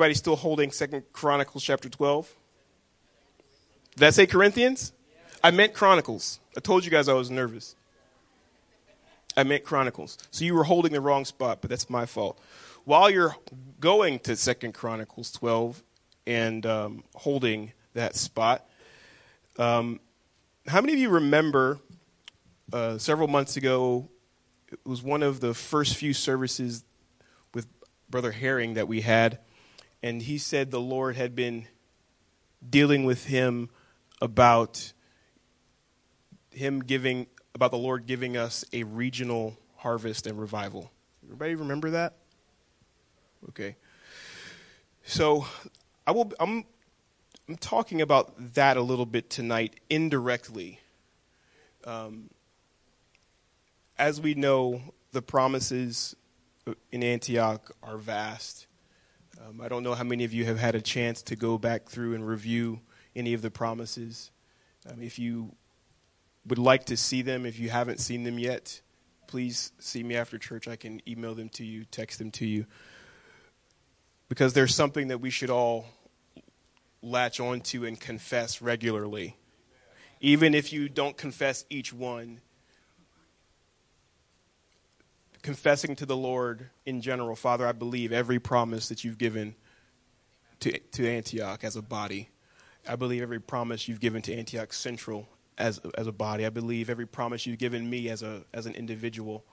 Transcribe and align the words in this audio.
everybody 0.00 0.14
still 0.14 0.36
holding 0.36 0.70
Second 0.70 1.02
Chronicles 1.12 1.62
chapter 1.62 1.90
12? 1.90 2.34
Did 3.96 4.06
I 4.06 4.08
say 4.08 4.26
Corinthians? 4.26 4.94
I 5.44 5.50
meant 5.50 5.74
Chronicles. 5.74 6.40
I 6.56 6.60
told 6.60 6.86
you 6.86 6.90
guys 6.90 7.06
I 7.06 7.12
was 7.12 7.30
nervous. 7.30 7.76
I 9.36 9.42
meant 9.42 9.62
Chronicles. 9.62 10.16
So 10.30 10.46
you 10.46 10.54
were 10.54 10.64
holding 10.64 10.94
the 10.94 11.02
wrong 11.02 11.26
spot, 11.26 11.58
but 11.60 11.68
that's 11.68 11.90
my 11.90 12.06
fault. 12.06 12.40
While 12.84 13.10
you're 13.10 13.36
going 13.78 14.20
to 14.20 14.36
Second 14.36 14.72
Chronicles 14.72 15.30
12 15.32 15.82
and 16.26 16.64
um, 16.64 17.04
holding 17.14 17.72
that 17.92 18.16
spot, 18.16 18.66
um, 19.58 20.00
how 20.66 20.80
many 20.80 20.94
of 20.94 20.98
you 20.98 21.10
remember 21.10 21.78
uh, 22.72 22.96
several 22.96 23.28
months 23.28 23.58
ago? 23.58 24.08
It 24.72 24.78
was 24.82 25.02
one 25.02 25.22
of 25.22 25.40
the 25.40 25.52
first 25.52 25.94
few 25.94 26.14
services 26.14 26.84
with 27.52 27.66
Brother 28.08 28.32
Herring 28.32 28.72
that 28.74 28.88
we 28.88 29.02
had, 29.02 29.40
and 30.02 30.22
he 30.22 30.38
said 30.38 30.70
the 30.70 30.80
Lord 30.80 31.16
had 31.16 31.34
been 31.34 31.66
dealing 32.68 33.04
with 33.04 33.26
him 33.26 33.70
about 34.20 34.92
him 36.50 36.80
giving 36.80 37.26
about 37.54 37.70
the 37.70 37.78
Lord 37.78 38.06
giving 38.06 38.36
us 38.36 38.64
a 38.72 38.84
regional 38.84 39.56
harvest 39.76 40.26
and 40.26 40.38
revival. 40.38 40.90
Everybody 41.24 41.54
remember 41.54 41.90
that? 41.90 42.14
Okay. 43.48 43.76
So 45.04 45.46
I 46.06 46.12
will 46.12 46.32
I'm 46.38 46.64
I'm 47.48 47.56
talking 47.56 48.00
about 48.00 48.54
that 48.54 48.76
a 48.76 48.82
little 48.82 49.06
bit 49.06 49.28
tonight 49.30 49.80
indirectly. 49.88 50.80
Um, 51.84 52.30
as 53.98 54.20
we 54.20 54.34
know, 54.34 54.82
the 55.12 55.22
promises 55.22 56.14
in 56.92 57.02
Antioch 57.02 57.74
are 57.82 57.96
vast. 57.98 58.66
Um, 59.48 59.60
I 59.60 59.68
don't 59.68 59.82
know 59.82 59.94
how 59.94 60.04
many 60.04 60.24
of 60.24 60.34
you 60.34 60.44
have 60.44 60.58
had 60.58 60.74
a 60.74 60.82
chance 60.82 61.22
to 61.22 61.36
go 61.36 61.56
back 61.56 61.88
through 61.88 62.14
and 62.14 62.26
review 62.26 62.80
any 63.16 63.32
of 63.32 63.40
the 63.40 63.50
promises. 63.50 64.30
Um, 64.90 65.00
if 65.00 65.18
you 65.18 65.54
would 66.46 66.58
like 66.58 66.84
to 66.86 66.96
see 66.96 67.22
them, 67.22 67.46
if 67.46 67.58
you 67.58 67.70
haven't 67.70 68.00
seen 68.00 68.24
them 68.24 68.38
yet, 68.38 68.82
please 69.26 69.72
see 69.78 70.02
me 70.02 70.14
after 70.14 70.36
church. 70.36 70.68
I 70.68 70.76
can 70.76 71.00
email 71.08 71.34
them 71.34 71.48
to 71.50 71.64
you, 71.64 71.84
text 71.84 72.18
them 72.18 72.30
to 72.32 72.46
you. 72.46 72.66
Because 74.28 74.52
there's 74.52 74.74
something 74.74 75.08
that 75.08 75.18
we 75.18 75.30
should 75.30 75.50
all 75.50 75.86
latch 77.02 77.40
onto 77.40 77.86
and 77.86 77.98
confess 77.98 78.60
regularly. 78.60 79.36
Even 80.20 80.54
if 80.54 80.70
you 80.70 80.88
don't 80.88 81.16
confess 81.16 81.64
each 81.70 81.94
one, 81.94 82.40
confessing 85.42 85.96
to 85.96 86.06
the 86.06 86.16
Lord 86.16 86.70
in 86.84 87.00
general, 87.00 87.36
Father, 87.36 87.66
I 87.66 87.72
believe 87.72 88.12
every 88.12 88.38
promise 88.38 88.88
that 88.88 89.04
you've 89.04 89.18
given 89.18 89.54
to, 90.60 90.78
to 90.78 91.08
Antioch 91.08 91.64
as 91.64 91.76
a 91.76 91.82
body. 91.82 92.28
I 92.88 92.96
believe 92.96 93.22
every 93.22 93.40
promise 93.40 93.88
you've 93.88 94.00
given 94.00 94.22
to 94.22 94.34
Antioch 94.34 94.72
Central 94.72 95.28
as, 95.58 95.78
as 95.96 96.06
a 96.06 96.12
body. 96.12 96.46
I 96.46 96.50
believe 96.50 96.90
every 96.90 97.06
promise 97.06 97.46
you've 97.46 97.58
given 97.58 97.88
me 97.88 98.08
as, 98.08 98.22
a, 98.22 98.42
as 98.52 98.66
an 98.66 98.74
individual. 98.74 99.44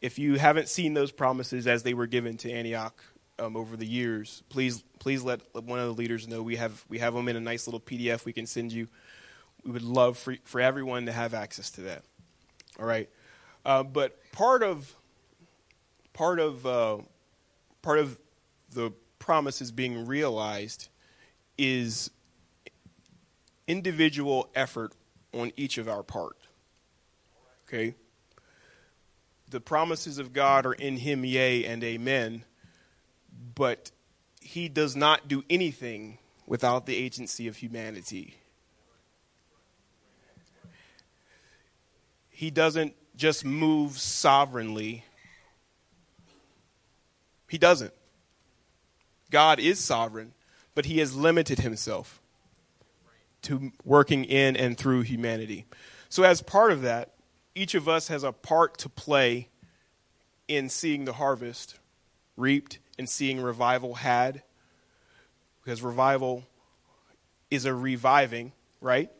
If 0.00 0.18
you 0.18 0.36
haven't 0.36 0.68
seen 0.68 0.94
those 0.94 1.12
promises 1.12 1.66
as 1.66 1.82
they 1.82 1.94
were 1.94 2.06
given 2.06 2.36
to 2.38 2.50
Antioch 2.50 3.02
um, 3.38 3.56
over 3.56 3.76
the 3.76 3.86
years, 3.86 4.42
please 4.48 4.82
please 4.98 5.22
let 5.22 5.40
one 5.54 5.78
of 5.78 5.86
the 5.86 5.94
leaders 5.94 6.26
know. 6.26 6.42
We 6.42 6.56
have 6.56 6.84
we 6.88 6.98
have 6.98 7.14
them 7.14 7.28
in 7.28 7.36
a 7.36 7.40
nice 7.40 7.66
little 7.66 7.80
PDF 7.80 8.24
we 8.24 8.32
can 8.32 8.46
send 8.46 8.72
you. 8.72 8.88
We 9.64 9.72
would 9.72 9.82
love 9.82 10.16
for 10.16 10.36
for 10.44 10.60
everyone 10.60 11.06
to 11.06 11.12
have 11.12 11.34
access 11.34 11.70
to 11.72 11.82
that. 11.82 12.02
All 12.78 12.86
right, 12.86 13.10
uh, 13.64 13.82
but 13.82 14.18
part 14.32 14.62
of 14.62 14.94
part 16.12 16.38
of 16.38 16.66
uh, 16.66 16.98
part 17.82 17.98
of 17.98 18.18
the 18.72 18.92
promises 19.18 19.70
being 19.70 20.06
realized 20.06 20.88
is 21.58 22.10
individual 23.66 24.48
effort 24.54 24.92
on 25.32 25.52
each 25.56 25.78
of 25.78 25.88
our 25.88 26.02
part. 26.02 26.36
Okay? 27.68 27.94
The 29.50 29.60
promises 29.60 30.18
of 30.18 30.32
God 30.32 30.66
are 30.66 30.72
in 30.72 30.96
him, 30.96 31.24
yea 31.24 31.64
and 31.64 31.82
amen, 31.84 32.44
but 33.54 33.90
he 34.40 34.68
does 34.68 34.96
not 34.96 35.28
do 35.28 35.44
anything 35.50 36.18
without 36.46 36.86
the 36.86 36.96
agency 36.96 37.46
of 37.46 37.56
humanity. 37.56 38.36
He 42.28 42.50
doesn't 42.50 42.94
just 43.16 43.44
move 43.44 43.98
sovereignly. 43.98 45.04
He 47.50 47.58
doesn't. 47.58 47.92
God 49.30 49.58
is 49.58 49.80
sovereign, 49.80 50.34
but 50.76 50.86
he 50.86 50.98
has 50.98 51.16
limited 51.16 51.58
himself 51.58 52.22
to 53.42 53.72
working 53.84 54.24
in 54.24 54.56
and 54.56 54.78
through 54.78 55.02
humanity. 55.02 55.66
So, 56.08 56.22
as 56.22 56.42
part 56.42 56.70
of 56.70 56.82
that, 56.82 57.12
each 57.56 57.74
of 57.74 57.88
us 57.88 58.06
has 58.06 58.22
a 58.22 58.30
part 58.30 58.78
to 58.78 58.88
play 58.88 59.48
in 60.46 60.68
seeing 60.68 61.04
the 61.04 61.12
harvest 61.14 61.76
reaped 62.36 62.78
and 62.98 63.08
seeing 63.08 63.40
revival 63.40 63.94
had. 63.94 64.42
Because 65.64 65.82
revival 65.82 66.44
is 67.50 67.64
a 67.64 67.74
reviving, 67.74 68.52
right? 68.80 69.10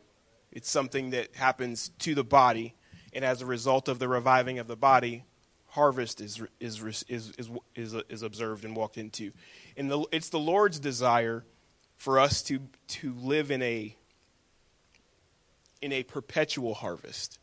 It's 0.53 0.69
something 0.69 1.09
that 1.09 1.35
happens 1.35 1.89
to 1.99 2.15
the 2.15 2.23
body. 2.23 2.75
And 3.11 3.25
as 3.25 3.41
a 3.41 3.45
result 3.45 3.89
of 3.89 3.99
the 3.99 4.07
reviving 4.07 4.57
of 4.57 4.67
the 4.67 4.77
body, 4.77 5.25
harvest 5.71 6.21
is, 6.21 6.41
is, 6.59 6.81
is, 6.83 7.33
is, 7.37 7.49
is, 7.75 7.95
is 8.09 8.21
observed 8.21 8.65
and 8.65 8.75
walked 8.75 8.97
into. 8.97 9.31
And 9.77 9.89
the, 9.89 10.05
it's 10.11 10.29
the 10.29 10.39
Lord's 10.39 10.79
desire 10.79 11.43
for 11.97 12.19
us 12.19 12.41
to, 12.43 12.59
to 12.87 13.13
live 13.13 13.51
in 13.51 13.61
a 13.61 13.95
in 15.81 15.91
a 15.91 16.03
perpetual 16.03 16.75
harvest 16.75 17.39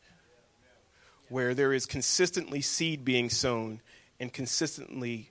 where 1.29 1.55
there 1.55 1.73
is 1.73 1.87
consistently 1.87 2.61
seed 2.61 3.05
being 3.05 3.29
sown 3.29 3.81
and 4.21 4.33
consistently 4.33 5.31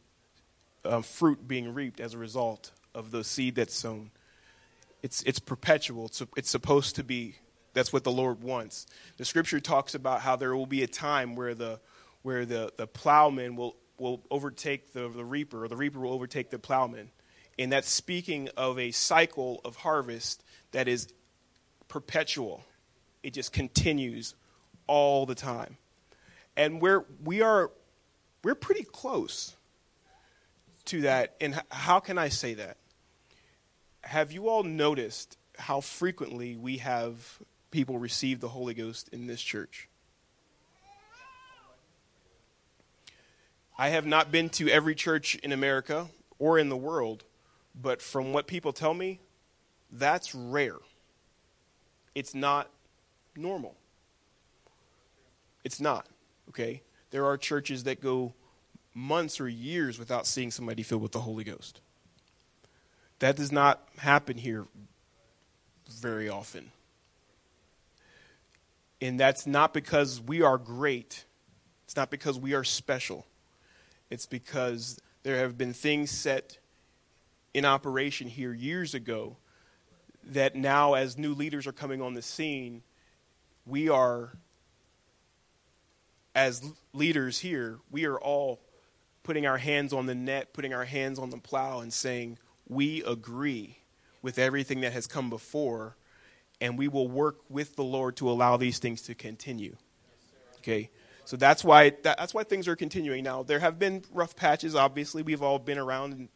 uh, 0.83 1.01
fruit 1.01 1.47
being 1.47 1.73
reaped 1.73 2.01
as 2.01 2.13
a 2.13 2.17
result 2.17 2.71
of 2.93 3.11
the 3.11 3.23
seed 3.23 3.55
that's 3.55 3.73
sown. 3.73 4.11
It's, 5.01 5.23
it's 5.23 5.39
perpetual. 5.39 6.07
It's, 6.07 6.21
it's 6.35 6.49
supposed 6.49 6.97
to 6.97 7.03
be, 7.03 7.35
that's 7.73 7.93
what 7.93 8.03
the 8.03 8.11
Lord 8.11 8.43
wants. 8.43 8.87
The 9.15 9.25
scripture 9.25 9.59
talks 9.59 9.95
about 9.95 10.21
how 10.21 10.35
there 10.35 10.55
will 10.55 10.65
be 10.65 10.83
a 10.83 10.87
time 10.87 11.35
where 11.35 11.55
the, 11.55 11.79
where 12.27 12.45
the, 12.45 12.73
the 12.75 12.85
plowman 12.85 13.55
will, 13.55 13.77
will 13.97 14.21
overtake 14.29 14.91
the, 14.91 15.07
the 15.07 15.23
reaper, 15.23 15.63
or 15.63 15.69
the 15.69 15.77
reaper 15.77 15.97
will 16.01 16.11
overtake 16.11 16.49
the 16.49 16.59
plowman. 16.59 17.09
And 17.57 17.71
that's 17.71 17.89
speaking 17.89 18.49
of 18.57 18.77
a 18.77 18.91
cycle 18.91 19.61
of 19.63 19.77
harvest 19.77 20.43
that 20.73 20.89
is 20.89 21.07
perpetual 21.87 22.65
it 23.23 23.33
just 23.33 23.53
continues 23.53 24.35
all 24.87 25.25
the 25.25 25.35
time. 25.35 25.77
And 26.57 26.81
we're, 26.81 27.05
we 27.23 27.41
are, 27.41 27.71
we're 28.43 28.55
pretty 28.55 28.83
close 28.83 29.55
to 30.85 31.01
that. 31.01 31.35
And 31.39 31.61
how 31.69 32.01
can 32.01 32.17
I 32.17 32.27
say 32.27 32.55
that? 32.55 32.75
Have 34.01 34.33
you 34.33 34.49
all 34.49 34.63
noticed 34.63 35.37
how 35.57 35.79
frequently 35.81 36.57
we 36.57 36.77
have 36.77 37.39
people 37.71 37.99
receive 37.99 38.41
the 38.41 38.49
Holy 38.49 38.73
Ghost 38.73 39.09
in 39.13 39.27
this 39.27 39.41
church? 39.41 39.86
I 43.77 43.89
have 43.89 44.05
not 44.05 44.31
been 44.31 44.49
to 44.51 44.69
every 44.69 44.95
church 44.95 45.35
in 45.35 45.51
America 45.51 46.07
or 46.39 46.57
in 46.57 46.69
the 46.69 46.77
world, 46.77 47.23
but 47.79 48.01
from 48.01 48.33
what 48.33 48.47
people 48.47 48.73
tell 48.73 48.93
me, 48.93 49.19
that's 49.91 50.33
rare. 50.33 50.77
It's 52.15 52.33
not 52.33 52.69
normal. 53.35 53.75
It's 55.63 55.79
not, 55.79 56.07
okay? 56.49 56.81
There 57.11 57.25
are 57.25 57.37
churches 57.37 57.83
that 57.83 58.01
go 58.01 58.33
months 58.93 59.39
or 59.39 59.47
years 59.47 59.99
without 59.99 60.25
seeing 60.25 60.49
somebody 60.49 60.81
filled 60.81 61.03
with 61.03 61.11
the 61.11 61.19
Holy 61.19 61.43
Ghost. 61.43 61.81
That 63.19 63.35
does 63.35 63.51
not 63.51 63.87
happen 63.97 64.37
here 64.37 64.65
very 65.89 66.29
often. 66.29 66.71
And 68.99 69.19
that's 69.19 69.45
not 69.45 69.73
because 69.73 70.19
we 70.19 70.41
are 70.41 70.57
great. 70.57 71.25
It's 71.85 71.95
not 71.95 72.09
because 72.09 72.39
we 72.39 72.55
are 72.55 72.63
special. 72.63 73.25
It's 74.09 74.25
because 74.25 74.99
there 75.23 75.37
have 75.37 75.57
been 75.57 75.73
things 75.73 76.11
set 76.11 76.57
in 77.53 77.65
operation 77.65 78.27
here 78.27 78.53
years 78.53 78.93
ago 78.93 79.37
that 80.31 80.55
now, 80.55 80.93
as 80.93 81.17
new 81.17 81.33
leaders 81.33 81.67
are 81.67 81.71
coming 81.71 82.01
on 82.01 82.13
the 82.13 82.21
scene, 82.21 82.83
we 83.65 83.89
are, 83.89 84.33
as 86.35 86.63
leaders 86.93 87.39
here, 87.39 87.79
we 87.91 88.05
are 88.05 88.19
all 88.19 88.59
putting 89.23 89.45
our 89.45 89.57
hands 89.57 89.91
on 89.91 90.05
the 90.05 90.15
net, 90.15 90.53
putting 90.53 90.73
our 90.73 90.85
hands 90.85 91.19
on 91.19 91.29
the 91.29 91.37
plow, 91.37 91.79
and 91.79 91.91
saying, 91.91 92.37
We 92.67 93.03
agree 93.03 93.79
with 94.21 94.39
everything 94.39 94.81
that 94.81 94.93
has 94.93 95.07
come 95.07 95.29
before, 95.29 95.95
and 96.61 96.77
we 96.77 96.87
will 96.87 97.07
work 97.07 97.37
with 97.49 97.75
the 97.75 97.83
Lord 97.83 98.15
to 98.17 98.29
allow 98.29 98.57
these 98.57 98.79
things 98.79 99.01
to 99.03 99.15
continue. 99.15 99.75
Okay? 100.57 100.89
So 101.27 101.35
that's 101.35 101.61
why 101.61 101.91
that's 102.03 102.33
why 102.33 102.45
things 102.45 102.69
are 102.69 102.77
continuing 102.77 103.21
now. 103.21 103.43
There 103.43 103.59
have 103.59 103.77
been 103.77 104.01
rough 104.13 104.33
patches. 104.37 104.75
Obviously, 104.75 105.23
we've 105.23 105.43
all 105.43 105.59
been 105.59 105.77
around 105.77 106.13
in, 106.13 106.29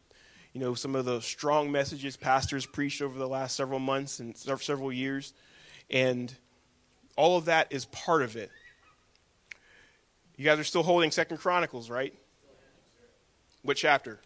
you 0.52 0.60
know, 0.60 0.74
some 0.74 0.94
of 0.94 1.06
the 1.06 1.22
strong 1.22 1.72
messages 1.72 2.18
pastors 2.18 2.66
preached 2.66 3.00
over 3.00 3.18
the 3.18 3.26
last 3.26 3.56
several 3.56 3.78
months 3.78 4.20
and 4.20 4.36
several 4.36 4.92
years. 4.92 5.32
And 5.88 6.34
all 7.16 7.38
of 7.38 7.46
that 7.46 7.68
is 7.72 7.86
part 7.86 8.20
of 8.20 8.36
it. 8.36 8.50
You 10.36 10.44
guys 10.44 10.58
are 10.58 10.64
still 10.64 10.82
holding 10.82 11.10
Second 11.10 11.38
Chronicles, 11.38 11.88
right? 11.88 12.12
What 13.62 13.78
chapter? 13.78 14.20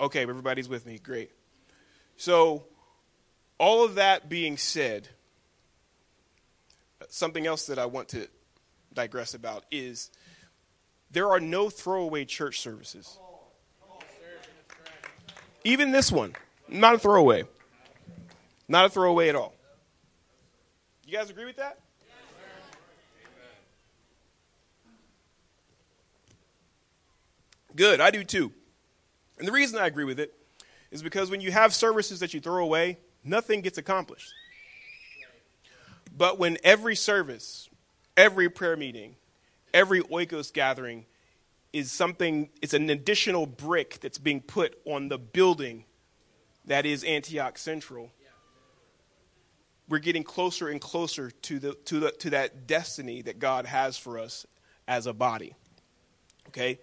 Okay, 0.00 0.22
everybody's 0.22 0.70
with 0.70 0.86
me. 0.86 0.98
Great. 0.98 1.30
So, 2.16 2.64
all 3.58 3.84
of 3.84 3.96
that 3.96 4.30
being 4.30 4.56
said, 4.56 5.08
something 7.10 7.46
else 7.46 7.66
that 7.66 7.78
I 7.78 7.84
want 7.84 8.08
to 8.08 8.28
digress 8.94 9.34
about 9.34 9.64
is 9.70 10.10
there 11.10 11.28
are 11.28 11.40
no 11.40 11.68
throwaway 11.70 12.24
church 12.24 12.60
services. 12.60 13.18
Even 15.64 15.92
this 15.92 16.10
one, 16.10 16.34
not 16.68 16.94
a 16.94 16.98
throwaway. 16.98 17.44
Not 18.68 18.86
a 18.86 18.88
throwaway 18.88 19.28
at 19.28 19.36
all. 19.36 19.54
You 21.06 21.16
guys 21.18 21.30
agree 21.30 21.44
with 21.44 21.56
that? 21.56 21.78
Good, 27.74 28.00
I 28.00 28.10
do 28.10 28.24
too. 28.24 28.52
And 29.38 29.48
the 29.48 29.52
reason 29.52 29.78
I 29.78 29.86
agree 29.86 30.04
with 30.04 30.20
it 30.20 30.32
is 30.90 31.02
because 31.02 31.30
when 31.30 31.40
you 31.40 31.50
have 31.52 31.74
services 31.74 32.20
that 32.20 32.34
you 32.34 32.40
throw 32.40 32.62
away, 32.62 32.98
nothing 33.24 33.60
gets 33.60 33.78
accomplished. 33.78 34.32
But 36.16 36.38
when 36.38 36.58
every 36.62 36.94
service, 36.94 37.68
every 38.16 38.48
prayer 38.48 38.76
meeting, 38.76 39.16
every 39.72 40.00
oikos 40.02 40.52
gathering 40.52 41.06
is 41.72 41.90
something, 41.90 42.50
it's 42.60 42.74
an 42.74 42.90
additional 42.90 43.46
brick 43.46 43.98
that's 44.00 44.18
being 44.18 44.40
put 44.40 44.78
on 44.84 45.08
the 45.08 45.18
building 45.18 45.84
that 46.66 46.86
is 46.86 47.02
Antioch 47.02 47.58
Central. 47.58 48.10
We're 49.88 49.98
getting 49.98 50.22
closer 50.22 50.68
and 50.68 50.80
closer 50.80 51.30
to, 51.30 51.58
the, 51.58 51.74
to, 51.86 52.00
the, 52.00 52.10
to 52.12 52.30
that 52.30 52.66
destiny 52.66 53.22
that 53.22 53.38
God 53.38 53.66
has 53.66 53.98
for 53.98 54.18
us 54.18 54.46
as 54.86 55.06
a 55.06 55.12
body. 55.12 55.54
Okay? 56.48 56.78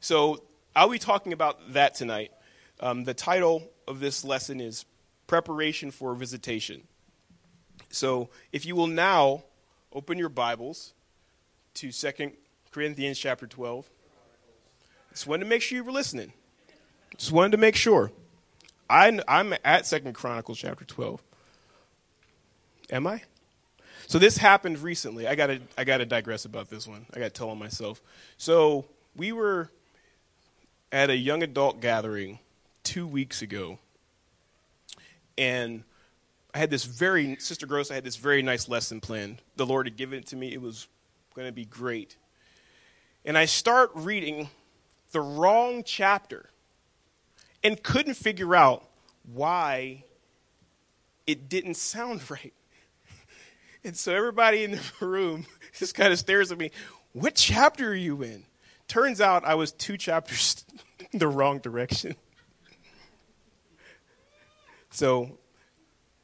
So 0.00 0.42
I'll 0.74 0.88
be 0.88 0.98
talking 0.98 1.32
about 1.32 1.74
that 1.74 1.94
tonight. 1.94 2.32
Um, 2.80 3.04
the 3.04 3.14
title 3.14 3.68
of 3.86 4.00
this 4.00 4.24
lesson 4.24 4.60
is 4.60 4.84
Preparation 5.26 5.90
for 5.90 6.14
Visitation. 6.14 6.82
So 7.90 8.30
if 8.52 8.64
you 8.64 8.74
will 8.74 8.86
now 8.86 9.44
open 9.92 10.18
your 10.18 10.28
Bibles 10.28 10.92
to 11.74 11.90
Second 11.90 12.32
Corinthians 12.70 13.18
chapter 13.18 13.46
12. 13.46 13.88
Just 15.10 15.26
wanted 15.26 15.44
to 15.44 15.50
make 15.50 15.62
sure 15.62 15.76
you 15.76 15.84
were 15.84 15.92
listening. 15.92 16.32
Just 17.16 17.32
wanted 17.32 17.52
to 17.52 17.58
make 17.58 17.74
sure. 17.74 18.12
I, 18.88 19.20
I'm 19.26 19.54
at 19.64 19.86
Second 19.86 20.14
Chronicles 20.14 20.58
chapter 20.58 20.84
12. 20.84 21.20
Am 22.90 23.06
I? 23.06 23.22
So 24.06 24.18
this 24.18 24.36
happened 24.36 24.80
recently. 24.80 25.28
I 25.28 25.36
gotta 25.36 25.60
I 25.78 25.84
gotta 25.84 26.04
digress 26.04 26.44
about 26.44 26.68
this 26.68 26.88
one. 26.88 27.06
I 27.14 27.18
gotta 27.18 27.30
tell 27.30 27.50
on 27.50 27.58
myself. 27.60 28.02
So 28.38 28.84
we 29.14 29.30
were 29.30 29.70
at 30.90 31.10
a 31.10 31.16
young 31.16 31.44
adult 31.44 31.80
gathering 31.80 32.40
two 32.82 33.06
weeks 33.06 33.40
ago, 33.40 33.78
and 35.38 35.84
I 36.54 36.58
had 36.58 36.70
this 36.70 36.84
very 36.84 37.36
Sister 37.38 37.66
Gross. 37.66 37.90
I 37.90 37.94
had 37.94 38.04
this 38.04 38.16
very 38.16 38.42
nice 38.42 38.68
lesson 38.68 39.00
plan. 39.00 39.38
The 39.56 39.66
Lord 39.66 39.86
had 39.86 39.96
given 39.96 40.18
it 40.18 40.26
to 40.28 40.36
me. 40.36 40.52
It 40.52 40.60
was 40.60 40.88
going 41.34 41.46
to 41.46 41.52
be 41.52 41.64
great, 41.64 42.16
and 43.24 43.38
I 43.38 43.44
start 43.44 43.90
reading 43.94 44.50
the 45.12 45.20
wrong 45.20 45.82
chapter, 45.84 46.50
and 47.62 47.80
couldn't 47.82 48.14
figure 48.14 48.54
out 48.54 48.84
why 49.32 50.04
it 51.26 51.48
didn't 51.48 51.74
sound 51.74 52.28
right. 52.30 52.54
And 53.84 53.96
so 53.96 54.14
everybody 54.14 54.64
in 54.64 54.72
the 54.72 54.82
room 55.06 55.46
just 55.72 55.94
kind 55.94 56.12
of 56.12 56.18
stares 56.18 56.52
at 56.52 56.58
me. 56.58 56.70
What 57.12 57.34
chapter 57.34 57.90
are 57.90 57.94
you 57.94 58.22
in? 58.22 58.44
Turns 58.88 59.20
out 59.20 59.44
I 59.44 59.54
was 59.54 59.72
two 59.72 59.96
chapters 59.96 60.64
the 61.12 61.28
wrong 61.28 61.58
direction. 61.58 62.14
So 64.90 65.38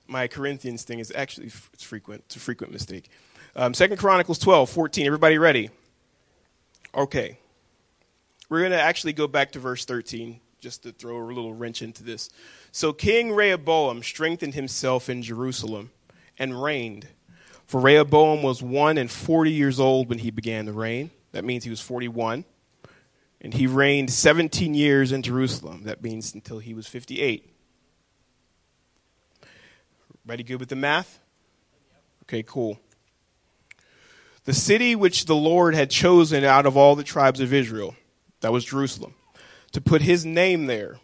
my 0.09 0.29
Corinthians 0.29 0.83
thing 0.85 0.99
is 0.99 1.13
actually 1.15 1.47
it's 1.73 1.83
frequent. 1.83 2.23
It's 2.27 2.37
a 2.37 2.41
frequent 2.41 2.73
mistake. 2.73 3.09
Um, 3.55 3.75
Second 3.75 3.97
Chronicles 3.97 4.39
12, 4.39 4.69
14. 4.69 5.07
Everybody 5.07 5.39
ready? 5.39 5.71
Okay. 6.95 7.39
We're 8.49 8.61
going 8.61 8.73
to 8.73 8.81
actually 8.81 9.13
go 9.13 9.27
back 9.27 9.53
to 9.53 9.59
verse 9.59 9.85
13 9.85 10.41
just 10.61 10.83
to 10.85 10.93
throw 10.93 11.19
a 11.19 11.25
little 11.27 11.55
wrench 11.55 11.83
into 11.83 12.03
this. 12.03 12.31
So 12.73 12.93
King 12.93 13.33
Rehoboam 13.33 14.03
strengthened 14.03 14.55
himself 14.55 15.09
in 15.09 15.23
Jerusalem 15.23 15.91
and 16.39 16.63
reigned. 16.63 17.09
For 17.67 17.81
Rehoboam 17.81 18.43
was 18.43 18.63
one 18.63 18.99
and 18.99 19.11
forty 19.11 19.51
years 19.51 19.81
old 19.81 20.09
when 20.09 20.19
he 20.19 20.31
began 20.31 20.67
to 20.67 20.73
reign. 20.73 21.11
That 21.33 21.45
means 21.45 21.65
he 21.65 21.71
was 21.71 21.81
41. 21.81 22.45
And 23.41 23.55
he 23.55 23.67
reigned 23.67 24.11
17 24.11 24.75
years 24.75 25.13
in 25.13 25.23
Jerusalem. 25.23 25.85
That 25.85 26.03
means 26.03 26.33
until 26.35 26.59
he 26.59 26.75
was 26.75 26.87
58. 26.87 27.56
Ready 30.27 30.43
good 30.43 30.59
with 30.59 30.71
the 30.71 30.77
math? 30.77 31.21
Okay, 32.25 32.43
cool. 32.43 32.81
The 34.45 34.53
city 34.53 34.97
which 34.97 35.27
the 35.27 35.37
Lord 35.37 35.75
had 35.75 35.89
chosen 35.89 36.43
out 36.43 36.67
of 36.67 36.77
all 36.77 36.97
the 36.97 37.05
tribes 37.05 37.39
of 37.39 37.53
Israel, 37.53 37.95
that 38.41 38.53
was 38.53 38.65
Jerusalem, 38.65 39.15
to 39.71 39.81
put 39.81 40.03
his 40.03 40.27
name 40.27 40.67
there. 40.67 40.99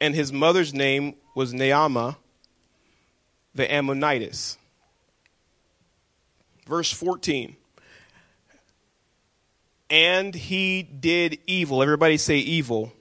And 0.00 0.14
his 0.14 0.32
mother's 0.32 0.74
name 0.74 1.14
was 1.36 1.52
Naamah 1.52 2.16
the 3.54 3.72
Ammonitess. 3.72 4.56
Verse 6.66 6.92
14. 6.92 7.56
And 9.90 10.34
he 10.34 10.82
did 10.82 11.38
evil. 11.46 11.82
Everybody 11.82 12.16
say 12.16 12.38
evil. 12.38 12.92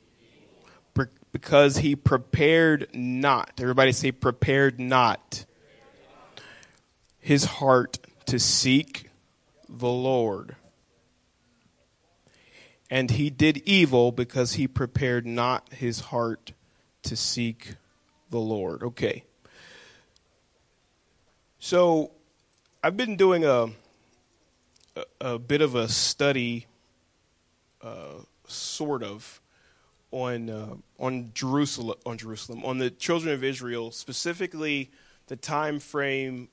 Because 1.32 1.78
he 1.78 1.96
prepared 1.96 2.90
not. 2.94 3.54
Everybody 3.60 3.92
say 3.92 4.12
prepared 4.12 4.80
not. 4.80 5.46
His 7.20 7.46
heart 7.46 8.00
to 8.26 8.40
seek 8.40 9.10
the 9.70 9.88
Lord. 9.88 10.56
And 12.90 13.12
he 13.12 13.30
did 13.30 13.58
evil 13.66 14.12
because 14.12 14.54
he 14.54 14.68
prepared 14.68 15.26
not 15.26 15.72
his 15.74 16.02
heart 16.02 16.52
to 17.04 17.16
seek 17.16 17.76
the 18.30 18.40
Lord. 18.40 18.84
Okay. 18.84 19.24
So 21.60 22.12
I've 22.84 22.98
been 22.98 23.16
doing 23.16 23.46
a, 23.46 23.70
a, 24.96 25.06
a 25.22 25.40
bit 25.40 25.62
of 25.62 25.76
a 25.76 25.88
study, 25.88 26.66
uh, 27.82 28.24
sort 28.48 29.04
of, 29.04 29.41
on 30.12 30.50
uh, 30.50 30.76
on 31.00 31.32
Jerusalem, 31.34 31.98
on 32.06 32.18
Jerusalem, 32.18 32.64
on 32.66 32.78
the 32.78 32.90
children 32.90 33.34
of 33.34 33.44
Israel, 33.44 33.92
specifically 33.92 34.92
the 35.28 35.36
time 35.36 35.80
frame 35.80 36.50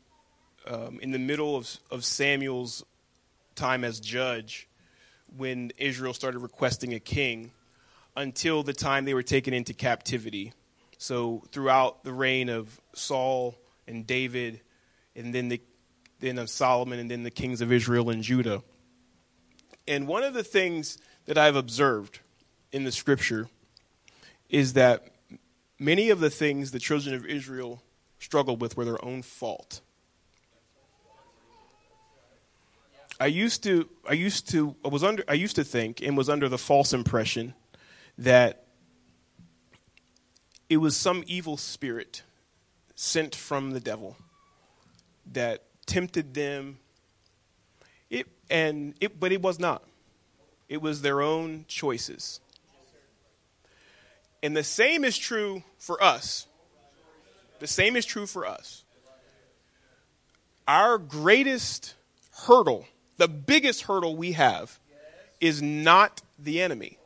um, 0.66 1.00
in 1.00 1.10
the 1.10 1.18
middle 1.18 1.56
of, 1.56 1.76
of 1.90 2.04
Samuel's 2.04 2.84
time 3.54 3.84
as 3.84 4.00
judge, 4.00 4.68
when 5.36 5.72
Israel 5.78 6.14
started 6.14 6.38
requesting 6.38 6.94
a 6.94 7.00
king, 7.00 7.50
until 8.16 8.62
the 8.62 8.72
time 8.72 9.04
they 9.04 9.14
were 9.14 9.22
taken 9.22 9.52
into 9.52 9.74
captivity. 9.74 10.52
So 10.98 11.42
throughout 11.52 12.04
the 12.04 12.12
reign 12.12 12.48
of 12.48 12.80
Saul 12.94 13.56
and 13.86 14.06
David, 14.06 14.60
and 15.14 15.34
then 15.34 15.48
the 15.48 15.60
then 16.20 16.38
of 16.38 16.50
Solomon, 16.50 16.98
and 16.98 17.10
then 17.10 17.22
the 17.22 17.30
kings 17.30 17.60
of 17.60 17.70
Israel 17.72 18.10
and 18.10 18.22
Judah. 18.22 18.62
And 19.86 20.08
one 20.08 20.24
of 20.24 20.34
the 20.34 20.42
things 20.42 20.98
that 21.26 21.38
I've 21.38 21.54
observed 21.54 22.20
in 22.72 22.84
the 22.84 22.92
scripture 22.92 23.48
is 24.48 24.74
that 24.74 25.08
many 25.78 26.10
of 26.10 26.20
the 26.20 26.30
things 26.30 26.70
the 26.70 26.78
children 26.78 27.14
of 27.14 27.24
Israel 27.26 27.82
struggled 28.18 28.60
with 28.60 28.76
were 28.76 28.84
their 28.84 29.02
own 29.04 29.22
fault. 29.22 29.80
I 33.20 33.26
used 33.26 33.62
to 33.64 33.88
I 34.08 34.12
used 34.12 34.48
to 34.50 34.76
I 34.84 34.88
was 34.88 35.02
under 35.02 35.24
I 35.26 35.34
used 35.34 35.56
to 35.56 35.64
think 35.64 36.00
and 36.00 36.16
was 36.16 36.28
under 36.28 36.48
the 36.48 36.58
false 36.58 36.92
impression 36.92 37.54
that 38.16 38.64
it 40.68 40.76
was 40.76 40.96
some 40.96 41.24
evil 41.26 41.56
spirit 41.56 42.22
sent 42.94 43.34
from 43.34 43.70
the 43.70 43.80
devil 43.80 44.16
that 45.32 45.62
tempted 45.86 46.34
them. 46.34 46.78
It, 48.10 48.26
and 48.50 48.94
it, 49.00 49.18
but 49.18 49.32
it 49.32 49.42
was 49.42 49.58
not. 49.58 49.82
It 50.68 50.82
was 50.82 51.02
their 51.02 51.22
own 51.22 51.64
choices. 51.68 52.40
And 54.42 54.56
the 54.56 54.64
same 54.64 55.04
is 55.04 55.18
true 55.18 55.62
for 55.78 56.02
us. 56.02 56.46
The 57.58 57.66
same 57.66 57.96
is 57.96 58.06
true 58.06 58.26
for 58.26 58.46
us. 58.46 58.84
Our 60.66 60.98
greatest 60.98 61.94
hurdle, 62.46 62.86
the 63.16 63.28
biggest 63.28 63.82
hurdle 63.82 64.16
we 64.16 64.32
have, 64.32 64.78
is 65.40 65.62
not 65.62 66.22
the 66.38 66.60
enemy. 66.60 66.98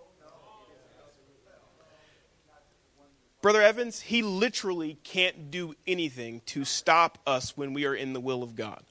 Brother 3.41 3.63
Evans, 3.63 4.01
he 4.01 4.23
literally 4.23 4.99
can't 5.03 5.51
do 5.51 5.75
anything 5.87 6.43
to 6.47 6.65
stop 6.65 7.19
us 7.27 7.57
when 7.57 7.73
we 7.75 7.87
are 7.87 7.95
in 7.95 8.13
the 8.13 8.21
will 8.21 8.43
of 8.43 8.55
God. 8.55 8.85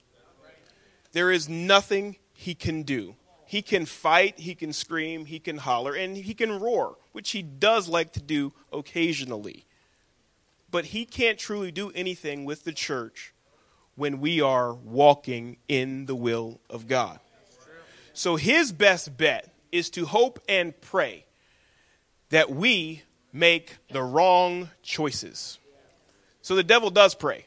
There 1.14 1.32
is 1.32 1.48
nothing 1.48 2.18
he 2.34 2.54
can 2.56 2.84
do. 2.84 3.16
He 3.46 3.62
can 3.62 3.86
fight, 3.86 4.40
he 4.40 4.56
can 4.56 4.74
scream, 4.74 5.26
he 5.26 5.40
can 5.40 5.58
holler, 5.58 5.94
and 5.94 6.18
he 6.18 6.34
can 6.34 6.60
roar, 6.60 6.98
which 7.12 7.32
he 7.32 7.42
does 7.42 7.88
like 7.88 8.14
to 8.14 8.22
do 8.22 8.54
occasionally. 8.72 9.66
But 10.70 10.86
he 10.86 11.06
can't 11.06 11.38
truly 11.38 11.72
do 11.72 11.92
anything 11.92 12.46
with 12.46 12.64
the 12.64 12.72
church 12.72 13.34
when 13.96 14.20
we 14.20 14.42
are 14.42 14.74
walking 14.74 15.58
in 15.68 16.06
the 16.06 16.16
will 16.16 16.60
of 16.70 16.88
God. 16.88 17.20
So 18.14 18.36
his 18.36 18.72
best 18.72 19.18
bet 19.18 19.54
is 19.72 19.90
to 19.92 20.06
hope 20.06 20.40
and 20.48 20.80
pray 20.82 21.26
that 22.30 22.50
we 22.50 23.04
make 23.34 23.78
the 23.92 24.02
wrong 24.02 24.70
choices. 24.82 25.60
So 26.42 26.56
the 26.56 26.64
devil 26.64 26.90
does 26.90 27.16
pray. 27.16 27.46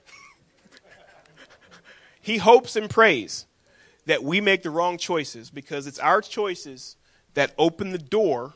he 2.21 2.38
hopes 2.38 2.76
and 2.76 2.88
prays 2.88 3.47
that 4.06 4.23
we 4.23 4.40
make 4.40 4.62
the 4.62 4.71
wrong 4.71 4.99
choices 4.99 5.50
because 5.50 5.87
it's 5.87 5.99
our 5.99 6.21
choices 6.21 6.97
that 7.35 7.52
open 7.59 7.90
the 7.90 7.99
door 7.99 8.54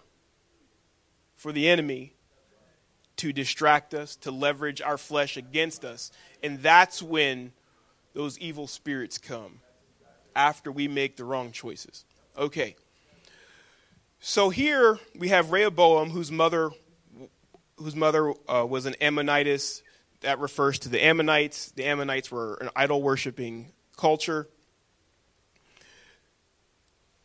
for 1.39 1.53
the 1.53 1.69
enemy 1.69 2.13
to 3.17 3.33
distract 3.33 3.95
us, 3.95 4.17
to 4.17 4.31
leverage 4.31 4.83
our 4.83 4.99
flesh 4.99 5.37
against 5.37 5.85
us. 5.85 6.11
And 6.43 6.61
that's 6.61 7.01
when 7.01 7.53
those 8.13 8.39
evil 8.39 8.67
spirits 8.67 9.19
come 9.19 9.61
after 10.35 10.71
we 10.71 10.89
make 10.89 11.17
the 11.17 11.25
wrong 11.25 11.53
choices. 11.53 12.05
Okay. 12.37 12.77
So 14.21 14.51
here 14.51 14.99
we 15.17 15.29
have 15.29 15.53
Rehoboam, 15.53 16.11
whose 16.11 16.33
mother, 16.33 16.71
whose 17.77 17.95
mother 17.95 18.35
uh, 18.49 18.67
was 18.67 18.85
an 18.87 18.95
Ammonitess. 19.01 19.83
That 20.23 20.41
refers 20.41 20.81
to 20.81 20.89
the 20.89 21.05
Ammonites. 21.05 21.71
The 21.71 21.85
Ammonites 21.85 22.33
were 22.33 22.55
an 22.57 22.71
idol 22.75 23.01
worshiping 23.01 23.71
culture 23.97 24.49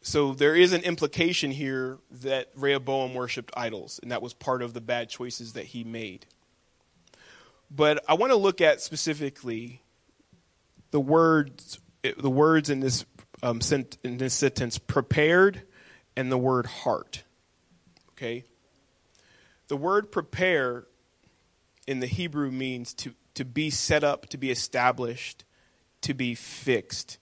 so 0.06 0.34
there 0.34 0.54
is 0.54 0.74
an 0.74 0.82
implication 0.82 1.50
here 1.50 1.98
that 2.12 2.50
Rehoboam 2.56 3.14
worshipped 3.14 3.54
idols, 3.56 4.02
and 4.04 4.12
that 4.12 4.22
was 4.22 4.34
part 4.34 4.62
of 4.62 4.74
the 4.74 4.82
bad 4.82 5.08
choices 5.08 5.54
that 5.54 5.68
he 5.68 5.86
made. 5.86 6.26
But 7.72 8.04
I 8.08 8.16
want 8.16 8.34
to 8.34 8.36
look 8.36 8.60
at 8.60 8.82
specifically 8.82 9.82
the 10.92 11.00
words, 11.00 11.80
the 12.18 12.30
words 12.30 12.70
in 12.70 12.82
this 12.82 13.06
um, 13.42 13.62
in 14.04 14.18
this 14.18 14.34
sentence, 14.34 14.78
prepared, 14.78 15.64
and 16.18 16.30
the 16.30 16.38
word 16.38 16.66
heart. 16.66 17.24
Okay, 18.12 18.44
the 19.70 19.78
word 19.78 20.12
prepare 20.12 20.84
in 21.88 22.02
the 22.02 22.08
Hebrew 22.08 22.52
means 22.52 22.94
to 22.96 23.14
to 23.36 23.46
be 23.46 23.70
set 23.70 24.04
up, 24.04 24.28
to 24.30 24.38
be 24.38 24.52
established, 24.52 25.46
to 26.02 26.14
be 26.14 26.36
fixed. 26.36 27.20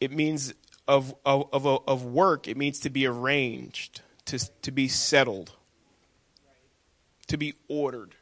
It 0.00 0.12
means 0.12 0.54
of, 0.88 1.14
of, 1.24 1.48
of, 1.52 1.66
of 1.86 2.04
work, 2.04 2.48
it 2.48 2.56
means 2.56 2.80
to 2.80 2.90
be 2.90 3.06
arranged, 3.06 4.00
to, 4.24 4.38
to 4.62 4.70
be 4.72 4.88
settled, 4.88 5.52
to 7.26 7.36
be 7.36 7.54
ordered. 7.68 8.14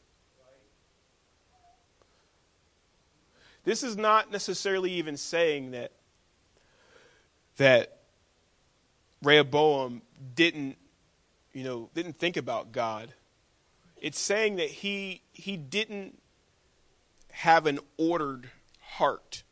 This 3.63 3.83
is 3.83 3.97
not 3.97 4.31
necessarily 4.31 4.93
even 4.93 5.17
saying 5.17 5.71
that 5.71 5.93
that 7.57 8.01
Rehoboam 9.23 10.03
didn't, 10.35 10.77
you 11.53 11.65
know, 11.65 11.89
didn't 11.95 12.19
think 12.19 12.37
about 12.37 12.71
God. 12.71 13.15
It's 13.97 14.21
saying 14.21 14.57
that 14.57 14.69
he 14.69 15.23
he 15.33 15.57
didn't 15.57 16.21
have 17.33 17.67
an 17.67 17.81
ordered 17.97 18.51
heart. 18.81 19.43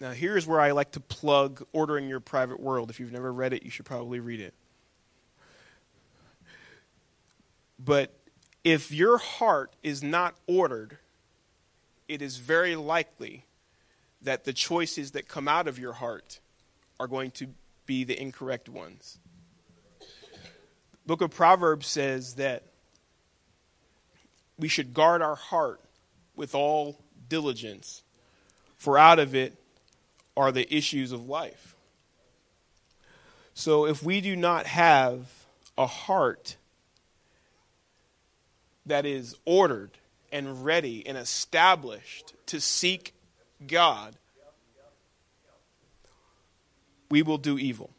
Now, 0.00 0.12
here's 0.12 0.46
where 0.46 0.60
I 0.60 0.70
like 0.70 0.92
to 0.92 1.00
plug 1.00 1.66
Ordering 1.72 2.08
Your 2.08 2.20
Private 2.20 2.60
World. 2.60 2.88
If 2.88 3.00
you've 3.00 3.12
never 3.12 3.32
read 3.32 3.52
it, 3.52 3.64
you 3.64 3.70
should 3.70 3.84
probably 3.84 4.20
read 4.20 4.40
it. 4.40 4.54
But 7.78 8.16
if 8.62 8.92
your 8.92 9.18
heart 9.18 9.72
is 9.82 10.02
not 10.02 10.36
ordered, 10.46 10.98
it 12.06 12.22
is 12.22 12.36
very 12.36 12.76
likely 12.76 13.44
that 14.22 14.44
the 14.44 14.52
choices 14.52 15.12
that 15.12 15.26
come 15.26 15.48
out 15.48 15.66
of 15.66 15.78
your 15.78 15.94
heart 15.94 16.38
are 17.00 17.08
going 17.08 17.30
to 17.32 17.48
be 17.86 18.04
the 18.04 18.20
incorrect 18.20 18.68
ones. 18.68 19.18
book 21.06 21.22
of 21.22 21.30
Proverbs 21.30 21.86
says 21.86 22.34
that 22.34 22.64
we 24.58 24.68
should 24.68 24.94
guard 24.94 25.22
our 25.22 25.36
heart 25.36 25.80
with 26.36 26.54
all 26.54 27.00
diligence, 27.28 28.02
for 28.76 28.98
out 28.98 29.18
of 29.18 29.34
it 29.34 29.56
are 30.38 30.52
the 30.52 30.72
issues 30.72 31.10
of 31.10 31.28
life. 31.28 31.74
So 33.54 33.86
if 33.86 34.04
we 34.04 34.20
do 34.20 34.36
not 34.36 34.66
have 34.66 35.26
a 35.76 35.88
heart 35.88 36.56
that 38.86 39.04
is 39.04 39.34
ordered 39.44 39.90
and 40.30 40.64
ready 40.64 41.04
and 41.04 41.18
established 41.18 42.34
to 42.46 42.60
seek 42.60 43.14
God, 43.66 44.14
we 47.10 47.22
will 47.22 47.38
do 47.38 47.58
evil. 47.58 47.90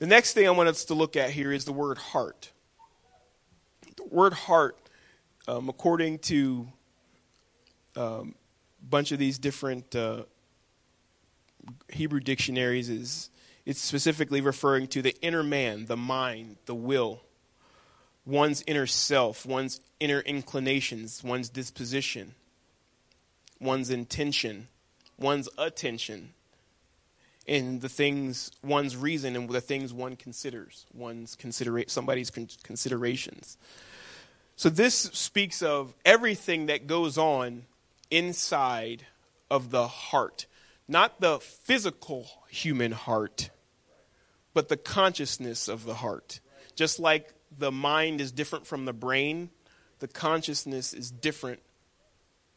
The 0.00 0.08
next 0.08 0.32
thing 0.32 0.48
I 0.48 0.50
want 0.50 0.68
us 0.68 0.86
to 0.86 0.94
look 0.94 1.14
at 1.14 1.30
here 1.30 1.52
is 1.52 1.64
the 1.64 1.72
word 1.72 1.98
heart. 1.98 2.50
The 3.96 4.04
word 4.10 4.32
heart, 4.32 4.76
um, 5.46 5.68
according 5.68 6.18
to 6.20 6.66
a 7.94 8.02
um, 8.02 8.34
bunch 8.82 9.12
of 9.12 9.20
these 9.20 9.38
different 9.38 9.94
uh, 9.94 10.24
Hebrew 11.88 12.20
dictionaries 12.20 12.88
is 12.88 13.30
it's 13.66 13.80
specifically 13.80 14.40
referring 14.40 14.86
to 14.88 15.02
the 15.02 15.14
inner 15.20 15.42
man, 15.42 15.86
the 15.86 15.96
mind, 15.96 16.56
the 16.66 16.74
will, 16.74 17.22
one's 18.24 18.62
inner 18.66 18.86
self, 18.86 19.44
one's 19.44 19.80
inner 19.98 20.20
inclinations, 20.20 21.22
one's 21.22 21.48
disposition, 21.48 22.34
one's 23.60 23.90
intention, 23.90 24.68
one's 25.18 25.48
attention, 25.58 26.32
and 27.46 27.80
the 27.80 27.88
things 27.88 28.50
one's 28.62 28.96
reason 28.96 29.36
and 29.36 29.48
the 29.48 29.60
things 29.60 29.92
one 29.92 30.16
considers, 30.16 30.86
one's 30.94 31.36
considera- 31.36 31.90
somebody's 31.90 32.30
con- 32.30 32.48
considerations. 32.62 33.58
So 34.56 34.68
this 34.68 34.94
speaks 34.94 35.62
of 35.62 35.94
everything 36.04 36.66
that 36.66 36.86
goes 36.86 37.16
on 37.16 37.64
inside 38.10 39.06
of 39.50 39.70
the 39.70 39.86
heart 39.86 40.46
not 40.90 41.20
the 41.20 41.38
physical 41.38 42.26
human 42.48 42.90
heart, 42.90 43.50
but 44.52 44.68
the 44.68 44.76
consciousness 44.76 45.68
of 45.68 45.84
the 45.84 45.94
heart. 45.94 46.40
Just 46.74 46.98
like 46.98 47.32
the 47.56 47.70
mind 47.70 48.20
is 48.20 48.32
different 48.32 48.66
from 48.66 48.86
the 48.86 48.92
brain, 48.92 49.50
the 50.00 50.08
consciousness 50.08 50.92
is 50.92 51.12
different 51.12 51.60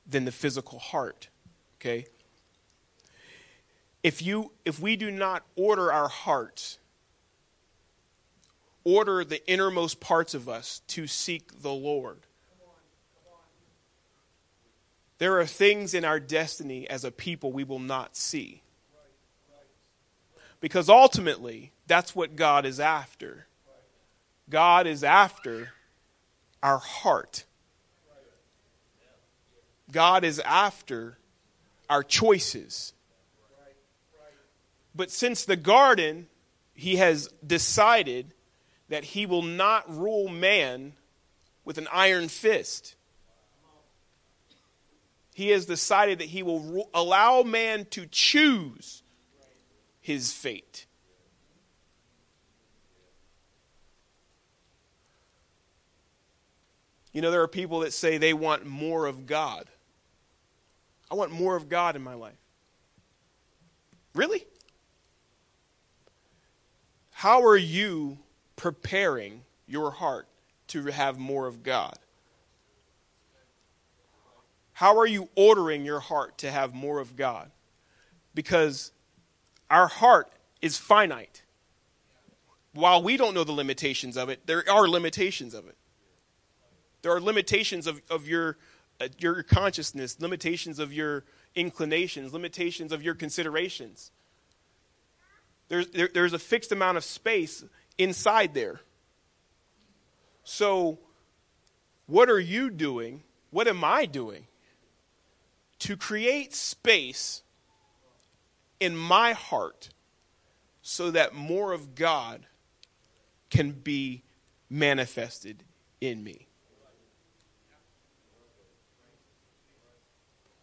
than 0.08 0.26
the 0.26 0.32
physical 0.32 0.80
heart. 0.80 1.30
Okay? 1.76 2.08
If 4.02 4.24
you 4.24 4.52
if 4.66 4.80
we 4.80 4.96
do 4.96 5.12
not 5.12 5.44
order 5.56 5.94
our 5.94 6.10
hearts, 6.10 6.80
order 8.84 9.24
the 9.24 9.48
innermost 9.48 10.00
parts 10.00 10.34
of 10.34 10.50
us 10.50 10.82
to 10.88 11.06
seek 11.06 11.62
the 11.62 11.72
Lord, 11.72 12.26
there 15.24 15.40
are 15.40 15.46
things 15.46 15.94
in 15.94 16.04
our 16.04 16.20
destiny 16.20 16.86
as 16.90 17.06
a 17.06 17.12
people 17.12 17.54
we 17.54 17.64
will 17.64 17.80
not 17.80 18.18
see. 18.18 18.62
Because 20.60 20.90
ultimately, 20.90 21.72
that's 21.88 22.14
what 22.14 22.36
God 22.36 22.66
is 22.66 22.78
after. 22.78 23.48
God 24.50 24.86
is 24.86 25.02
after 25.02 25.70
our 26.62 26.78
heart. 26.78 27.46
God 29.94 30.26
is 30.26 30.40
after 30.40 31.18
our 31.90 32.04
choices. 32.04 32.92
But 34.94 35.10
since 35.10 35.46
the 35.46 35.56
garden, 35.56 36.28
he 36.74 36.98
has 36.98 37.30
decided 37.48 38.34
that 38.90 39.06
he 39.06 39.26
will 39.26 39.42
not 39.42 39.90
rule 39.90 40.28
man 40.28 40.92
with 41.64 41.78
an 41.78 41.88
iron 41.94 42.28
fist 42.28 42.96
he 45.34 45.50
has 45.50 45.66
decided 45.66 46.20
that 46.20 46.30
he 46.30 46.44
will 46.44 46.90
allow 46.94 47.44
man 47.44 47.86
to 47.92 48.06
choose 48.06 49.02
his 50.00 50.32
fate. 50.32 50.86
You 57.12 57.22
know, 57.22 57.32
there 57.32 57.42
are 57.42 57.48
people 57.48 57.82
that 57.82 57.94
say 57.94 58.18
they 58.18 58.34
want 58.34 58.66
more 58.66 59.06
of 59.06 59.26
God. 59.26 59.70
I 61.12 61.16
want 61.16 61.32
more 61.32 61.56
of 61.56 61.70
God 61.70 61.96
in 61.96 62.04
my 62.04 62.16
life. 62.16 62.34
Really? 64.16 64.46
How 67.12 67.44
are 67.44 67.58
you 67.58 68.18
preparing 68.56 69.44
your 69.68 69.92
heart 69.92 70.28
to 70.68 70.86
have 70.86 71.18
more 71.18 71.48
of 71.48 71.64
God? 71.64 71.98
How 74.74 74.98
are 74.98 75.06
you 75.06 75.30
ordering 75.36 75.86
your 75.86 76.00
heart 76.00 76.40
to 76.40 76.52
have 76.52 76.74
more 76.74 77.00
of 77.00 77.16
God? 77.16 77.52
Because 78.34 78.92
our 79.70 79.88
heart 79.88 80.32
is 80.62 80.78
finite. 80.78 81.44
While 82.74 83.04
we 83.04 83.16
don't 83.16 83.36
know 83.36 83.44
the 83.44 83.52
limitations 83.52 84.18
of 84.18 84.30
it, 84.30 84.48
there 84.48 84.64
are 84.70 84.88
limitations 84.88 85.54
of 85.54 85.68
it. 85.68 85.78
There 87.04 87.12
are 87.12 87.22
limitations 87.22 87.86
of, 87.86 88.02
of 88.10 88.28
your, 88.28 88.58
uh, 89.00 89.10
your 89.20 89.44
consciousness, 89.44 90.20
limitations 90.20 90.80
of 90.80 90.92
your 90.92 91.24
inclinations, 91.54 92.34
limitations 92.34 92.92
of 92.92 93.04
your 93.04 93.14
considerations. 93.14 94.12
There's, 95.68 95.88
there, 95.90 96.10
there's 96.12 96.34
a 96.34 96.40
fixed 96.40 96.72
amount 96.72 96.98
of 96.98 97.04
space 97.04 97.64
inside 98.00 98.56
there. 98.56 98.82
So, 100.44 100.98
what 102.08 102.30
are 102.30 102.40
you 102.40 102.72
doing? 102.72 103.24
What 103.52 103.68
am 103.68 103.84
I 103.84 104.06
doing 104.06 104.48
to 105.84 105.98
create 105.98 106.56
space 106.56 107.42
in 108.80 108.96
my 108.96 109.34
heart 109.34 109.90
so 110.82 111.12
that 111.12 111.36
more 111.36 111.74
of 111.74 111.94
God 111.94 112.46
can 113.50 113.72
be 113.72 114.24
manifested 114.70 115.62
in 116.00 116.24
me. 116.24 116.48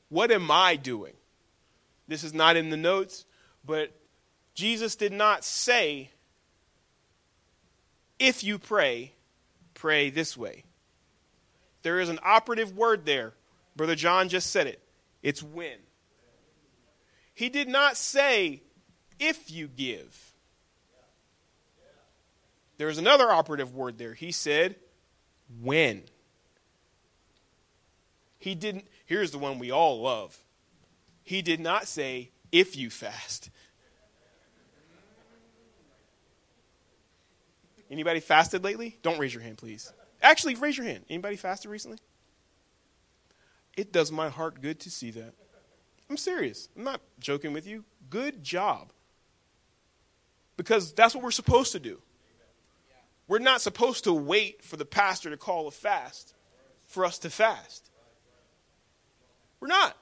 What 0.08 0.30
am 0.30 0.50
I 0.50 0.76
doing? 0.76 1.12
This 2.08 2.24
is 2.24 2.32
not 2.32 2.56
in 2.56 2.70
the 2.70 2.78
notes, 2.78 3.26
but 3.62 3.92
Jesus 4.54 4.96
did 4.96 5.12
not 5.12 5.44
say, 5.44 6.12
if 8.18 8.42
you 8.42 8.58
pray, 8.58 9.12
pray 9.74 10.08
this 10.08 10.34
way. 10.34 10.64
There 11.82 12.00
is 12.00 12.08
an 12.08 12.20
operative 12.22 12.74
word 12.74 13.04
there. 13.04 13.34
Brother 13.76 13.94
John 13.94 14.30
just 14.30 14.50
said 14.50 14.66
it. 14.66 14.82
It's 15.22 15.42
when. 15.42 15.78
He 17.34 17.48
did 17.48 17.68
not 17.68 17.96
say, 17.96 18.62
if 19.18 19.50
you 19.50 19.68
give. 19.68 20.32
There's 22.78 22.98
another 22.98 23.30
operative 23.30 23.74
word 23.74 23.98
there. 23.98 24.14
He 24.14 24.32
said, 24.32 24.76
when. 25.60 26.02
He 28.38 28.54
didn't, 28.54 28.86
here's 29.04 29.30
the 29.30 29.38
one 29.38 29.58
we 29.58 29.70
all 29.70 30.00
love. 30.00 30.38
He 31.22 31.42
did 31.42 31.60
not 31.60 31.86
say, 31.86 32.30
if 32.50 32.76
you 32.76 32.88
fast. 32.88 33.50
Anybody 37.90 38.20
fasted 38.20 38.64
lately? 38.64 38.96
Don't 39.02 39.18
raise 39.18 39.34
your 39.34 39.42
hand, 39.42 39.58
please. 39.58 39.92
Actually, 40.22 40.54
raise 40.54 40.76
your 40.76 40.86
hand. 40.86 41.04
Anybody 41.10 41.36
fasted 41.36 41.70
recently? 41.70 41.98
It 43.76 43.92
does 43.92 44.10
my 44.10 44.28
heart 44.28 44.60
good 44.60 44.80
to 44.80 44.90
see 44.90 45.10
that. 45.12 45.34
I'm 46.08 46.16
serious. 46.16 46.68
I'm 46.76 46.84
not 46.84 47.00
joking 47.20 47.52
with 47.52 47.66
you. 47.66 47.84
Good 48.08 48.42
job. 48.42 48.92
Because 50.56 50.92
that's 50.92 51.14
what 51.14 51.22
we're 51.22 51.30
supposed 51.30 51.72
to 51.72 51.80
do. 51.80 52.00
We're 53.28 53.38
not 53.38 53.60
supposed 53.60 54.04
to 54.04 54.12
wait 54.12 54.64
for 54.64 54.76
the 54.76 54.84
pastor 54.84 55.30
to 55.30 55.36
call 55.36 55.68
a 55.68 55.70
fast 55.70 56.34
for 56.86 57.04
us 57.04 57.18
to 57.20 57.30
fast. 57.30 57.90
We're 59.60 59.68
not. 59.68 59.96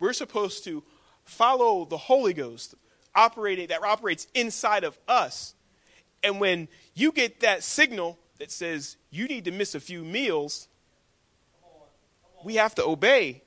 We're 0.00 0.12
supposed 0.12 0.64
to 0.64 0.82
follow 1.24 1.84
the 1.84 1.96
Holy 1.96 2.34
Ghost 2.34 2.74
operating 3.14 3.68
that 3.68 3.82
operates 3.82 4.26
inside 4.34 4.84
of 4.84 4.98
us. 5.06 5.54
And 6.22 6.40
when 6.40 6.68
you 6.94 7.12
get 7.12 7.40
that 7.40 7.62
signal 7.62 8.18
that 8.38 8.50
says 8.50 8.96
you 9.10 9.26
need 9.26 9.44
to 9.44 9.52
miss 9.52 9.74
a 9.74 9.80
few 9.80 10.02
meals, 10.02 10.68
we 12.46 12.54
have 12.54 12.76
to 12.76 12.84
obey. 12.86 13.42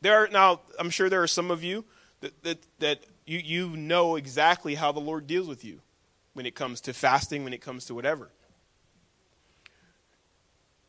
There 0.00 0.16
are 0.16 0.26
now, 0.26 0.62
I'm 0.76 0.90
sure 0.90 1.08
there 1.08 1.22
are 1.22 1.28
some 1.28 1.52
of 1.52 1.62
you 1.62 1.84
that, 2.22 2.42
that, 2.42 2.58
that 2.80 2.98
you, 3.24 3.38
you 3.38 3.76
know 3.76 4.16
exactly 4.16 4.74
how 4.74 4.90
the 4.90 4.98
Lord 4.98 5.28
deals 5.28 5.46
with 5.46 5.64
you 5.64 5.80
when 6.32 6.44
it 6.44 6.56
comes 6.56 6.80
to 6.82 6.92
fasting, 6.92 7.44
when 7.44 7.52
it 7.52 7.60
comes 7.60 7.84
to 7.84 7.94
whatever. 7.94 8.32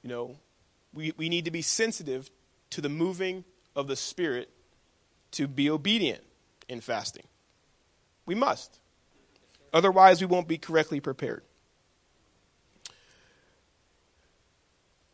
You 0.01 0.09
know, 0.09 0.35
we, 0.95 1.13
we 1.15 1.29
need 1.29 1.45
to 1.45 1.51
be 1.51 1.61
sensitive 1.61 2.31
to 2.71 2.81
the 2.81 2.89
moving 2.89 3.43
of 3.75 3.85
the 3.85 3.95
Spirit 3.95 4.49
to 5.33 5.47
be 5.47 5.69
obedient 5.69 6.23
in 6.67 6.81
fasting. 6.81 7.27
We 8.25 8.33
must. 8.33 8.79
Otherwise, 9.71 10.21
we 10.21 10.25
won't 10.25 10.47
be 10.47 10.57
correctly 10.57 10.99
prepared. 10.99 11.43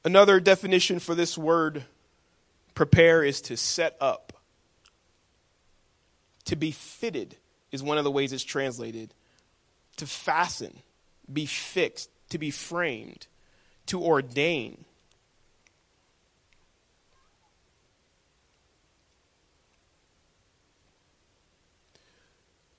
Another 0.04 0.40
definition 0.40 1.00
for 1.00 1.14
this 1.14 1.38
word 1.38 1.84
prepare 2.74 3.24
is 3.24 3.42
to 3.42 3.58
set 3.58 3.98
up. 4.00 4.34
To 6.46 6.56
be 6.56 6.72
fitted 6.72 7.36
is 7.72 7.84
one 7.84 7.98
of 7.98 8.04
the 8.04 8.12
ways 8.12 8.32
it's 8.32 8.44
translated. 8.44 9.14
To 9.98 10.06
fasten, 10.06 10.80
be 11.32 11.46
fixed, 11.46 12.10
to 12.30 12.38
be 12.38 12.50
framed, 12.50 13.28
to 13.88 14.02
ordain. 14.02 14.86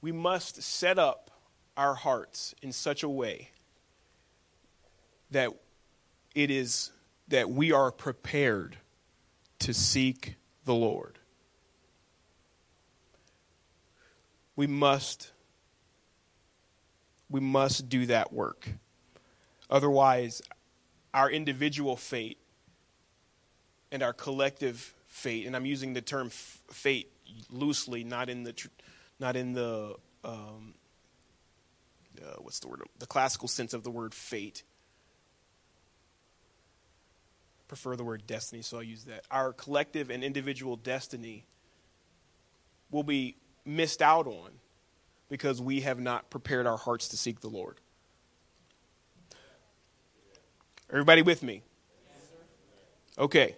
We 0.01 0.13
must 0.13 0.63
set 0.63 0.99
up 0.99 1.31
our 1.77 1.95
hearts 1.95 2.55
in 2.63 2.73
such 2.73 3.03
a 3.03 3.09
way 3.09 3.51
that 5.31 5.51
it 6.35 6.51
is 6.51 6.91
that 7.31 7.51
we 7.51 7.73
are 7.73 7.91
prepared 7.91 8.77
to 9.61 9.75
seek 9.75 10.37
the 10.65 10.75
Lord. 10.75 11.19
We 14.55 14.67
must 14.67 15.33
we 17.31 17.41
must 17.41 17.89
do 17.89 18.07
that 18.07 18.33
work. 18.33 18.69
Otherwise, 19.71 20.43
our 21.15 21.31
individual 21.31 21.97
fate 21.97 22.39
and 23.93 24.03
our 24.03 24.13
collective 24.13 24.95
fate, 25.07 25.47
and 25.47 25.55
I'm 25.55 25.67
using 25.67 25.93
the 25.93 26.01
term 26.01 26.27
f- 26.27 26.63
fate 26.71 27.13
loosely, 27.51 28.03
not 28.03 28.29
in 28.29 28.43
the, 28.43 28.53
tr- 28.53 28.69
not 29.21 29.37
in 29.37 29.53
the, 29.53 29.95
um, 30.25 30.75
uh, 32.21 32.37
what's 32.39 32.59
the 32.59 32.69
word, 32.69 32.83
the 32.99 33.07
classical 33.07 33.47
sense 33.47 33.75
of 33.75 33.85
the 33.85 33.91
word 33.91 34.13
fate, 34.13 34.65
prefer 37.71 37.95
the 37.95 38.03
word 38.03 38.27
destiny, 38.27 38.63
so 38.63 38.79
I'll 38.79 38.83
use 38.83 39.05
that. 39.05 39.25
Our 39.31 39.53
collective 39.53 40.11
and 40.11 40.25
individual 40.25 40.75
destiny 40.75 41.47
will 42.91 43.05
be 43.05 43.37
missed 43.65 44.03
out 44.03 44.27
on 44.27 44.51
because 45.29 45.63
we 45.63 45.83
have 45.83 46.01
not 46.01 46.31
prepared 46.31 46.67
our 46.67 46.77
hearts 46.77 47.07
to 47.11 47.17
seek 47.17 47.39
the 47.39 47.49
Lord. 47.49 47.77
Everybody 50.91 51.23
with 51.23 51.45
me? 51.45 51.63
Okay. 53.17 53.55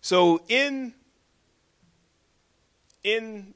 So 0.00 0.42
in 0.48 0.94
in 3.02 3.52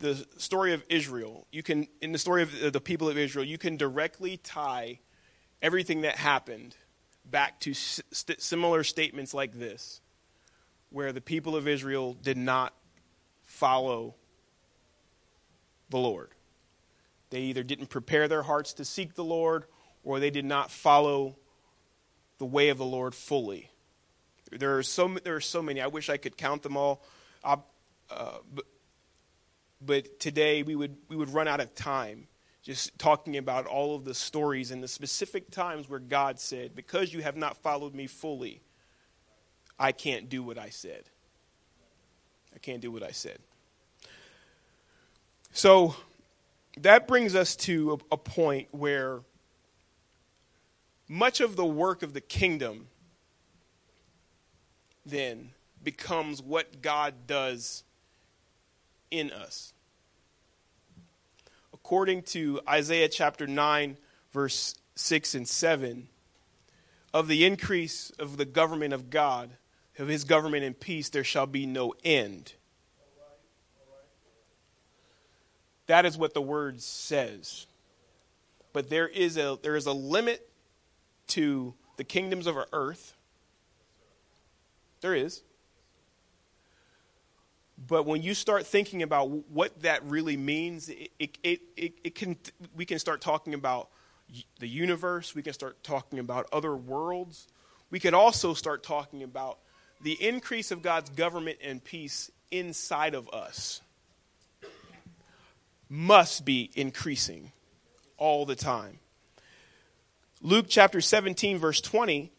the 0.00 0.26
story 0.38 0.72
of 0.72 0.82
Israel, 0.88 1.46
you 1.52 1.62
can 1.62 1.86
in 2.00 2.10
the 2.10 2.18
story 2.18 2.42
of 2.42 2.72
the 2.72 2.80
people 2.80 3.08
of 3.08 3.16
Israel, 3.16 3.44
you 3.44 3.58
can 3.58 3.76
directly 3.76 4.38
tie 4.38 4.98
everything 5.62 6.00
that 6.00 6.16
happened 6.16 6.74
back 7.24 7.60
to 7.60 7.74
st- 7.74 8.40
similar 8.40 8.84
statements 8.84 9.34
like 9.34 9.58
this, 9.58 10.00
where 10.90 11.12
the 11.12 11.20
people 11.20 11.56
of 11.56 11.68
Israel 11.68 12.14
did 12.14 12.36
not 12.36 12.74
follow 13.44 14.14
the 15.90 15.98
Lord. 15.98 16.30
They 17.30 17.42
either 17.42 17.62
didn't 17.62 17.86
prepare 17.86 18.28
their 18.28 18.42
hearts 18.42 18.72
to 18.74 18.84
seek 18.84 19.14
the 19.14 19.24
Lord 19.24 19.64
or 20.02 20.18
they 20.18 20.30
did 20.30 20.44
not 20.44 20.70
follow 20.70 21.36
the 22.38 22.46
way 22.46 22.70
of 22.70 22.78
the 22.78 22.84
Lord 22.84 23.14
fully. 23.14 23.70
There 24.50 24.78
are 24.78 24.82
so, 24.82 25.16
there 25.22 25.36
are 25.36 25.40
so 25.40 25.62
many. 25.62 25.80
I 25.80 25.86
wish 25.86 26.08
I 26.08 26.16
could 26.16 26.36
count 26.36 26.62
them 26.62 26.76
all. 26.76 27.02
Uh, 27.44 27.56
but, 28.52 28.64
but 29.80 30.18
today 30.18 30.62
we 30.62 30.74
would, 30.74 30.96
we 31.08 31.16
would 31.16 31.30
run 31.30 31.46
out 31.46 31.60
of 31.60 31.74
time 31.74 32.26
just 32.62 32.98
talking 32.98 33.36
about 33.36 33.66
all 33.66 33.94
of 33.94 34.04
the 34.04 34.14
stories 34.14 34.70
and 34.70 34.82
the 34.82 34.88
specific 34.88 35.50
times 35.50 35.88
where 35.88 35.98
God 35.98 36.38
said, 36.38 36.74
Because 36.74 37.12
you 37.12 37.22
have 37.22 37.36
not 37.36 37.56
followed 37.56 37.94
me 37.94 38.06
fully, 38.06 38.60
I 39.78 39.92
can't 39.92 40.28
do 40.28 40.42
what 40.42 40.58
I 40.58 40.68
said. 40.68 41.04
I 42.54 42.58
can't 42.58 42.80
do 42.80 42.90
what 42.90 43.02
I 43.02 43.12
said. 43.12 43.38
So 45.52 45.94
that 46.78 47.08
brings 47.08 47.34
us 47.34 47.56
to 47.56 47.98
a, 48.10 48.14
a 48.14 48.16
point 48.16 48.68
where 48.72 49.20
much 51.08 51.40
of 51.40 51.56
the 51.56 51.66
work 51.66 52.02
of 52.02 52.12
the 52.12 52.20
kingdom 52.20 52.88
then 55.06 55.50
becomes 55.82 56.42
what 56.42 56.82
God 56.82 57.26
does 57.26 57.84
in 59.10 59.32
us 59.32 59.72
according 61.82 62.22
to 62.22 62.60
Isaiah 62.68 63.08
chapter 63.08 63.46
9, 63.46 63.96
verse 64.32 64.74
6 64.94 65.34
and 65.34 65.48
7, 65.48 66.08
of 67.12 67.26
the 67.26 67.44
increase 67.44 68.10
of 68.18 68.36
the 68.36 68.44
government 68.44 68.94
of 68.94 69.10
God, 69.10 69.50
of 69.98 70.08
his 70.08 70.24
government 70.24 70.64
and 70.64 70.78
peace, 70.78 71.08
there 71.08 71.24
shall 71.24 71.46
be 71.46 71.66
no 71.66 71.94
end. 72.04 72.52
That 75.86 76.06
is 76.06 76.16
what 76.16 76.34
the 76.34 76.42
word 76.42 76.80
says. 76.80 77.66
But 78.72 78.88
there 78.88 79.08
is 79.08 79.36
a, 79.36 79.58
there 79.60 79.74
is 79.74 79.86
a 79.86 79.92
limit 79.92 80.48
to 81.28 81.74
the 81.96 82.04
kingdoms 82.04 82.46
of 82.46 82.56
earth. 82.72 83.16
There 85.00 85.14
is. 85.14 85.42
But 87.86 88.04
when 88.04 88.22
you 88.22 88.34
start 88.34 88.66
thinking 88.66 89.02
about 89.02 89.30
what 89.50 89.82
that 89.82 90.04
really 90.04 90.36
means, 90.36 90.90
it, 90.90 91.10
it, 91.18 91.38
it, 91.76 91.92
it, 92.04 92.14
can, 92.14 92.36
we 92.76 92.84
can 92.84 92.98
start 92.98 93.22
talking 93.22 93.54
about 93.54 93.88
the 94.58 94.68
universe. 94.68 95.34
We 95.34 95.42
can 95.42 95.54
start 95.54 95.82
talking 95.82 96.18
about 96.18 96.46
other 96.52 96.76
worlds. 96.76 97.48
We 97.90 97.98
could 97.98 98.12
also 98.12 98.52
start 98.52 98.82
talking 98.82 99.22
about 99.22 99.58
the 100.02 100.12
increase 100.12 100.70
of 100.70 100.82
God's 100.82 101.10
government 101.10 101.58
and 101.62 101.82
peace 101.82 102.30
inside 102.50 103.14
of 103.14 103.28
us 103.30 103.80
must 105.88 106.44
be 106.44 106.70
increasing 106.74 107.50
all 108.16 108.44
the 108.44 108.54
time. 108.54 108.98
Luke 110.42 110.66
chapter 110.68 111.00
17, 111.00 111.58
verse 111.58 111.80
20 111.80 112.30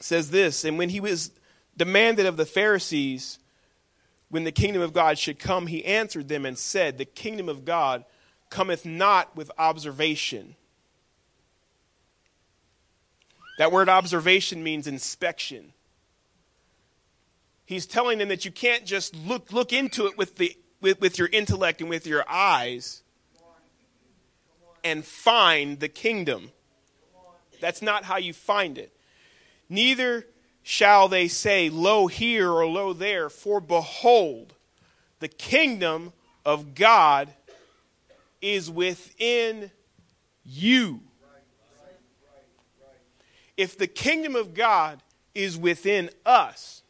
says 0.00 0.30
this 0.30 0.64
And 0.64 0.78
when 0.78 0.90
he 0.90 1.00
was 1.00 1.32
demanded 1.76 2.26
of 2.26 2.36
the 2.36 2.46
Pharisees 2.46 3.38
when 4.30 4.44
the 4.44 4.52
kingdom 4.52 4.82
of 4.82 4.92
God 4.92 5.18
should 5.18 5.38
come, 5.38 5.66
he 5.66 5.84
answered 5.84 6.28
them 6.28 6.44
and 6.44 6.58
said, 6.58 6.98
The 6.98 7.04
kingdom 7.04 7.48
of 7.48 7.64
God 7.64 8.04
cometh 8.50 8.84
not 8.84 9.34
with 9.36 9.50
observation. 9.58 10.54
That 13.58 13.72
word 13.72 13.88
observation 13.88 14.62
means 14.62 14.86
inspection. 14.86 15.72
He's 17.64 17.86
telling 17.86 18.18
them 18.18 18.28
that 18.28 18.44
you 18.44 18.50
can't 18.50 18.84
just 18.84 19.14
look, 19.14 19.52
look 19.52 19.72
into 19.72 20.06
it 20.06 20.16
with, 20.16 20.36
the, 20.36 20.56
with, 20.80 21.00
with 21.00 21.18
your 21.18 21.28
intellect 21.28 21.80
and 21.80 21.90
with 21.90 22.06
your 22.06 22.24
eyes 22.28 23.02
and 24.84 25.04
find 25.04 25.80
the 25.80 25.88
kingdom. 25.88 26.52
That's 27.60 27.82
not 27.82 28.04
how 28.04 28.16
you 28.16 28.32
find 28.32 28.78
it. 28.78 28.92
Neither 29.68 30.26
shall 30.68 31.08
they 31.08 31.26
say, 31.28 31.70
Lo 31.70 32.08
here 32.08 32.52
or 32.52 32.66
lo 32.66 32.92
there, 32.92 33.30
for 33.30 33.58
behold, 33.58 34.52
the 35.18 35.26
kingdom 35.26 36.12
of 36.44 36.74
God 36.74 37.30
is 38.42 38.70
within 38.70 39.70
you. 40.44 41.00
If 43.56 43.78
the 43.78 43.86
kingdom 43.86 44.36
of 44.36 44.52
God 44.52 45.00
is 45.34 45.56
within 45.56 46.10
us, 46.26 46.82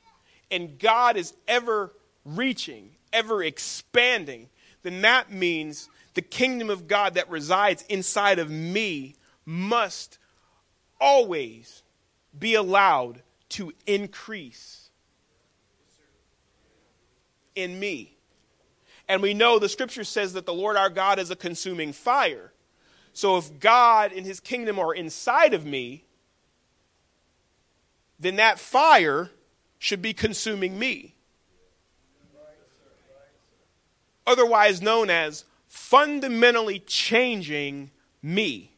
and 0.51 0.77
God 0.77 1.17
is 1.17 1.33
ever 1.47 1.93
reaching, 2.25 2.91
ever 3.12 3.45
expanding, 3.45 4.49
then 4.83 5.03
that 5.03 5.31
means 5.31 5.88
the 6.14 6.23
kingdom 6.23 6.69
of 6.69 6.88
God 6.88 7.14
that 7.14 7.31
resides 7.31 7.85
inside 7.88 8.41
of 8.41 8.51
me 8.51 9.14
must 9.47 10.19
always 11.01 11.85
be 12.37 12.57
allowed 12.57 13.23
to 13.51 13.73
increase 13.87 14.91
in 17.55 17.79
me. 17.79 18.17
And 19.09 19.23
we 19.23 19.35
know 19.35 19.59
the 19.59 19.69
scripture 19.69 20.05
says 20.05 20.35
that 20.35 20.47
the 20.47 20.53
Lord 20.53 20.77
our 20.77 20.91
God 20.91 21.19
is 21.19 21.31
a 21.31 21.37
consuming 21.37 21.93
fire. 21.93 22.53
So 23.13 23.37
if 23.37 23.59
God 23.59 24.13
and 24.13 24.25
his 24.25 24.39
kingdom 24.39 24.79
are 24.79 24.95
inside 24.95 25.55
of 25.55 25.65
me, 25.65 26.05
then 28.21 28.37
that 28.37 28.59
fire 28.59 29.31
should 29.79 30.03
be 30.03 30.13
consuming 30.13 30.79
me. 30.79 31.15
Otherwise 34.27 34.83
known 34.83 35.09
as 35.09 35.45
fundamentally 35.69 36.81
changing 36.81 37.91
me. 38.23 38.73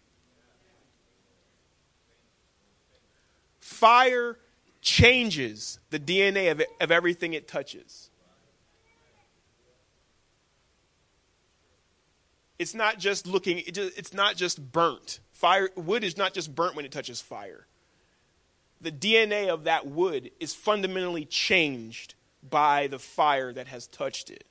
Fire 3.58 4.38
changes 4.80 5.78
the 5.90 5.98
DNA 5.98 6.50
of, 6.50 6.60
it, 6.60 6.68
of 6.80 6.90
everything 6.90 7.34
it 7.34 7.46
touches. 7.46 8.10
It's 12.58 12.74
not 12.74 12.98
just 12.98 13.26
looking, 13.26 13.58
it 13.58 13.72
just, 13.72 13.98
it's 13.98 14.12
not 14.12 14.36
just 14.36 14.72
burnt. 14.72 15.20
Fire, 15.32 15.70
wood 15.76 16.04
is 16.04 16.16
not 16.16 16.34
just 16.34 16.54
burnt 16.54 16.76
when 16.76 16.84
it 16.84 16.92
touches 16.92 17.20
fire. 17.20 17.66
The 18.82 18.92
DNA 18.92 19.48
of 19.48 19.64
that 19.64 19.86
wood 19.86 20.30
is 20.40 20.54
fundamentally 20.54 21.24
changed 21.24 22.14
by 22.48 22.86
the 22.86 22.98
fire 22.98 23.52
that 23.52 23.68
has 23.68 23.86
touched 23.86 24.30
it. 24.30 24.44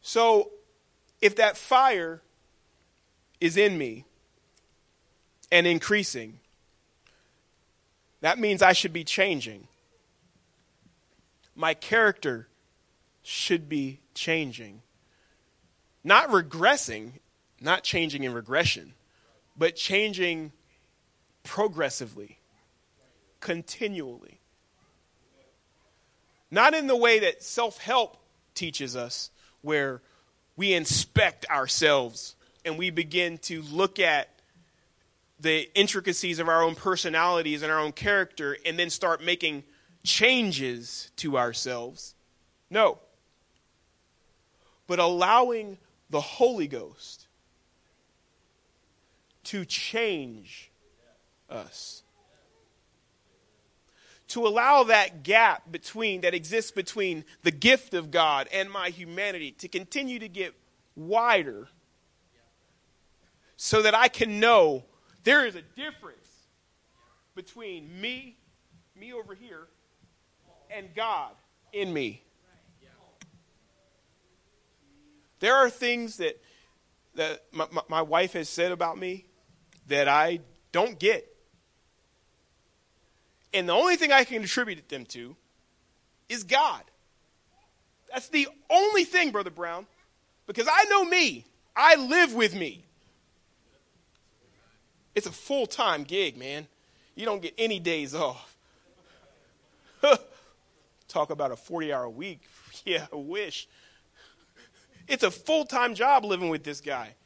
So, 0.00 0.50
if 1.20 1.36
that 1.36 1.56
fire 1.56 2.22
is 3.40 3.56
in 3.56 3.76
me, 3.76 4.04
and 5.50 5.66
increasing. 5.66 6.40
That 8.20 8.38
means 8.38 8.62
I 8.62 8.72
should 8.72 8.92
be 8.92 9.04
changing. 9.04 9.68
My 11.54 11.74
character 11.74 12.48
should 13.22 13.68
be 13.68 14.00
changing. 14.14 14.82
Not 16.04 16.28
regressing, 16.28 17.12
not 17.60 17.82
changing 17.82 18.24
in 18.24 18.32
regression, 18.32 18.94
but 19.56 19.76
changing 19.76 20.52
progressively, 21.42 22.38
continually. 23.40 24.40
Not 26.50 26.74
in 26.74 26.86
the 26.86 26.96
way 26.96 27.18
that 27.20 27.42
self 27.42 27.78
help 27.78 28.16
teaches 28.54 28.96
us, 28.96 29.30
where 29.60 30.00
we 30.56 30.72
inspect 30.72 31.46
ourselves 31.50 32.34
and 32.64 32.78
we 32.78 32.90
begin 32.90 33.38
to 33.38 33.62
look 33.62 33.98
at 33.98 34.37
the 35.40 35.70
intricacies 35.78 36.38
of 36.38 36.48
our 36.48 36.62
own 36.62 36.74
personalities 36.74 37.62
and 37.62 37.70
our 37.70 37.78
own 37.78 37.92
character 37.92 38.56
and 38.66 38.78
then 38.78 38.90
start 38.90 39.22
making 39.22 39.64
changes 40.02 41.10
to 41.16 41.38
ourselves. 41.38 42.14
No. 42.70 42.98
But 44.86 44.98
allowing 44.98 45.78
the 46.10 46.20
Holy 46.20 46.66
Ghost 46.66 47.26
to 49.44 49.64
change 49.64 50.70
us. 51.48 52.02
To 54.28 54.46
allow 54.46 54.84
that 54.84 55.22
gap 55.22 55.70
between 55.70 56.20
that 56.20 56.34
exists 56.34 56.70
between 56.70 57.24
the 57.42 57.50
gift 57.50 57.94
of 57.94 58.10
God 58.10 58.48
and 58.52 58.70
my 58.70 58.90
humanity 58.90 59.52
to 59.52 59.68
continue 59.68 60.18
to 60.18 60.28
get 60.28 60.54
wider 60.96 61.68
so 63.56 63.80
that 63.82 63.94
I 63.94 64.08
can 64.08 64.38
know 64.38 64.84
there 65.24 65.46
is 65.46 65.54
a 65.54 65.62
difference 65.62 66.28
between 67.34 68.00
me, 68.00 68.36
me 68.96 69.12
over 69.12 69.34
here, 69.34 69.68
and 70.70 70.94
God 70.94 71.32
in 71.72 71.92
me. 71.92 72.22
There 75.40 75.54
are 75.54 75.70
things 75.70 76.16
that, 76.16 76.40
that 77.14 77.42
my, 77.52 77.66
my, 77.88 78.02
wife 78.02 78.32
has 78.32 78.48
said 78.48 78.72
about 78.72 78.98
me 78.98 79.24
that 79.86 80.08
I 80.08 80.40
don't 80.72 80.98
get. 80.98 81.32
And 83.54 83.68
the 83.68 83.72
only 83.72 83.96
thing 83.96 84.12
I 84.12 84.24
can 84.24 84.42
attribute 84.42 84.88
them 84.88 85.04
to 85.06 85.36
is 86.28 86.42
God. 86.42 86.82
That's 88.12 88.28
the 88.28 88.48
only 88.68 89.04
thing, 89.04 89.30
Brother 89.30 89.50
Brown, 89.50 89.86
because 90.46 90.66
I 90.70 90.84
know 90.84 91.04
me. 91.04 91.44
I 91.76 91.94
live 91.94 92.34
with 92.34 92.54
me. 92.54 92.84
It's 95.18 95.26
a 95.26 95.32
full 95.32 95.66
time 95.66 96.04
gig, 96.04 96.36
man. 96.36 96.68
You 97.16 97.24
don't 97.24 97.42
get 97.42 97.52
any 97.58 97.80
days 97.80 98.14
off. 98.14 98.56
Talk 101.08 101.30
about 101.30 101.50
a 101.50 101.56
40 101.56 101.92
hour 101.92 102.08
week. 102.08 102.40
Yeah, 102.84 103.08
I 103.12 103.16
wish. 103.16 103.66
It's 105.08 105.24
a 105.24 105.32
full 105.32 105.64
time 105.64 105.96
job 105.96 106.24
living 106.24 106.48
with 106.48 106.62
this 106.62 106.80
guy. 106.80 107.16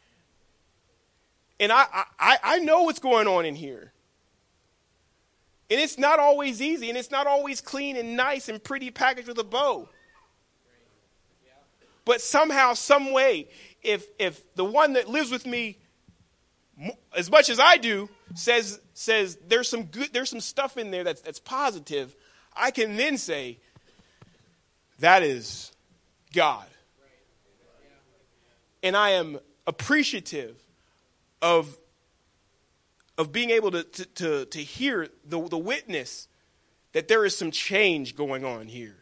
And 1.60 1.70
I, 1.70 1.84
I, 2.18 2.38
I 2.42 2.58
know 2.60 2.84
what's 2.84 2.98
going 2.98 3.28
on 3.28 3.44
in 3.44 3.54
here. 3.54 3.92
And 5.70 5.78
it's 5.78 5.98
not 5.98 6.18
always 6.18 6.62
easy, 6.62 6.88
and 6.88 6.96
it's 6.96 7.10
not 7.10 7.26
always 7.26 7.60
clean 7.60 7.96
and 7.98 8.16
nice 8.16 8.48
and 8.48 8.64
pretty 8.64 8.90
packaged 8.90 9.28
with 9.28 9.38
a 9.38 9.44
bow. 9.44 9.90
But 12.06 12.22
somehow, 12.22 12.72
some 12.72 13.12
way, 13.12 13.48
if 13.82 14.06
if 14.18 14.42
the 14.54 14.64
one 14.64 14.94
that 14.94 15.10
lives 15.10 15.30
with 15.30 15.44
me 15.44 15.76
as 17.16 17.30
much 17.30 17.50
as 17.50 17.60
I 17.60 17.76
do, 17.76 18.08
says 18.34 18.80
says 18.94 19.38
there's 19.48 19.68
some 19.68 19.84
good 19.84 20.12
there's 20.12 20.30
some 20.30 20.40
stuff 20.40 20.76
in 20.76 20.90
there 20.90 21.04
that's 21.04 21.20
that's 21.20 21.40
positive, 21.40 22.14
I 22.56 22.70
can 22.70 22.96
then 22.96 23.18
say 23.18 23.58
that 24.98 25.22
is 25.22 25.72
God 26.32 26.66
And 28.82 28.96
I 28.96 29.10
am 29.10 29.38
appreciative 29.66 30.56
of, 31.40 31.78
of 33.16 33.32
being 33.32 33.50
able 33.50 33.70
to, 33.70 33.84
to, 33.84 34.04
to, 34.04 34.44
to 34.46 34.58
hear 34.58 35.08
the, 35.24 35.48
the 35.48 35.58
witness 35.58 36.28
that 36.92 37.08
there 37.08 37.24
is 37.24 37.36
some 37.36 37.50
change 37.50 38.16
going 38.16 38.44
on 38.44 38.66
here. 38.66 38.96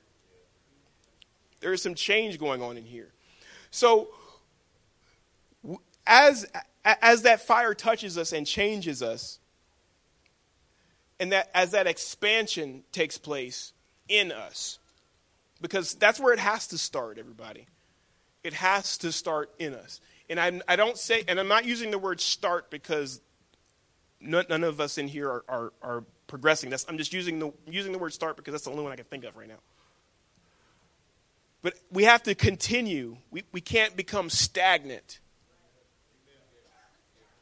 There 1.61 1.72
is 1.72 1.83
some 1.83 1.94
change 1.94 2.38
going 2.38 2.62
on 2.62 2.76
in 2.76 2.85
here. 2.85 3.12
So, 3.70 4.09
as, 6.06 6.46
as 6.85 7.23
that 7.23 7.40
fire 7.40 7.75
touches 7.75 8.16
us 8.16 8.33
and 8.33 8.47
changes 8.47 9.03
us, 9.03 9.38
and 11.19 11.33
that 11.33 11.51
as 11.55 11.73
that 11.73 11.87
expansion 11.87 12.83
takes 12.93 13.19
place 13.19 13.73
in 14.09 14.33
us, 14.33 14.79
because 15.61 15.95
that's 15.95 16.19
where 16.19 16.33
it 16.33 16.38
has 16.38 16.66
to 16.69 16.79
start, 16.79 17.19
everybody. 17.19 17.66
It 18.43 18.55
has 18.55 18.97
to 18.99 19.12
start 19.12 19.51
in 19.59 19.75
us. 19.75 20.01
And 20.31 20.40
I, 20.40 20.61
I 20.66 20.77
don't 20.77 20.97
say, 20.97 21.25
and 21.29 21.38
I'm 21.38 21.49
not 21.49 21.64
using 21.64 21.90
the 21.90 21.99
word 21.99 22.21
start 22.21 22.71
because 22.71 23.21
none, 24.21 24.47
none 24.49 24.64
of 24.64 24.81
us 24.81 24.97
in 24.97 25.09
here 25.09 25.29
are, 25.29 25.45
are, 25.49 25.73
are 25.83 26.05
progressing. 26.27 26.71
That's, 26.71 26.87
I'm 26.88 26.97
just 26.97 27.12
using 27.12 27.38
the, 27.38 27.53
using 27.66 27.93
the 27.93 27.99
word 27.99 28.14
start 28.14 28.37
because 28.37 28.53
that's 28.53 28.64
the 28.64 28.71
only 28.71 28.83
one 28.83 28.93
I 28.93 28.97
can 28.97 29.05
think 29.05 29.25
of 29.25 29.37
right 29.37 29.49
now. 29.49 29.59
But 31.62 31.75
we 31.90 32.05
have 32.05 32.23
to 32.23 32.35
continue. 32.35 33.19
We, 33.31 33.43
we 33.53 33.61
can't 33.61 33.97
become 33.97 34.31
stagnant. 34.31 35.19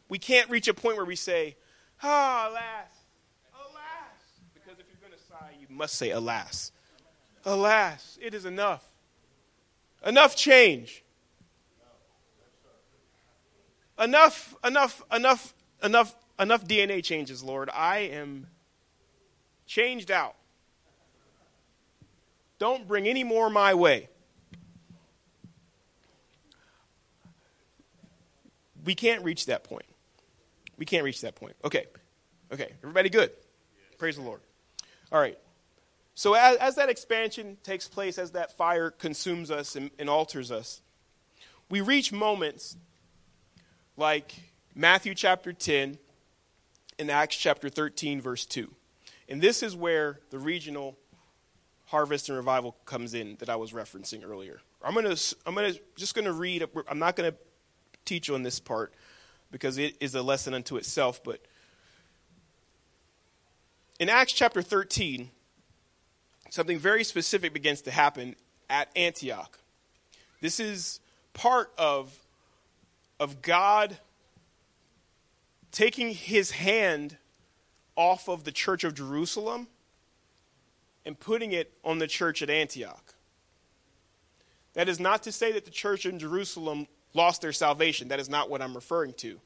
We 0.08 0.18
can't 0.18 0.48
reach 0.48 0.68
a 0.68 0.74
point 0.74 0.96
where 0.96 1.04
we 1.04 1.16
say, 1.16 1.56
ah, 2.02 2.46
oh, 2.46 2.52
alas, 2.52 2.88
alas. 3.54 4.40
Because 4.54 4.78
if 4.78 4.86
you're 4.88 5.08
going 5.08 5.18
to 5.18 5.26
sigh, 5.26 5.54
you 5.60 5.66
must 5.68 5.94
say, 5.94 6.10
alas. 6.10 6.72
Alas, 7.44 8.18
it 8.20 8.34
is 8.34 8.44
enough. 8.44 8.84
Enough 10.04 10.36
change. 10.36 11.04
Enough, 13.98 14.54
enough, 14.64 15.02
enough, 15.12 15.54
enough, 15.82 16.14
enough 16.38 16.64
DNA 16.64 17.02
changes, 17.02 17.42
Lord. 17.42 17.68
I 17.74 17.98
am 17.98 18.46
changed 19.66 20.10
out. 20.10 20.36
Don't 22.58 22.88
bring 22.88 23.06
any 23.06 23.24
more 23.24 23.50
my 23.50 23.74
way. 23.74 24.08
We 28.84 28.94
can't 28.94 29.22
reach 29.22 29.46
that 29.46 29.64
point. 29.64 29.84
We 30.78 30.86
can't 30.86 31.04
reach 31.04 31.20
that 31.20 31.34
point. 31.34 31.56
Okay. 31.64 31.86
Okay. 32.52 32.72
Everybody 32.82 33.10
good? 33.10 33.30
Praise 33.98 34.16
the 34.16 34.22
Lord. 34.22 34.40
All 35.12 35.20
right. 35.20 35.38
So, 36.14 36.34
as, 36.34 36.56
as, 36.56 36.74
that 36.76 36.88
expansion 36.88 37.58
takes 37.62 37.86
place, 37.86 38.18
as 38.18 38.32
that 38.32 38.56
fire 38.56 38.90
consumes 38.90 39.50
us 39.50 39.76
and, 39.76 39.90
and 39.98 40.08
alters 40.10 40.50
us, 40.50 40.80
we 41.70 41.80
reach 41.80 42.12
moments 42.12 42.76
like 43.96 44.34
Matthew 44.74 45.14
chapter 45.14 45.52
10 45.52 45.98
and 46.98 47.10
Acts 47.10 47.36
chapter 47.36 47.68
13, 47.68 48.20
verse 48.20 48.46
2. 48.46 48.72
And 49.28 49.40
this 49.40 49.62
is 49.62 49.76
where 49.76 50.20
the 50.30 50.38
regional 50.38 50.96
harvest 51.86 52.28
and 52.28 52.36
revival 52.36 52.76
comes 52.84 53.14
in 53.14 53.36
that 53.38 53.48
I 53.48 53.56
was 53.56 53.72
referencing 53.72 54.28
earlier. 54.28 54.60
I'm 54.82 54.94
going 54.94 55.14
to 55.14 55.36
I'm 55.46 55.54
going 55.54 55.72
to 55.72 55.80
just 55.96 56.14
going 56.14 56.24
to 56.24 56.32
read 56.32 56.64
I'm 56.88 56.98
not 56.98 57.16
going 57.16 57.30
to 57.30 57.38
teach 58.04 58.30
on 58.30 58.42
this 58.42 58.60
part 58.60 58.92
because 59.50 59.78
it 59.78 59.96
is 60.00 60.14
a 60.14 60.22
lesson 60.22 60.54
unto 60.54 60.76
itself, 60.76 61.22
but 61.22 61.40
in 63.98 64.08
Acts 64.08 64.32
chapter 64.32 64.62
13, 64.62 65.30
something 66.50 66.78
very 66.78 67.02
specific 67.04 67.52
begins 67.52 67.82
to 67.82 67.90
happen 67.90 68.36
at 68.70 68.88
Antioch. 68.94 69.58
This 70.40 70.60
is 70.60 71.00
part 71.32 71.72
of, 71.76 72.16
of 73.18 73.42
God 73.42 73.98
taking 75.72 76.12
his 76.12 76.52
hand 76.52 77.16
off 77.96 78.28
of 78.28 78.44
the 78.44 78.52
church 78.52 78.84
of 78.84 78.94
Jerusalem 78.94 79.66
and 81.04 81.18
putting 81.18 81.52
it 81.52 81.72
on 81.84 81.98
the 81.98 82.06
church 82.06 82.42
at 82.42 82.50
Antioch. 82.50 83.14
That 84.74 84.88
is 84.88 85.00
not 85.00 85.24
to 85.24 85.32
say 85.32 85.50
that 85.52 85.64
the 85.64 85.70
church 85.70 86.06
in 86.06 86.18
Jerusalem 86.18 86.86
lost 87.18 87.42
their 87.42 87.52
salvation. 87.52 88.08
That 88.08 88.20
is 88.20 88.30
not 88.30 88.48
what 88.48 88.62
I'm 88.62 88.74
referring 88.74 89.12
to. 89.14 89.38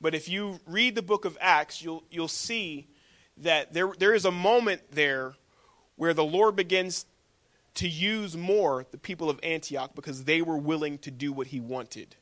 But 0.00 0.14
if 0.14 0.28
you 0.28 0.60
read 0.66 0.94
the 0.94 1.02
book 1.02 1.26
of 1.26 1.36
Acts, 1.40 1.82
you'll, 1.82 2.02
you'll 2.10 2.28
see 2.28 2.86
that 3.38 3.74
there, 3.74 3.92
there 3.98 4.14
is 4.14 4.24
a 4.24 4.30
moment 4.30 4.80
there 4.92 5.34
where 5.96 6.14
the 6.14 6.24
Lord 6.24 6.56
begins 6.56 7.04
to 7.74 7.88
use 7.88 8.36
more 8.36 8.86
the 8.90 8.98
people 8.98 9.28
of 9.28 9.38
Antioch 9.42 9.94
because 9.94 10.24
they 10.24 10.42
were 10.42 10.56
willing 10.56 10.98
to 10.98 11.10
do 11.10 11.32
what 11.32 11.48
he 11.48 11.60
wanted. 11.60 12.16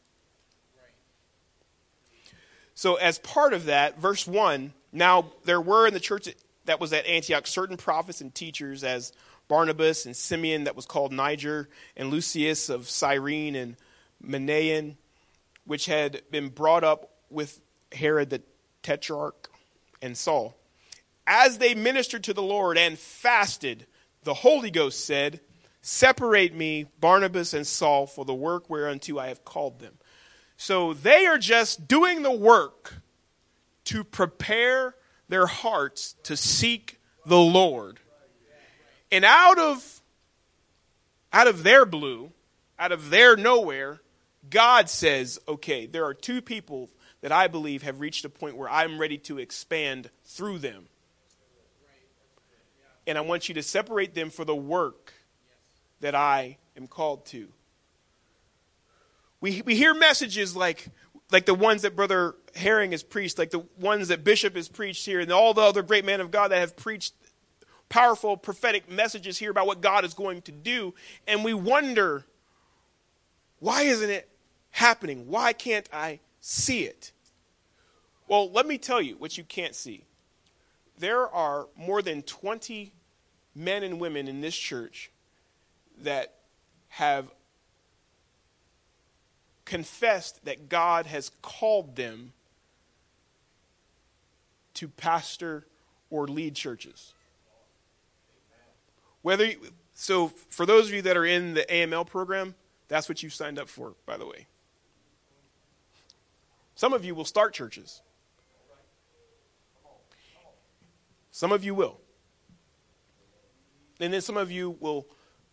So, 2.75 2.95
as 2.95 3.19
part 3.19 3.53
of 3.53 3.67
that, 3.67 3.99
verse 3.99 4.27
1 4.27 4.73
now 4.93 5.33
there 5.45 5.61
were 5.61 5.87
in 5.87 5.95
the 5.95 6.01
church 6.01 6.29
that 6.65 6.81
was 6.81 6.93
at 6.93 7.07
Antioch 7.07 7.47
certain 7.47 7.77
prophets 7.77 8.21
and 8.21 8.35
teachers, 8.35 8.83
as 8.83 9.13
Barnabas 9.49 10.07
and 10.07 10.17
Simeon, 10.17 10.65
that 10.65 10.77
was 10.77 10.87
called 10.87 11.13
Niger, 11.13 11.69
and 11.97 12.11
Lucius 12.11 12.69
of 12.69 12.89
Cyrene 12.89 13.55
and 13.55 13.77
Manaen, 14.25 14.97
which 15.65 15.87
had 15.87 16.23
been 16.31 16.49
brought 16.49 16.85
up 16.85 17.11
with 17.31 17.61
Herod 17.93 18.31
the 18.31 18.43
Tetrarch 18.83 19.49
and 20.03 20.17
Saul. 20.17 20.57
As 21.27 21.59
they 21.59 21.75
ministered 21.75 22.25
to 22.25 22.35
the 22.35 22.43
Lord 22.43 22.77
and 22.77 22.99
fasted, 22.99 23.87
the 24.25 24.35
Holy 24.35 24.71
Ghost 24.71 25.05
said, 25.05 25.41
Separate 25.83 26.55
me, 26.55 26.87
Barnabas 27.01 27.55
and 27.55 27.67
Saul, 27.67 28.07
for 28.07 28.25
the 28.25 28.35
work 28.35 28.69
whereunto 28.69 29.19
I 29.19 29.29
have 29.29 29.45
called 29.45 29.79
them. 29.79 29.95
So 30.57 30.93
they 30.93 31.25
are 31.27 31.39
just 31.39 31.89
doing 31.89 32.23
the 32.23 32.31
work 32.31 32.97
to 33.85 34.05
prepare 34.05 34.95
their 35.29 35.47
hearts 35.47 36.17
to 36.25 36.37
seek 36.37 37.01
the 37.25 37.39
Lord. 37.39 38.01
And 39.11 39.25
out 39.25 39.59
of 39.59 40.03
out 41.33 41.47
of 41.47 41.63
their 41.63 41.87
blue, 41.87 42.33
out 42.79 42.93
of 42.93 43.11
their 43.11 43.37
nowhere, 43.37 44.01
God 44.49 44.89
says, 44.89 45.39
okay, 45.47 45.87
there 45.87 46.05
are 46.05 46.15
two 46.15 46.41
people 46.41 46.89
that 47.21 47.33
I 47.33 47.49
believe 47.49 47.83
have 47.83 48.01
reached 48.01 48.25
a 48.25 48.31
point 48.31 48.57
where 48.57 48.71
I'm 48.71 48.99
ready 48.99 49.19
to 49.19 49.39
expand 49.39 50.11
through 50.25 50.59
them. 50.59 50.87
And 53.07 53.19
I 53.19 53.21
want 53.21 53.49
you 53.49 53.55
to 53.57 53.63
separate 53.63 54.15
them 54.15 54.31
for 54.31 54.45
the 54.45 54.55
work 54.55 55.13
that 56.01 56.15
I 56.15 56.57
am 56.77 56.87
called 56.87 57.27
to. 57.27 57.49
We, 59.41 59.63
we 59.63 59.75
hear 59.75 59.95
messages 59.95 60.57
like, 60.57 60.89
like 61.31 61.45
the 61.45 61.55
ones 61.55 61.83
that 61.83 61.97
Brother 61.97 62.35
Herring 62.55 62.93
has 62.93 63.03
preached, 63.03 63.39
like 63.39 63.51
the 63.51 63.65
ones 63.79 64.09
that 64.09 64.25
Bishop 64.25 64.57
has 64.57 64.69
preached 64.69 65.05
here, 65.05 65.21
and 65.21 65.31
all 65.33 65.55
the 65.55 65.63
other 65.63 65.83
great 65.83 66.05
men 66.05 66.21
of 66.21 66.31
God 66.31 66.49
that 66.49 66.59
have 66.59 66.77
preached 66.77 67.15
powerful 67.89 68.37
prophetic 68.37 68.91
messages 68.91 69.37
here 69.37 69.51
about 69.51 69.67
what 69.67 69.81
God 69.81 70.05
is 70.05 70.15
going 70.15 70.43
to 70.43 70.53
do. 70.53 70.95
And 71.27 71.45
we 71.45 71.53
wonder, 71.53 72.25
why 73.59 73.83
isn't 73.83 74.09
it 74.09 74.30
happening? 74.71 75.29
Why 75.29 75.53
can't 75.53 75.89
I 75.93 76.21
see 76.41 76.85
it? 76.85 77.13
Well, 78.29 78.51
let 78.51 78.67
me 78.67 78.79
tell 78.79 79.01
you 79.01 79.17
what 79.17 79.37
you 79.37 79.45
can't 79.45 79.75
see. 79.75 80.05
There 80.99 81.29
are 81.29 81.67
more 81.77 82.03
than 82.03 82.23
20 82.23 82.93
men 83.55 83.83
and 83.83 83.99
women 83.99 84.29
in 84.29 84.41
this 84.41 84.57
church 84.57 85.11
that 86.03 86.35
have 86.89 87.31
confessed 89.65 90.45
that 90.45 90.69
God 90.69 91.07
has 91.07 91.31
called 91.43 91.97
them 91.97 92.33
to 94.75 94.89
pastor 94.89 95.67
or 96.11 96.27
lead 96.27 96.55
churches. 96.55 97.15
Whether 99.23 99.47
you, 99.47 99.59
so 99.95 100.29
for 100.49 100.67
those 100.67 100.89
of 100.89 100.95
you 100.95 101.03
that 101.03 101.17
are 101.17 101.25
in 101.27 101.55
the 101.55 101.63
AML 101.63 102.07
program, 102.07 102.55
that's 102.89 103.09
what 103.09 103.23
you 103.23 103.31
signed 103.31 103.59
up 103.59 103.69
for, 103.69 103.95
by 104.07 104.17
the 104.17 104.27
way. 104.27 104.47
Some 106.81 106.95
of 106.95 107.05
you 107.05 107.15
will 107.15 107.27
start 107.27 107.53
churches. 107.53 108.01
Some 111.31 111.53
of 111.53 111.63
you 111.63 111.75
will. 111.75 112.01
And 114.01 114.15
then 114.15 114.23
some 114.23 114.39
of 114.39 114.51
you 114.51 114.79
will 114.81 115.07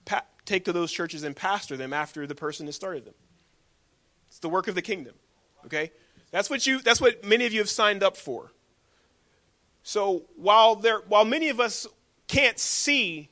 pa- 0.05 0.23
take 0.45 0.63
to 0.63 0.71
those 0.71 0.89
churches 0.89 1.23
and 1.23 1.35
pastor 1.35 1.75
them 1.75 1.91
after 1.91 2.27
the 2.27 2.33
person 2.33 2.65
has 2.67 2.77
started 2.77 3.03
them. 3.03 3.13
It's 4.29 4.39
the 4.39 4.47
work 4.47 4.69
of 4.69 4.75
the 4.75 4.81
kingdom. 4.81 5.15
Okay? 5.65 5.91
That's 6.31 6.49
what 6.49 6.65
you 6.65 6.79
that's 6.79 7.01
what 7.01 7.25
many 7.25 7.45
of 7.45 7.51
you 7.51 7.59
have 7.59 7.69
signed 7.69 8.03
up 8.03 8.15
for. 8.15 8.53
So 9.83 10.27
while 10.37 10.77
there 10.77 10.99
while 11.09 11.25
many 11.25 11.49
of 11.49 11.59
us 11.59 11.87
can't 12.29 12.57
see 12.57 13.27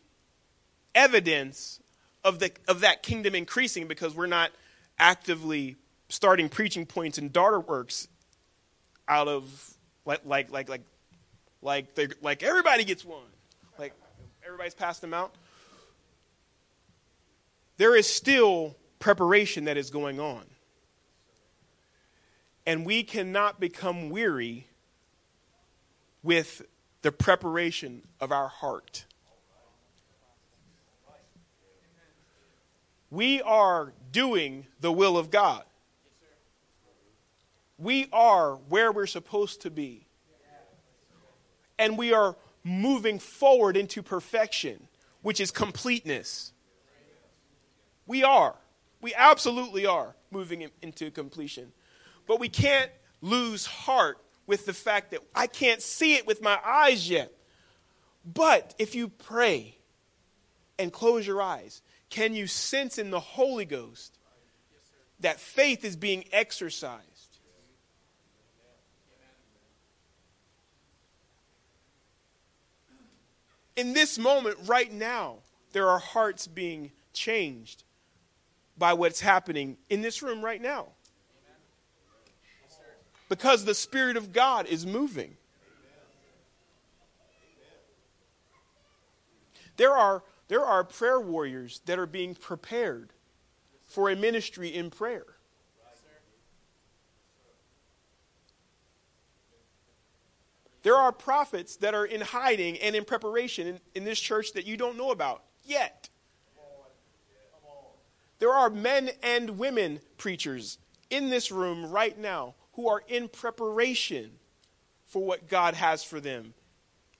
evidence 0.93 1.79
of 2.25 2.39
the 2.39 2.51
of 2.67 2.81
that 2.81 3.03
kingdom 3.03 3.35
increasing 3.35 3.87
because 3.87 4.13
we're 4.13 4.25
not 4.25 4.51
actively 4.99 5.77
starting 6.15 6.49
preaching 6.49 6.85
points 6.85 7.17
and 7.17 7.33
daughter 7.33 7.59
works 7.59 8.07
out 9.07 9.27
of 9.27 9.75
like 10.05 10.21
like 10.25 10.49
like 10.51 10.69
like 10.69 10.81
like 11.61 11.95
they 11.95 12.07
like 12.21 12.43
everybody 12.43 12.83
gets 12.85 13.03
one 13.05 13.21
like 13.77 13.93
everybody's 14.45 14.73
passed 14.73 15.01
them 15.01 15.13
out 15.13 15.35
there 17.77 17.95
is 17.95 18.07
still 18.07 18.75
preparation 18.99 19.65
that 19.65 19.77
is 19.77 19.89
going 19.89 20.19
on 20.19 20.45
And 22.65 22.85
we 22.85 23.03
cannot 23.03 23.59
become 23.59 24.09
weary 24.09 24.67
with 26.23 26.63
the 27.03 27.11
preparation 27.11 28.01
of 28.19 28.31
our 28.31 28.47
heart. 28.47 29.05
We 33.11 33.41
are 33.43 33.93
doing 34.11 34.65
the 34.79 34.91
will 34.91 35.17
of 35.17 35.29
God. 35.29 35.63
We 37.77 38.07
are 38.13 38.55
where 38.55 38.91
we're 38.91 39.07
supposed 39.07 39.61
to 39.61 39.71
be. 39.71 40.07
And 41.77 41.97
we 41.97 42.13
are 42.13 42.35
moving 42.63 43.19
forward 43.19 43.75
into 43.75 44.01
perfection, 44.01 44.87
which 45.21 45.39
is 45.39 45.51
completeness. 45.51 46.53
We 48.07 48.23
are. 48.23 48.55
We 49.01 49.13
absolutely 49.13 49.85
are 49.85 50.15
moving 50.31 50.69
into 50.81 51.11
completion. 51.11 51.73
But 52.27 52.39
we 52.39 52.49
can't 52.49 52.91
lose 53.21 53.65
heart 53.65 54.17
with 54.47 54.65
the 54.65 54.73
fact 54.73 55.11
that 55.11 55.21
I 55.35 55.47
can't 55.47 55.81
see 55.81 56.15
it 56.15 56.25
with 56.25 56.41
my 56.41 56.59
eyes 56.63 57.09
yet. 57.09 57.31
But 58.25 58.73
if 58.79 58.95
you 58.95 59.09
pray 59.09 59.77
and 60.79 60.91
close 60.91 61.27
your 61.27 61.41
eyes, 61.41 61.81
can 62.09 62.33
you 62.33 62.47
sense 62.47 62.97
in 62.97 63.11
the 63.11 63.19
Holy 63.19 63.65
Ghost 63.65 64.17
that 65.19 65.39
faith 65.39 65.83
is 65.83 65.95
being 65.95 66.25
exercised? 66.31 67.14
In 73.75 73.93
this 73.93 74.17
moment, 74.17 74.57
right 74.65 74.91
now, 74.91 75.37
there 75.73 75.89
are 75.89 75.99
hearts 75.99 76.47
being 76.47 76.91
changed 77.13 77.83
by 78.77 78.93
what's 78.93 79.21
happening 79.21 79.77
in 79.89 80.01
this 80.01 80.21
room 80.21 80.43
right 80.43 80.61
now. 80.61 80.87
Because 83.27 83.65
the 83.65 83.73
Spirit 83.73 84.17
of 84.17 84.31
God 84.31 84.67
is 84.67 84.85
moving. 84.85 85.35
There 89.77 89.93
are, 89.93 90.23
there 90.47 90.63
are 90.63 90.83
prayer 90.83 91.19
warriors 91.19 91.81
that 91.85 91.99
are 91.99 92.05
being 92.05 92.35
prepared 92.35 93.11
for 93.87 94.09
a 94.09 94.15
ministry 94.15 94.69
in 94.69 94.89
prayer. 94.89 95.34
There 100.85 100.95
are 100.95 101.11
prophets 101.11 101.77
that 101.77 101.95
are 101.95 102.05
in 102.05 102.21
hiding 102.21 102.77
and 102.77 102.95
in 102.95 103.05
preparation 103.05 103.65
in, 103.65 103.79
in 103.95 104.03
this 104.03 104.19
church 104.19 104.53
that 104.53 104.67
you 104.67 104.77
don't 104.77 104.99
know 104.99 105.09
about 105.09 105.41
yet. 105.63 106.09
There 108.37 108.51
are 108.51 108.69
men 108.69 109.09
and 109.23 109.57
women 109.57 109.99
preachers 110.17 110.77
in 111.09 111.31
this 111.31 111.51
room 111.51 111.89
right 111.89 112.15
now 112.15 112.53
who 112.73 112.87
are 112.87 113.01
in 113.07 113.29
preparation 113.29 114.33
for 115.07 115.25
what 115.25 115.49
God 115.49 115.73
has 115.73 116.03
for 116.03 116.19
them 116.19 116.53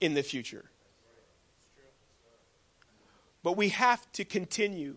in 0.00 0.14
the 0.14 0.22
future. 0.22 0.70
But 3.42 3.56
we 3.56 3.70
have 3.70 4.06
to 4.12 4.24
continue 4.24 4.94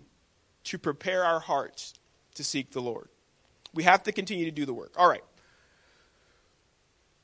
to 0.66 0.78
prepare 0.78 1.26
our 1.26 1.40
hearts 1.40 1.96
to 2.36 2.44
seek 2.44 2.70
the 2.70 2.82
Lord. 2.82 3.10
We 3.74 3.82
have 3.82 4.04
to 4.04 4.12
continue 4.12 4.46
to 4.46 4.52
do 4.52 4.68
the 4.68 4.76
work. 4.76 4.92
All 4.96 5.10
right. 5.10 5.24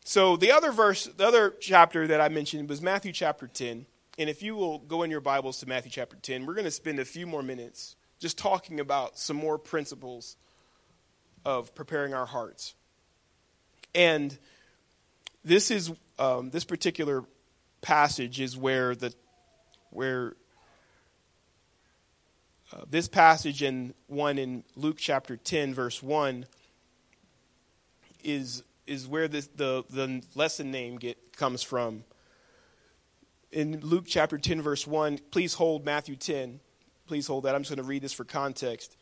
So 0.08 0.38
the 0.38 0.52
other 0.52 0.72
verse, 0.72 1.06
the 1.06 1.26
other 1.26 1.56
chapter 1.60 2.06
that 2.06 2.22
I 2.22 2.30
mentioned 2.30 2.70
was 2.70 2.80
Matthew 2.80 3.12
chapter 3.12 3.48
10. 3.48 3.88
And 4.20 4.30
if 4.30 4.44
you 4.44 4.56
will 4.56 4.78
go 4.78 5.02
in 5.02 5.10
your 5.10 5.20
Bibles 5.20 5.60
to 5.60 5.68
Matthew 5.68 5.90
chapter 5.90 6.16
10, 6.16 6.46
we're 6.46 6.54
going 6.54 6.66
to 6.66 6.72
spend 6.72 7.00
a 7.00 7.06
few 7.06 7.26
more 7.26 7.42
minutes 7.42 7.96
just 8.20 8.38
talking 8.38 8.80
about 8.80 9.18
some 9.18 9.36
more 9.36 9.58
principles 9.58 10.38
of 11.44 11.74
preparing 11.74 12.14
our 12.14 12.28
hearts. 12.28 12.76
And 13.96 14.38
this 15.44 15.72
is 15.72 15.92
um, 16.20 16.52
this 16.52 16.66
particular 16.66 17.24
passage 17.82 18.40
is 18.40 18.56
where 18.56 18.96
the 18.96 19.12
where 19.90 20.36
uh, 22.72 22.84
this 22.88 23.08
passage 23.08 23.64
and 23.64 23.96
one 24.06 24.38
in 24.38 24.64
Luke 24.76 24.98
chapter 25.00 25.36
10 25.36 25.74
verse 25.74 26.04
1 26.04 26.46
is 28.24 28.62
is 28.88 29.08
where 29.08 29.28
this, 29.28 29.48
the, 29.48 29.84
the 29.90 30.24
lesson 30.36 30.72
name 30.72 30.98
get, 30.98 31.36
comes 31.38 31.64
from. 31.64 32.04
In 33.52 33.80
Luke 33.82 34.06
chapter 34.08 34.38
10, 34.38 34.62
verse 34.62 34.86
1, 34.86 35.20
please 35.32 35.54
hold 35.54 35.86
Matthew 35.86 36.16
10. 36.16 36.60
Please 37.08 37.28
hold 37.28 37.46
that. 37.46 37.56
I'm 37.56 37.62
just 37.62 37.72
going 37.72 37.84
to 37.84 37.88
read 37.88 38.02
this 38.02 38.14
for 38.14 38.26
context. 38.26 38.98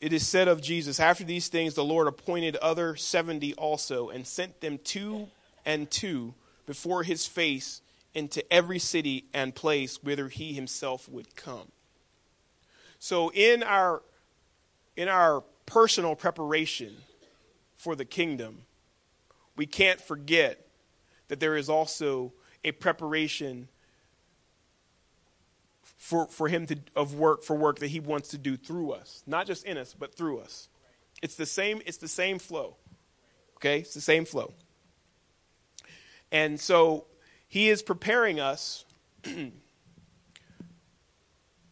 It 0.00 0.12
is 0.12 0.26
said 0.26 0.48
of 0.48 0.60
Jesus, 0.60 0.98
after 0.98 1.22
these 1.22 1.48
things, 1.48 1.74
the 1.74 1.84
Lord 1.84 2.08
appointed 2.08 2.56
other 2.56 2.96
70 2.96 3.54
also 3.54 4.08
and 4.08 4.26
sent 4.26 4.60
them 4.60 4.78
two 4.82 5.28
and 5.64 5.88
two 5.90 6.34
before 6.66 7.04
his 7.04 7.26
face 7.26 7.82
into 8.14 8.44
every 8.52 8.78
city 8.78 9.26
and 9.32 9.54
place 9.54 10.02
whither 10.02 10.28
he 10.28 10.54
himself 10.54 11.08
would 11.08 11.36
come. 11.36 11.70
So 12.98 13.30
in 13.32 13.62
our 13.62 14.02
in 14.96 15.08
our 15.08 15.42
personal 15.66 16.14
preparation 16.14 16.96
for 17.82 17.96
the 17.96 18.04
kingdom, 18.04 18.62
we 19.56 19.66
can't 19.66 20.00
forget 20.00 20.68
that 21.26 21.40
there 21.40 21.56
is 21.56 21.68
also 21.68 22.32
a 22.62 22.70
preparation 22.70 23.66
for, 25.82 26.28
for 26.28 26.46
him 26.46 26.64
to 26.66 26.78
of 26.94 27.14
work 27.14 27.42
for 27.42 27.56
work 27.56 27.80
that 27.80 27.88
he 27.88 27.98
wants 27.98 28.28
to 28.28 28.38
do 28.38 28.56
through 28.56 28.92
us. 28.92 29.24
Not 29.26 29.48
just 29.48 29.64
in 29.64 29.76
us 29.76 29.96
but 29.98 30.14
through 30.14 30.38
us. 30.38 30.68
It's 31.22 31.34
the 31.34 31.46
same 31.46 31.82
it's 31.84 31.96
the 31.96 32.06
same 32.06 32.38
flow. 32.38 32.76
Okay? 33.56 33.80
It's 33.80 33.94
the 33.94 34.00
same 34.00 34.26
flow. 34.26 34.52
And 36.30 36.60
so 36.60 37.06
he 37.48 37.68
is 37.68 37.82
preparing 37.82 38.38
us 38.38 38.84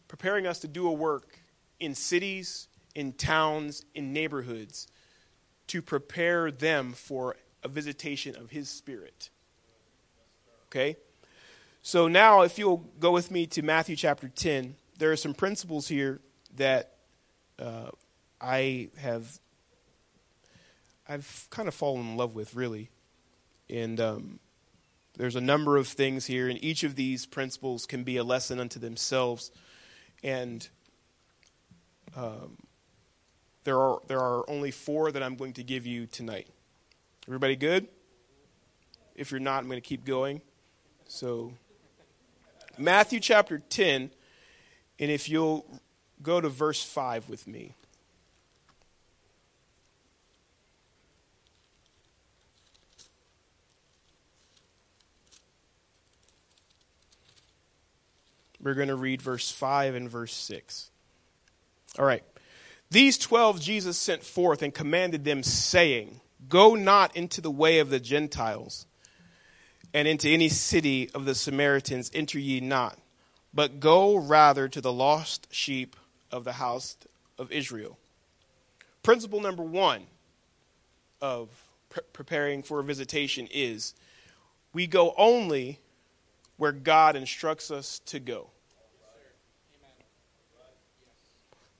preparing 0.09 0.45
us 0.45 0.59
to 0.59 0.67
do 0.67 0.89
a 0.89 0.93
work 0.93 1.39
in 1.79 1.95
cities 1.95 2.67
in 2.95 3.13
towns 3.13 3.85
in 3.95 4.11
neighborhoods 4.11 4.87
to 5.71 5.81
prepare 5.81 6.51
them 6.51 6.91
for 6.91 7.37
a 7.63 7.69
visitation 7.69 8.35
of 8.35 8.49
His 8.49 8.69
Spirit. 8.69 9.29
Okay? 10.67 10.97
So 11.81 12.09
now, 12.09 12.41
if 12.41 12.59
you'll 12.59 12.85
go 12.99 13.11
with 13.11 13.31
me 13.31 13.47
to 13.47 13.61
Matthew 13.61 13.95
chapter 13.95 14.27
10, 14.27 14.75
there 14.97 15.13
are 15.13 15.15
some 15.15 15.33
principles 15.33 15.87
here 15.87 16.19
that 16.57 16.97
uh, 17.57 17.89
I 18.41 18.89
have 18.97 19.39
I've 21.07 21.47
kind 21.49 21.69
of 21.69 21.73
fallen 21.73 22.01
in 22.01 22.17
love 22.17 22.35
with, 22.35 22.53
really. 22.53 22.89
And 23.69 23.99
um, 24.01 24.39
there's 25.17 25.37
a 25.37 25.41
number 25.41 25.77
of 25.77 25.87
things 25.87 26.25
here, 26.25 26.49
and 26.49 26.61
each 26.61 26.83
of 26.83 26.95
these 26.95 27.25
principles 27.25 27.85
can 27.85 28.03
be 28.03 28.17
a 28.17 28.25
lesson 28.25 28.59
unto 28.59 28.77
themselves. 28.77 29.51
And 30.21 30.67
um, 32.15 32.57
there 33.63 33.79
are, 33.79 33.99
there 34.07 34.19
are 34.19 34.49
only 34.49 34.71
four 34.71 35.11
that 35.11 35.21
I'm 35.21 35.35
going 35.35 35.53
to 35.53 35.63
give 35.63 35.85
you 35.85 36.07
tonight. 36.07 36.47
Everybody 37.27 37.55
good? 37.55 37.87
If 39.15 39.31
you're 39.31 39.39
not, 39.39 39.59
I'm 39.59 39.67
going 39.67 39.81
to 39.81 39.87
keep 39.87 40.05
going. 40.05 40.41
So, 41.07 41.53
Matthew 42.77 43.19
chapter 43.19 43.59
10, 43.59 44.11
and 44.99 45.11
if 45.11 45.29
you'll 45.29 45.65
go 46.21 46.41
to 46.41 46.49
verse 46.49 46.83
5 46.83 47.29
with 47.29 47.47
me. 47.47 47.75
We're 58.61 58.75
going 58.75 58.89
to 58.89 58.95
read 58.95 59.21
verse 59.21 59.49
5 59.49 59.95
and 59.95 60.09
verse 60.09 60.33
6. 60.33 60.91
All 61.97 62.05
right. 62.05 62.23
These 62.91 63.17
twelve 63.17 63.61
Jesus 63.61 63.97
sent 63.97 64.21
forth 64.21 64.61
and 64.61 64.73
commanded 64.73 65.23
them, 65.23 65.43
saying, 65.43 66.19
Go 66.49 66.75
not 66.75 67.15
into 67.15 67.39
the 67.39 67.49
way 67.49 67.79
of 67.79 67.89
the 67.89 68.01
Gentiles, 68.01 68.85
and 69.93 70.09
into 70.09 70.27
any 70.27 70.49
city 70.49 71.09
of 71.13 71.23
the 71.23 71.33
Samaritans 71.33 72.11
enter 72.13 72.37
ye 72.37 72.59
not, 72.59 72.99
but 73.53 73.79
go 73.79 74.17
rather 74.17 74.67
to 74.67 74.81
the 74.81 74.91
lost 74.91 75.47
sheep 75.51 75.95
of 76.31 76.43
the 76.43 76.53
house 76.53 76.97
of 77.37 77.49
Israel. 77.51 77.97
Principle 79.03 79.39
number 79.39 79.63
one 79.63 80.03
of 81.21 81.47
pre- 81.89 82.03
preparing 82.11 82.61
for 82.61 82.81
a 82.81 82.83
visitation 82.83 83.47
is 83.51 83.93
we 84.73 84.85
go 84.85 85.13
only 85.17 85.79
where 86.57 86.73
God 86.73 87.15
instructs 87.15 87.71
us 87.71 87.99
to 88.07 88.19
go. 88.19 88.49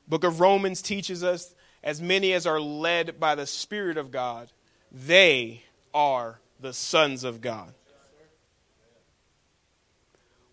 Book 0.07 0.23
of 0.23 0.39
Romans 0.39 0.81
teaches 0.81 1.23
us 1.23 1.53
as 1.83 2.01
many 2.01 2.33
as 2.33 2.45
are 2.45 2.59
led 2.59 3.19
by 3.19 3.35
the 3.35 3.47
Spirit 3.47 3.97
of 3.97 4.11
God, 4.11 4.51
they 4.91 5.63
are 5.93 6.39
the 6.59 6.73
sons 6.73 7.23
of 7.23 7.41
God. 7.41 7.73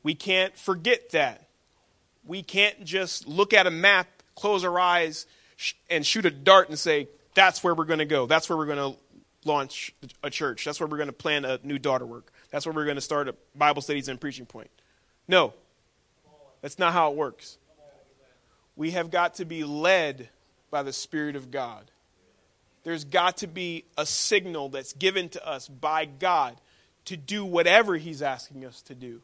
We 0.02 0.14
can't 0.14 0.56
forget 0.56 1.10
that. 1.10 1.48
We 2.24 2.42
can't 2.42 2.84
just 2.84 3.26
look 3.26 3.52
at 3.52 3.66
a 3.66 3.70
map, 3.70 4.06
close 4.34 4.64
our 4.64 4.78
eyes, 4.78 5.26
and 5.90 6.06
shoot 6.06 6.24
a 6.24 6.30
dart 6.30 6.68
and 6.68 6.78
say, 6.78 7.08
That's 7.34 7.62
where 7.62 7.74
we're 7.74 7.84
going 7.84 7.98
to 7.98 8.04
go. 8.04 8.26
That's 8.26 8.48
where 8.48 8.56
we're 8.56 8.66
going 8.66 8.94
to 8.94 8.98
launch 9.44 9.94
a 10.22 10.30
church. 10.30 10.64
That's 10.64 10.80
where 10.80 10.86
we're 10.86 10.96
going 10.96 11.08
to 11.08 11.12
plan 11.12 11.44
a 11.44 11.58
new 11.62 11.78
daughter 11.78 12.06
work. 12.06 12.32
That's 12.50 12.64
where 12.64 12.74
we're 12.74 12.84
going 12.84 12.96
to 12.96 13.02
start 13.02 13.28
a 13.28 13.34
Bible 13.54 13.82
studies 13.82 14.08
and 14.08 14.20
preaching 14.20 14.46
point. 14.46 14.70
No, 15.26 15.52
that's 16.62 16.78
not 16.78 16.92
how 16.92 17.10
it 17.10 17.16
works. 17.16 17.58
We 18.78 18.92
have 18.92 19.10
got 19.10 19.34
to 19.34 19.44
be 19.44 19.64
led 19.64 20.28
by 20.70 20.84
the 20.84 20.92
Spirit 20.92 21.34
of 21.34 21.50
God. 21.50 21.90
There's 22.84 23.04
got 23.04 23.38
to 23.38 23.48
be 23.48 23.84
a 23.98 24.06
signal 24.06 24.68
that's 24.68 24.92
given 24.92 25.28
to 25.30 25.46
us 25.46 25.66
by 25.66 26.04
God 26.04 26.56
to 27.06 27.16
do 27.16 27.44
whatever 27.44 27.96
He's 27.96 28.22
asking 28.22 28.64
us 28.64 28.80
to 28.82 28.94
do. 28.94 29.20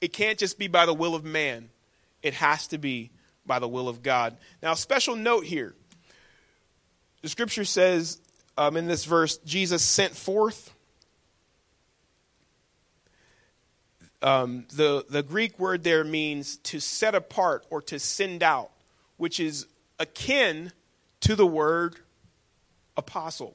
It 0.00 0.14
can't 0.14 0.38
just 0.38 0.58
be 0.58 0.66
by 0.66 0.86
the 0.86 0.94
will 0.94 1.14
of 1.14 1.24
man, 1.24 1.68
it 2.22 2.34
has 2.34 2.66
to 2.68 2.78
be 2.78 3.10
by 3.46 3.58
the 3.58 3.68
will 3.68 3.88
of 3.88 4.02
God. 4.02 4.36
Now, 4.62 4.72
special 4.72 5.14
note 5.14 5.44
here 5.44 5.74
the 7.20 7.28
scripture 7.28 7.64
says 7.64 8.18
um, 8.56 8.76
in 8.76 8.86
this 8.86 9.04
verse, 9.04 9.36
Jesus 9.38 9.82
sent 9.82 10.16
forth. 10.16 10.73
Um, 14.24 14.64
the, 14.74 15.04
the 15.10 15.22
Greek 15.22 15.58
word 15.58 15.84
there 15.84 16.02
means 16.02 16.56
to 16.56 16.80
set 16.80 17.14
apart 17.14 17.66
or 17.68 17.82
to 17.82 17.98
send 17.98 18.42
out, 18.42 18.70
which 19.18 19.38
is 19.38 19.66
akin 19.98 20.72
to 21.20 21.36
the 21.36 21.46
word 21.46 21.96
apostle. 22.96 23.54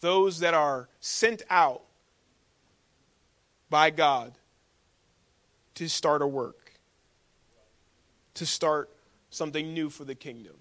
Those 0.00 0.38
that 0.38 0.54
are 0.54 0.88
sent 1.00 1.42
out 1.50 1.82
by 3.68 3.90
God 3.90 4.32
to 5.74 5.86
start 5.86 6.22
a 6.22 6.26
work, 6.26 6.72
to 8.34 8.46
start 8.46 8.88
something 9.28 9.74
new 9.74 9.90
for 9.90 10.06
the 10.06 10.14
kingdom. 10.14 10.54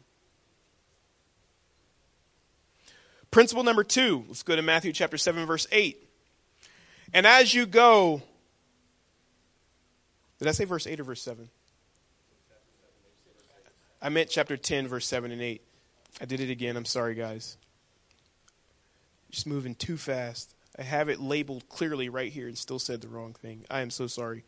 Principle 3.32 3.63
number 3.63 3.86
two, 3.86 4.25
let's 4.27 4.43
go 4.43 4.57
to 4.57 4.61
Matthew 4.61 4.91
chapter 4.91 5.17
7, 5.17 5.45
verse 5.45 5.65
8. 5.71 6.09
And 7.14 7.28
as 7.28 7.53
you 7.53 7.66
go, 7.66 8.22
did 10.39 10.47
I 10.47 10.51
say 10.51 10.66
verse 10.66 10.88
8 10.88 10.99
or 10.99 11.03
verse 11.03 11.22
7? 11.22 11.49
I 14.01 14.09
meant 14.09 14.30
chapter 14.30 14.57
10, 14.57 14.88
verse 14.88 15.05
7 15.05 15.32
and 15.32 15.41
8. 15.41 15.62
I 16.20 16.26
did 16.26 16.39
it 16.39 16.49
again. 16.49 16.76
I'm 16.76 16.86
sorry, 16.86 17.14
guys. 17.14 17.57
Just 19.30 19.45
moving 19.45 19.76
too 19.76 19.97
fast. 19.97 20.55
I 20.78 20.84
have 20.84 21.09
it 21.09 21.20
labeled 21.20 21.70
clearly 21.70 22.09
right 22.09 22.32
here 22.32 22.47
and 22.47 22.57
still 22.57 22.80
said 22.80 23.01
the 23.01 23.07
wrong 23.07 23.34
thing. 23.34 23.66
I 23.70 23.82
am 23.82 23.89
so 23.89 24.07
sorry. 24.07 24.43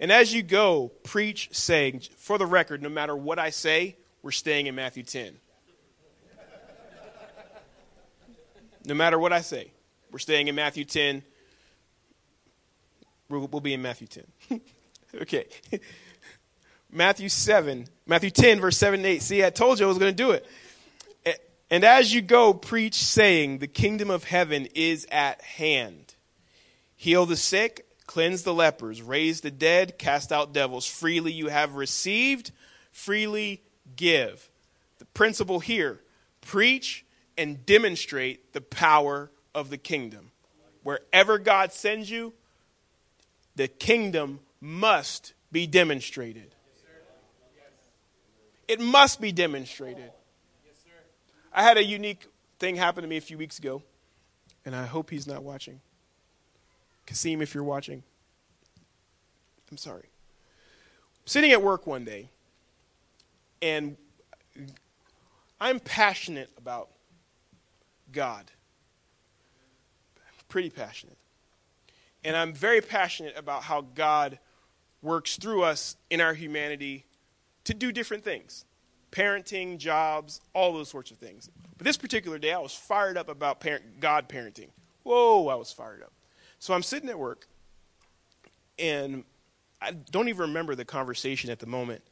And 0.00 0.12
as 0.12 0.34
you 0.34 0.42
go, 0.42 0.92
preach, 1.02 1.48
saying, 1.52 2.02
for 2.16 2.36
the 2.36 2.46
record, 2.46 2.82
no 2.82 2.88
matter 2.88 3.16
what 3.16 3.38
I 3.38 3.50
say, 3.50 3.96
we're 4.22 4.30
staying 4.30 4.66
in 4.66 4.74
Matthew 4.74 5.02
10. 5.02 5.36
no 8.84 8.94
matter 8.94 9.18
what 9.18 9.32
I 9.32 9.40
say. 9.40 9.72
We're 10.10 10.18
staying 10.18 10.48
in 10.48 10.54
Matthew 10.54 10.84
10. 10.84 11.22
We'll, 13.28 13.46
we'll 13.46 13.60
be 13.60 13.74
in 13.74 13.82
Matthew 13.82 14.06
10. 14.06 14.60
okay. 15.22 15.46
Matthew 16.90 17.28
7, 17.28 17.86
Matthew 18.06 18.30
10, 18.30 18.60
verse 18.60 18.78
7 18.78 19.00
and 19.00 19.06
8. 19.06 19.22
See, 19.22 19.44
I 19.44 19.50
told 19.50 19.78
you 19.78 19.84
I 19.84 19.88
was 19.88 19.98
going 19.98 20.12
to 20.12 20.16
do 20.16 20.30
it. 20.30 20.46
And 21.70 21.84
as 21.84 22.14
you 22.14 22.22
go, 22.22 22.54
preach, 22.54 22.94
saying, 22.94 23.58
The 23.58 23.66
kingdom 23.66 24.10
of 24.10 24.24
heaven 24.24 24.68
is 24.74 25.06
at 25.10 25.42
hand. 25.42 26.14
Heal 26.96 27.26
the 27.26 27.36
sick, 27.36 27.86
cleanse 28.06 28.42
the 28.42 28.54
lepers, 28.54 29.02
raise 29.02 29.42
the 29.42 29.50
dead, 29.50 29.98
cast 29.98 30.32
out 30.32 30.52
devils. 30.52 30.86
Freely 30.86 31.32
you 31.32 31.48
have 31.48 31.74
received, 31.74 32.52
freely 32.90 33.62
give. 33.96 34.50
The 34.98 35.04
principle 35.06 35.60
here 35.60 36.00
preach, 36.40 37.04
and 37.36 37.64
demonstrate 37.66 38.54
the 38.54 38.60
power 38.60 39.30
of 39.54 39.68
the 39.68 39.76
kingdom. 39.76 40.30
Wherever 40.82 41.38
God 41.38 41.72
sends 41.72 42.10
you, 42.10 42.32
the 43.58 43.66
kingdom 43.66 44.38
must 44.60 45.34
be 45.50 45.66
demonstrated. 45.66 46.54
It 48.68 48.80
must 48.80 49.20
be 49.20 49.32
demonstrated. 49.32 50.12
I 51.52 51.64
had 51.64 51.76
a 51.76 51.82
unique 51.82 52.26
thing 52.60 52.76
happen 52.76 53.02
to 53.02 53.08
me 53.08 53.16
a 53.16 53.20
few 53.20 53.36
weeks 53.36 53.58
ago, 53.58 53.82
and 54.64 54.76
I 54.76 54.86
hope 54.86 55.10
he's 55.10 55.26
not 55.26 55.42
watching. 55.42 55.80
Kasim, 57.04 57.42
if 57.42 57.52
you're 57.52 57.64
watching, 57.64 58.04
I'm 59.72 59.76
sorry. 59.76 60.06
Sitting 61.24 61.50
at 61.50 61.60
work 61.60 61.84
one 61.84 62.04
day, 62.04 62.28
and 63.60 63.96
I'm 65.60 65.80
passionate 65.80 66.50
about 66.56 66.90
God. 68.12 68.52
Pretty 70.48 70.70
passionate. 70.70 71.18
And 72.28 72.36
I'm 72.36 72.52
very 72.52 72.82
passionate 72.82 73.38
about 73.38 73.62
how 73.62 73.80
God 73.80 74.38
works 75.00 75.38
through 75.38 75.62
us 75.62 75.96
in 76.10 76.20
our 76.20 76.34
humanity 76.34 77.06
to 77.64 77.72
do 77.72 77.90
different 77.90 78.22
things 78.22 78.66
parenting, 79.10 79.78
jobs, 79.78 80.42
all 80.52 80.74
those 80.74 80.90
sorts 80.90 81.10
of 81.10 81.16
things. 81.16 81.48
But 81.78 81.86
this 81.86 81.96
particular 81.96 82.38
day, 82.38 82.52
I 82.52 82.58
was 82.58 82.74
fired 82.74 83.16
up 83.16 83.30
about 83.30 83.60
parent, 83.60 84.00
God 84.00 84.28
parenting. 84.28 84.68
Whoa, 85.02 85.48
I 85.48 85.54
was 85.54 85.72
fired 85.72 86.02
up. 86.02 86.12
So 86.58 86.74
I'm 86.74 86.82
sitting 86.82 87.08
at 87.08 87.18
work, 87.18 87.48
and 88.78 89.24
I 89.80 89.92
don't 89.92 90.28
even 90.28 90.42
remember 90.42 90.74
the 90.74 90.84
conversation 90.84 91.48
at 91.48 91.58
the 91.58 91.66
moment. 91.66 92.02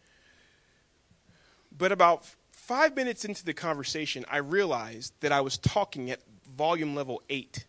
But 1.76 1.92
about 1.92 2.24
Five 2.66 2.96
minutes 2.96 3.24
into 3.24 3.44
the 3.44 3.54
conversation, 3.54 4.24
I 4.28 4.38
realized 4.38 5.12
that 5.20 5.30
I 5.30 5.40
was 5.40 5.56
talking 5.56 6.10
at 6.10 6.20
volume 6.56 6.96
level 6.96 7.22
eight. 7.30 7.64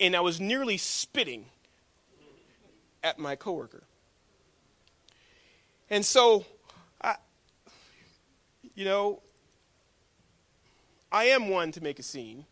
And 0.00 0.16
I 0.16 0.20
was 0.20 0.40
nearly 0.40 0.78
spitting 0.78 1.44
at 3.04 3.18
my 3.18 3.36
coworker. 3.36 3.84
And 5.90 6.04
so, 6.04 6.46
I, 7.02 7.16
you 8.74 8.84
know, 8.84 9.20
I 11.12 11.24
am 11.24 11.48
one 11.48 11.72
to 11.72 11.82
make 11.82 11.98
a 11.98 12.02
scene. 12.02 12.46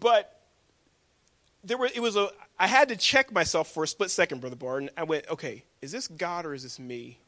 But 0.00 0.40
there 1.64 1.78
were, 1.78 1.86
it 1.86 2.00
was 2.00 2.16
a, 2.16 2.30
I 2.58 2.66
had 2.66 2.88
to 2.88 2.96
check 2.96 3.32
myself 3.32 3.68
for 3.68 3.84
a 3.84 3.88
split 3.88 4.10
second, 4.10 4.40
Brother 4.40 4.56
Barton. 4.56 4.90
I 4.96 5.04
went, 5.04 5.28
okay, 5.28 5.64
is 5.80 5.92
this 5.92 6.08
God 6.08 6.44
or 6.44 6.54
is 6.54 6.62
this 6.62 6.78
me? 6.78 7.18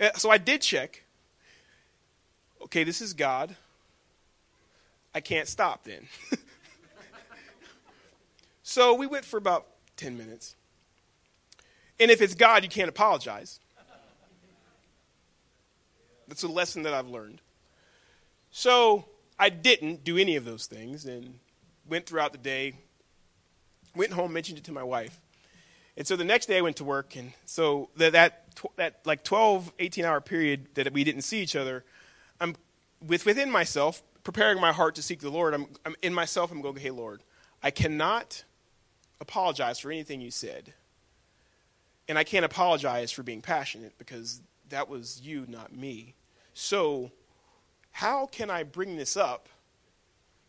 Uh, 0.00 0.10
so 0.16 0.30
I 0.30 0.38
did 0.38 0.60
check. 0.60 1.04
Okay, 2.62 2.84
this 2.84 3.00
is 3.00 3.12
God. 3.14 3.56
I 5.18 5.20
can't 5.20 5.48
stop 5.48 5.82
then. 5.82 6.06
so 8.62 8.94
we 8.94 9.04
went 9.08 9.24
for 9.24 9.36
about 9.36 9.66
10 9.96 10.16
minutes. 10.16 10.54
And 11.98 12.08
if 12.08 12.22
it's 12.22 12.34
God, 12.34 12.62
you 12.62 12.68
can't 12.68 12.88
apologize. 12.88 13.58
That's 16.28 16.44
a 16.44 16.48
lesson 16.48 16.84
that 16.84 16.94
I've 16.94 17.08
learned. 17.08 17.40
So 18.52 19.06
I 19.40 19.48
didn't 19.48 20.04
do 20.04 20.16
any 20.18 20.36
of 20.36 20.44
those 20.44 20.66
things 20.66 21.04
and 21.04 21.40
went 21.88 22.06
throughout 22.06 22.30
the 22.30 22.38
day, 22.38 22.74
went 23.96 24.12
home, 24.12 24.32
mentioned 24.32 24.58
it 24.58 24.64
to 24.66 24.72
my 24.72 24.84
wife. 24.84 25.20
And 25.96 26.06
so 26.06 26.14
the 26.14 26.22
next 26.22 26.46
day 26.46 26.58
I 26.58 26.60
went 26.60 26.76
to 26.76 26.84
work, 26.84 27.16
and 27.16 27.32
so 27.44 27.88
that 27.96 28.12
that, 28.12 28.46
that 28.76 29.00
like 29.04 29.24
12, 29.24 29.72
18 29.80 30.04
hour 30.04 30.20
period 30.20 30.68
that 30.74 30.92
we 30.92 31.02
didn't 31.02 31.22
see 31.22 31.42
each 31.42 31.56
other, 31.56 31.84
I'm 32.40 32.54
with 33.04 33.26
within 33.26 33.50
myself 33.50 34.00
preparing 34.24 34.60
my 34.60 34.72
heart 34.72 34.94
to 34.96 35.02
seek 35.02 35.20
the 35.20 35.30
Lord. 35.30 35.54
I'm, 35.54 35.66
I'm 35.84 35.94
in 36.02 36.12
myself. 36.14 36.50
I'm 36.50 36.60
going, 36.60 36.76
hey 36.76 36.90
Lord, 36.90 37.22
I 37.62 37.70
cannot 37.70 38.44
apologize 39.20 39.78
for 39.78 39.90
anything 39.90 40.20
you 40.20 40.30
said, 40.30 40.74
and 42.08 42.18
I 42.18 42.24
can't 42.24 42.44
apologize 42.44 43.10
for 43.10 43.22
being 43.22 43.42
passionate 43.42 43.98
because 43.98 44.40
that 44.68 44.88
was 44.88 45.20
you, 45.22 45.46
not 45.48 45.74
me. 45.74 46.14
So, 46.54 47.10
how 47.92 48.26
can 48.26 48.50
I 48.50 48.62
bring 48.62 48.96
this 48.96 49.16
up 49.16 49.48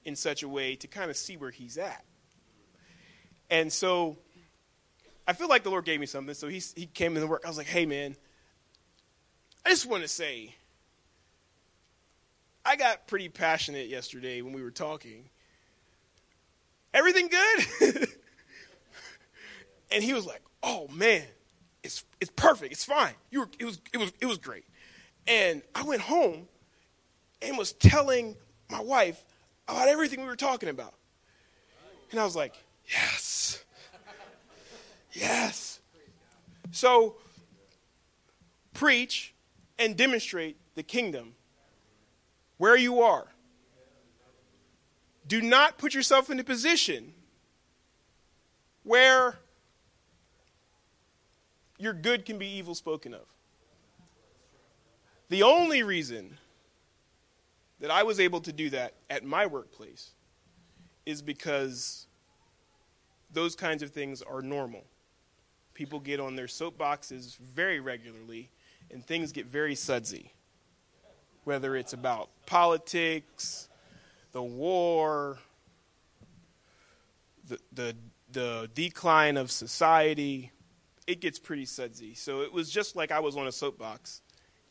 in 0.06 0.16
such 0.16 0.44
a 0.44 0.48
way 0.48 0.76
to 0.76 0.88
kind 0.88 1.10
of 1.10 1.18
see 1.18 1.38
where 1.38 1.52
he's 1.52 1.78
at? 1.78 2.04
And 3.50 3.74
so 3.74 4.18
I 5.28 5.34
feel 5.34 5.48
like 5.48 5.64
the 5.64 5.70
Lord 5.70 5.86
gave 5.86 6.00
me 6.00 6.06
something. 6.06 6.36
So 6.36 6.48
he, 6.48 6.62
he 6.76 6.86
came 6.86 7.16
in 7.16 7.22
the 7.22 7.28
work. 7.28 7.44
I 7.46 7.48
was 7.48 7.58
like, 7.58 7.68
hey, 7.68 7.86
man, 7.86 8.16
I 9.66 9.70
just 9.70 9.86
want 9.86 10.04
to 10.04 10.08
say, 10.08 10.56
I 12.66 12.76
got 12.76 13.08
pretty 13.08 13.30
passionate 13.30 13.88
yesterday 13.88 14.42
when 14.42 14.54
we 14.54 14.62
were 14.62 14.72
talking. 14.72 15.30
Everything 16.94 17.30
good? 17.30 18.08
and 19.92 20.04
he 20.04 20.14
was 20.14 20.26
like, 20.26 20.42
oh, 20.64 20.88
man, 20.90 21.24
it's, 21.84 22.04
it's 22.20 22.32
perfect. 22.36 22.72
It's 22.72 22.86
fine. 22.86 23.14
You 23.32 23.42
were, 23.42 23.50
it, 23.60 23.66
was, 23.66 23.80
it, 23.94 23.98
was, 23.98 24.12
it 24.20 24.26
was 24.26 24.38
great. 24.38 24.66
And 25.28 25.62
I 25.76 25.84
went 25.84 26.02
home 26.02 26.48
and 27.42 27.58
was 27.58 27.74
telling 27.74 28.36
my 28.70 28.82
wife 28.82 29.24
about 29.68 29.88
everything 29.88 30.22
we 30.22 30.28
were 30.28 30.36
talking 30.36 30.70
about. 30.70 30.94
And 32.12 32.20
I 32.20 32.24
was 32.24 32.36
like, 32.36 32.56
Yes. 32.90 33.64
Yes. 35.12 35.80
So, 36.72 37.16
preach 38.74 39.34
and 39.78 39.96
demonstrate 39.96 40.58
the 40.76 40.84
kingdom 40.84 41.36
where 42.60 42.78
you 42.78 43.02
are. 43.02 43.26
Do 45.28 45.42
not 45.42 45.80
put 45.80 45.96
yourself 45.96 46.30
in 46.30 46.40
a 46.40 46.44
position 46.44 47.14
where 48.84 49.40
your 51.80 51.94
good 51.94 52.26
can 52.26 52.38
be 52.38 52.48
evil 52.48 52.76
spoken 52.76 53.14
of. 53.14 53.26
The 55.30 55.44
only 55.44 55.84
reason 55.84 56.38
that 57.80 57.92
I 57.92 58.04
was 58.04 58.20
able 58.20 58.42
to 58.42 58.52
do 58.52 58.70
that 58.72 58.94
at 59.10 59.24
my 59.24 59.46
workplace 59.46 60.12
is 61.06 61.22
because 61.22 62.08
those 63.32 63.56
kinds 63.56 63.84
of 63.84 63.92
things 63.92 64.22
are 64.22 64.42
normal. 64.42 64.84
People 65.74 66.00
get 66.00 66.20
on 66.20 66.36
their 66.36 66.48
soapboxes 66.48 67.38
very 67.38 67.80
regularly, 67.80 68.50
and 68.92 69.06
things 69.06 69.32
get 69.32 69.46
very 69.46 69.76
sudsy. 69.76 70.34
Whether 71.50 71.76
it's 71.76 71.94
about 71.94 72.30
politics, 72.46 73.70
the 74.34 74.44
war, 74.44 75.40
the, 77.48 77.58
the, 77.74 77.96
the 78.32 78.70
decline 78.76 79.36
of 79.36 79.50
society, 79.50 80.52
it 81.08 81.22
gets 81.22 81.40
pretty 81.40 81.66
sudsy. 81.66 82.14
So 82.14 82.42
it 82.42 82.54
was 82.54 82.70
just 82.70 82.96
like 82.96 83.10
I 83.12 83.20
was 83.20 83.36
on 83.36 83.48
a 83.48 83.52
soapbox, 83.52 84.22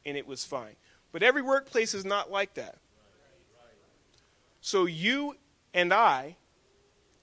and 0.07 0.16
it 0.16 0.24
was 0.24 0.45
fine. 0.45 0.76
But 1.11 1.24
every 1.24 1.43
workplace 1.43 1.95
is 1.95 2.05
not 2.05 2.31
like 2.31 2.55
that. 2.55 2.79
So 4.61 4.85
you 4.85 5.35
and 5.74 5.93
I 5.93 6.37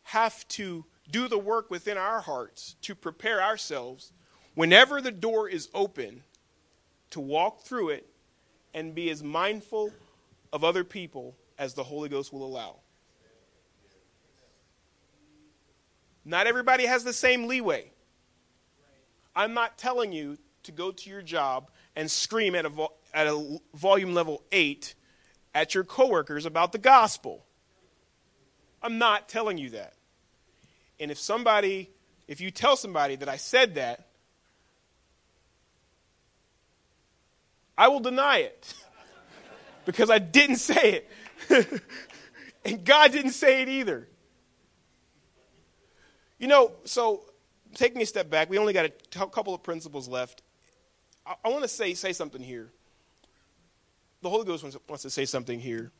have 0.03 0.45
to 0.49 0.83
do 1.09 1.29
the 1.29 1.39
work 1.39 1.71
within 1.71 1.97
our 1.97 2.19
hearts 2.19 2.75
to 2.81 2.93
prepare 2.93 3.41
ourselves 3.41 4.11
whenever 4.53 4.99
the 4.99 5.11
door 5.11 5.47
is 5.47 5.69
open 5.73 6.23
to 7.11 7.21
walk 7.21 7.61
through 7.61 7.91
it 7.91 8.09
and 8.75 8.93
be 8.93 9.09
as 9.09 9.23
mindful 9.23 9.91
of 10.53 10.63
other 10.63 10.83
people 10.83 11.35
as 11.57 11.73
the 11.73 11.83
Holy 11.83 12.09
Ghost 12.09 12.31
will 12.31 12.45
allow. 12.45 12.75
Not 16.25 16.45
everybody 16.45 16.85
has 16.85 17.03
the 17.03 17.13
same 17.13 17.47
leeway. 17.47 17.91
I'm 19.35 19.53
not 19.53 19.77
telling 19.77 20.11
you 20.11 20.37
to 20.63 20.71
go 20.71 20.91
to 20.91 21.09
your 21.09 21.21
job 21.21 21.71
and 21.95 22.11
scream 22.11 22.53
at 22.53 22.65
a, 22.65 22.69
vo- 22.69 22.93
at 23.13 23.27
a 23.27 23.59
volume 23.73 24.13
level 24.13 24.43
8 24.51 24.93
at 25.53 25.73
your 25.73 25.83
coworkers 25.85 26.45
about 26.45 26.71
the 26.71 26.77
gospel. 26.77 27.45
I'm 28.83 28.97
not 28.97 29.29
telling 29.29 29.57
you 29.57 29.69
that. 29.71 29.93
And 30.99 31.11
if 31.11 31.17
somebody, 31.17 31.91
if 32.27 32.41
you 32.41 32.51
tell 32.51 32.75
somebody 32.75 33.15
that 33.17 33.29
I 33.29 33.37
said 33.37 33.75
that, 33.75 34.04
I 37.77 37.87
will 37.89 37.99
deny 37.99 38.39
it 38.39 38.73
because 39.85 40.09
I 40.09 40.19
didn't 40.19 40.57
say 40.57 41.03
it. 41.49 41.81
and 42.65 42.83
God 42.83 43.11
didn't 43.11 43.31
say 43.31 43.61
it 43.61 43.69
either. 43.69 44.07
You 46.39 46.47
know, 46.47 46.71
so 46.85 47.23
taking 47.73 48.01
a 48.01 48.05
step 48.05 48.29
back, 48.29 48.49
we 48.49 48.57
only 48.57 48.73
got 48.73 48.85
a 48.85 48.89
t- 48.89 49.19
couple 49.31 49.53
of 49.53 49.63
principles 49.63 50.07
left. 50.07 50.41
I, 51.25 51.35
I 51.43 51.49
want 51.49 51.63
to 51.63 51.67
say, 51.67 51.93
say 51.93 52.13
something 52.13 52.41
here. 52.41 52.71
The 54.21 54.29
Holy 54.29 54.45
Ghost 54.45 54.63
wants, 54.63 54.77
wants 54.87 55.03
to 55.03 55.09
say 55.09 55.25
something 55.25 55.59
here. 55.59 55.91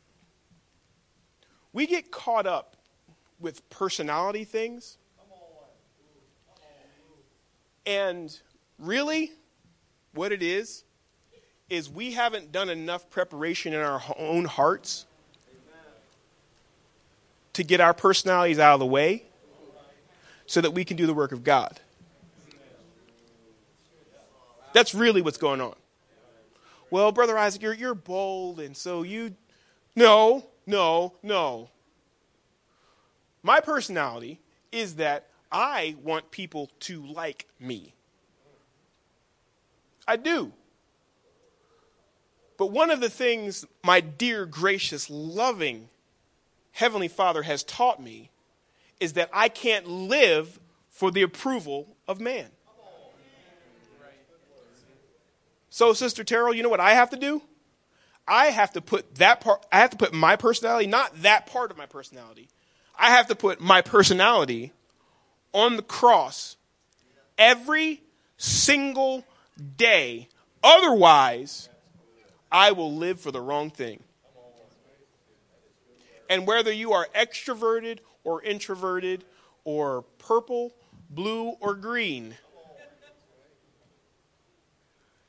We 1.73 1.86
get 1.86 2.09
caught 2.09 2.47
up 2.47 2.78
with 3.39 3.69
personality 3.69 4.45
things. 4.45 4.97
And 7.86 8.36
really, 8.80 9.32
what 10.13 10.32
it 10.32 10.41
is, 10.41 10.84
is 11.70 11.89
we 11.89 12.11
haven't 12.11 12.51
done 12.51 12.70
enough 12.70 13.09
preparation 13.09 13.74
in 13.74 13.80
our 13.80 14.01
own 14.18 14.45
hearts 14.45 15.05
to 17.53 17.63
get 17.63 17.82
our 17.82 17.93
personalities 17.93 18.59
out 18.59 18.74
of 18.76 18.80
the 18.80 18.86
way 18.86 19.24
so 20.45 20.61
that 20.61 20.72
we 20.72 20.86
can 20.86 20.97
do 20.97 21.07
the 21.07 21.13
work 21.13 21.32
of 21.32 21.43
God. 21.43 21.80
That's 24.74 24.93
really 24.93 25.22
what's 25.22 25.38
going 25.38 25.61
on. 25.61 25.76
Well, 26.91 27.11
Brother 27.11 27.38
Isaac, 27.38 27.61
you're, 27.61 27.74
you're 27.74 27.95
bold, 27.95 28.59
and 28.59 28.76
so 28.76 29.03
you. 29.03 29.36
No, 29.95 30.45
no, 30.68 31.13
no. 31.24 31.70
My 33.41 33.61
personality 33.61 34.41
is 34.72 34.95
that 34.95 35.30
I 35.51 35.95
want 36.03 36.32
people 36.32 36.70
to 36.82 37.05
like 37.05 37.47
me. 37.59 37.93
I 40.07 40.18
do. 40.18 40.51
But 42.58 42.68
one 42.68 42.89
of 42.89 43.01
the 43.01 43.10
things 43.10 43.66
my 43.84 43.99
dear, 43.99 44.45
gracious, 44.45 45.10
loving 45.10 45.89
Heavenly 46.72 47.08
Father 47.08 47.43
has 47.43 47.64
taught 47.64 48.01
me 48.01 48.30
is 48.99 49.14
that 49.14 49.30
I 49.34 49.49
can't 49.49 49.88
live 49.88 50.60
for 50.89 51.12
the 51.12 51.22
approval 51.22 51.95
of 52.08 52.20
man. 52.20 52.47
So, 55.70 55.91
Sister 55.91 56.24
Terrell, 56.24 56.53
you 56.53 56.64
know 56.64 56.70
what 56.70 56.80
I 56.80 56.91
have 56.91 57.10
to 57.10 57.18
do? 57.18 57.41
I 58.28 58.45
have 58.45 58.72
to 58.74 58.82
put 58.82 59.16
that 59.16 59.41
part, 59.41 59.66
I 59.72 59.80
have 59.80 59.89
to 59.91 59.97
put 59.97 60.14
my 60.14 60.36
personality, 60.38 60.88
not 60.88 61.22
that 61.22 61.47
part 61.47 61.70
of 61.70 61.78
my 61.78 61.86
personality. 61.86 62.47
I 62.97 63.12
have 63.12 63.28
to 63.28 63.36
put 63.36 63.60
my 63.60 63.82
personality 63.82 64.72
on 65.53 65.76
the 65.76 65.82
cross 65.82 66.56
every 67.38 68.01
single 68.38 69.26
day. 69.78 70.30
Otherwise, 70.64 71.70
I 72.51 72.71
will 72.71 72.93
live 72.93 73.19
for 73.19 73.31
the 73.31 73.41
wrong 73.41 73.69
thing. 73.69 74.01
And 76.29 76.47
whether 76.47 76.71
you 76.71 76.93
are 76.93 77.07
extroverted 77.15 77.99
or 78.23 78.41
introverted 78.41 79.23
or 79.63 80.03
purple, 80.17 80.73
blue, 81.09 81.49
or 81.59 81.75
green, 81.75 82.35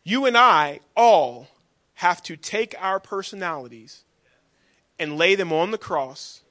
you 0.05 0.25
and 0.27 0.37
I 0.37 0.81
all 0.97 1.49
have 1.95 2.23
to 2.25 2.37
take 2.37 2.75
our 2.81 3.01
personalities 3.01 4.05
and 4.99 5.19
lay 5.19 5.35
them 5.35 5.53
on 5.53 5.71
the 5.71 5.79
cross 5.79 6.43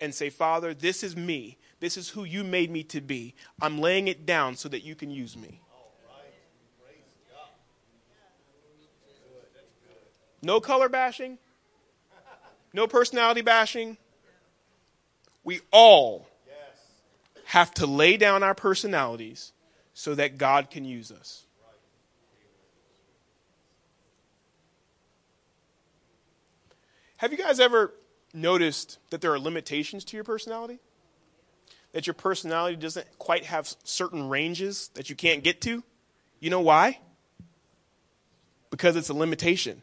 and 0.00 0.14
say, 0.14 0.30
Father, 0.30 0.72
this 0.72 1.02
is 1.02 1.16
me. 1.16 1.58
This 1.80 1.96
is 1.96 2.10
who 2.10 2.24
you 2.24 2.44
made 2.44 2.70
me 2.70 2.82
to 2.84 3.00
be. 3.00 3.34
I'm 3.60 3.78
laying 3.78 4.08
it 4.08 4.26
down 4.26 4.56
so 4.56 4.68
that 4.68 4.84
you 4.84 4.94
can 4.94 5.10
use 5.10 5.36
me. 5.36 5.60
No 10.42 10.60
color 10.60 10.88
bashing, 10.88 11.38
no 12.72 12.86
personality 12.86 13.42
bashing. 13.42 13.96
We 15.44 15.60
all 15.70 16.28
have 17.46 17.72
to 17.74 17.86
lay 17.86 18.16
down 18.16 18.42
our 18.42 18.54
personalities 18.54 19.52
so 19.92 20.14
that 20.14 20.38
God 20.38 20.70
can 20.70 20.84
use 20.84 21.10
us. 21.10 21.44
Have 27.16 27.32
you 27.32 27.38
guys 27.38 27.60
ever 27.60 27.92
noticed 28.32 28.98
that 29.10 29.20
there 29.20 29.32
are 29.32 29.38
limitations 29.38 30.04
to 30.06 30.16
your 30.16 30.24
personality? 30.24 30.78
That 31.92 32.06
your 32.06 32.14
personality 32.14 32.76
doesn't 32.76 33.18
quite 33.18 33.44
have 33.44 33.74
certain 33.84 34.28
ranges 34.28 34.88
that 34.94 35.10
you 35.10 35.16
can't 35.16 35.42
get 35.42 35.60
to? 35.62 35.82
You 36.38 36.48
know 36.48 36.60
why? 36.60 36.98
Because 38.70 38.96
it's 38.96 39.10
a 39.10 39.14
limitation. 39.14 39.82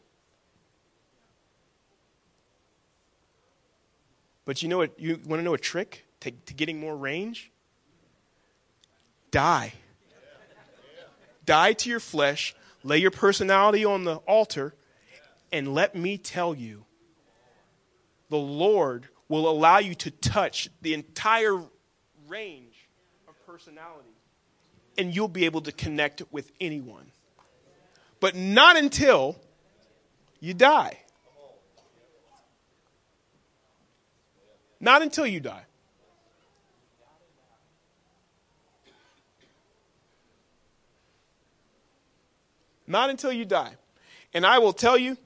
But 4.48 4.64
you 4.64 4.70
know 4.70 4.78
what? 4.78 4.98
You 4.98 5.20
want 5.26 5.41
to 5.41 5.43
know 5.43 5.56
a 5.56 5.60
trick 5.60 6.06
to, 6.22 6.32
to 6.32 6.54
getting 6.54 6.80
more 6.80 6.95
range? 6.95 7.52
Die. 9.30 9.74
Die 11.45 11.74
to 11.74 11.89
your 11.89 12.00
flesh, 12.00 12.56
lay 12.82 12.98
your 12.98 13.12
personality 13.12 13.84
on 13.84 14.06
the 14.06 14.16
altar, 14.26 14.74
and 15.52 15.74
let 15.74 15.95
me 15.95 16.18
tell 16.18 16.56
you 16.56 16.86
the 18.30 18.38
Lord 18.38 19.10
will 19.28 19.50
allow 19.50 19.80
you 19.80 19.93
to 19.95 20.12
touch 20.12 20.70
the 20.82 20.93
entire 20.93 21.62
range 22.30 22.88
of 23.28 23.45
personality, 23.45 24.16
and 24.98 25.14
you'll 25.14 25.28
be 25.28 25.43
able 25.43 25.62
to 25.62 25.74
connect 25.74 26.24
with 26.32 26.54
anyone. 26.62 27.12
But 28.22 28.34
not 28.34 28.78
until 28.78 29.36
you 30.39 30.54
die. 30.54 31.00
Not 34.88 35.01
until 35.01 35.27
you 35.27 35.41
die. 35.41 35.65
Not 42.88 43.09
until 43.09 43.33
you 43.33 43.43
die. 43.43 43.73
And 44.33 44.45
I 44.45 44.59
will 44.59 44.71
tell 44.71 44.97
you, 44.97 45.17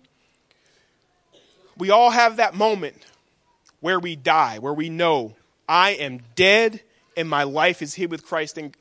we 1.77 1.91
all 1.91 2.09
have 2.09 2.37
that 2.37 2.55
moment 2.55 2.95
where 3.81 3.99
we 3.99 4.15
die, 4.15 4.57
where 4.57 4.73
we 4.73 4.89
know 4.89 5.35
I 5.69 5.91
am 5.91 6.21
dead 6.33 6.81
and 7.15 7.29
my 7.29 7.43
life 7.43 7.83
is 7.83 7.93
hid 7.93 8.09
with 8.09 8.25
Christ 8.25 8.57
in 8.57 8.73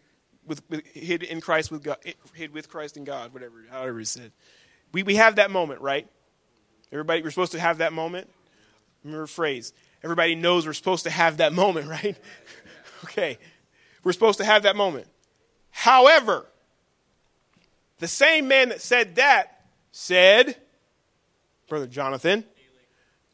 with, 0.46 0.62
with 0.70 0.86
hid 0.86 1.22
in 1.22 1.42
Christ 1.42 1.70
with 1.70 1.82
God, 1.82 1.98
hid 2.32 2.54
with 2.54 2.70
Christ 2.70 2.96
in 2.96 3.04
God, 3.04 3.34
whatever, 3.34 3.66
however 3.70 4.00
it 4.00 4.06
said. 4.06 4.32
We 4.94 5.02
we 5.02 5.16
have 5.16 5.36
that 5.36 5.50
moment, 5.50 5.82
right? 5.82 6.08
Everybody, 6.90 7.20
we're 7.20 7.28
supposed 7.28 7.52
to 7.52 7.60
have 7.60 7.78
that 7.78 7.92
moment. 7.92 8.30
Remember 9.04 9.26
phrase. 9.26 9.74
Everybody 10.03 10.34
knows 10.34 10.66
we're 10.66 10.72
supposed 10.72 11.05
to 11.05 11.11
have 11.11 11.38
that 11.38 11.53
moment, 11.53 11.88
right? 11.88 12.16
okay. 13.05 13.38
We're 14.03 14.12
supposed 14.12 14.38
to 14.38 14.44
have 14.44 14.62
that 14.62 14.76
moment. 14.76 15.07
However, 15.70 16.46
the 17.98 18.09
same 18.09 18.48
man 18.48 18.70
that 18.70 18.80
said 18.80 19.16
that 19.16 19.66
said, 19.92 20.57
Brother 21.68 21.86
Jonathan, 21.86 22.44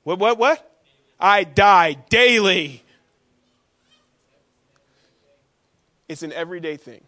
what, 0.02 0.18
what, 0.18 0.38
what? 0.38 0.72
I 1.18 1.44
die 1.44 1.94
daily. 1.94 2.82
It's 6.08 6.22
an 6.22 6.32
everyday 6.32 6.76
thing. 6.76 7.02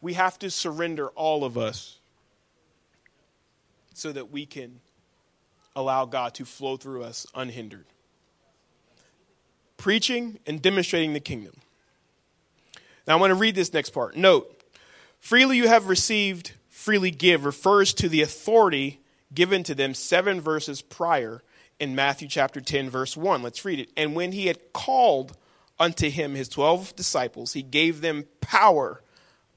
We 0.00 0.14
have 0.14 0.38
to 0.40 0.50
surrender 0.50 1.08
all 1.08 1.44
of 1.44 1.58
us 1.58 1.98
so 3.94 4.12
that 4.12 4.30
we 4.30 4.46
can 4.46 4.80
allow 5.74 6.04
God 6.04 6.34
to 6.34 6.44
flow 6.44 6.76
through 6.76 7.04
us 7.04 7.26
unhindered. 7.34 7.86
Preaching 9.76 10.38
and 10.46 10.60
demonstrating 10.60 11.12
the 11.12 11.20
kingdom. 11.20 11.54
Now 13.06 13.16
I 13.16 13.20
want 13.20 13.30
to 13.30 13.36
read 13.36 13.54
this 13.54 13.72
next 13.72 13.90
part. 13.90 14.16
Note, 14.16 14.62
freely 15.18 15.56
you 15.56 15.68
have 15.68 15.88
received, 15.88 16.52
freely 16.68 17.10
give 17.10 17.44
refers 17.44 17.94
to 17.94 18.08
the 18.08 18.22
authority 18.22 19.00
given 19.32 19.62
to 19.64 19.74
them 19.74 19.94
seven 19.94 20.40
verses 20.40 20.82
prior 20.82 21.42
in 21.78 21.94
Matthew 21.94 22.28
chapter 22.28 22.60
10, 22.60 22.90
verse 22.90 23.16
1. 23.16 23.42
Let's 23.42 23.64
read 23.64 23.80
it. 23.80 23.90
And 23.96 24.14
when 24.14 24.32
he 24.32 24.46
had 24.46 24.72
called 24.72 25.36
unto 25.78 26.10
him 26.10 26.34
his 26.34 26.48
twelve 26.48 26.94
disciples, 26.94 27.54
he 27.54 27.62
gave 27.62 28.02
them 28.02 28.26
power 28.40 29.02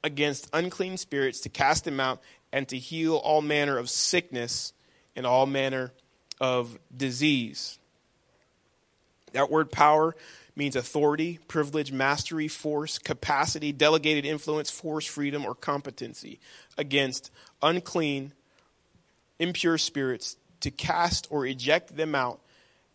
against 0.03 0.49
unclean 0.53 0.97
spirits 0.97 1.41
to 1.41 1.49
cast 1.49 1.83
them 1.83 1.99
out 1.99 2.21
and 2.51 2.67
to 2.69 2.77
heal 2.77 3.17
all 3.17 3.41
manner 3.41 3.77
of 3.77 3.89
sickness 3.89 4.73
and 5.15 5.25
all 5.25 5.45
manner 5.45 5.91
of 6.39 6.77
disease. 6.95 7.77
That 9.33 9.49
word 9.49 9.71
power 9.71 10.15
means 10.55 10.75
authority, 10.75 11.39
privilege, 11.47 11.91
mastery, 11.91 12.47
force, 12.47 12.99
capacity, 12.99 13.71
delegated 13.71 14.25
influence, 14.25 14.69
force, 14.69 15.05
freedom, 15.05 15.45
or 15.45 15.55
competency 15.55 16.39
against 16.77 17.31
unclean, 17.61 18.33
impure 19.39 19.77
spirits 19.77 20.37
to 20.61 20.69
cast 20.71 21.27
or 21.29 21.45
eject 21.45 21.95
them 21.95 22.13
out 22.13 22.39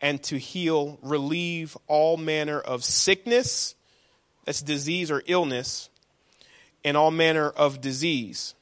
and 0.01 0.23
to 0.23 0.39
heal, 0.39 0.99
relieve 1.03 1.77
all 1.89 2.17
manner 2.17 2.61
of 2.61 2.85
sickness, 2.85 3.75
that's 4.45 4.63
disease 4.63 5.11
or 5.11 5.23
illness, 5.27 5.91
and 6.85 6.97
all 6.97 7.11
manner 7.11 7.51
of 7.51 7.81
disease, 7.81 8.55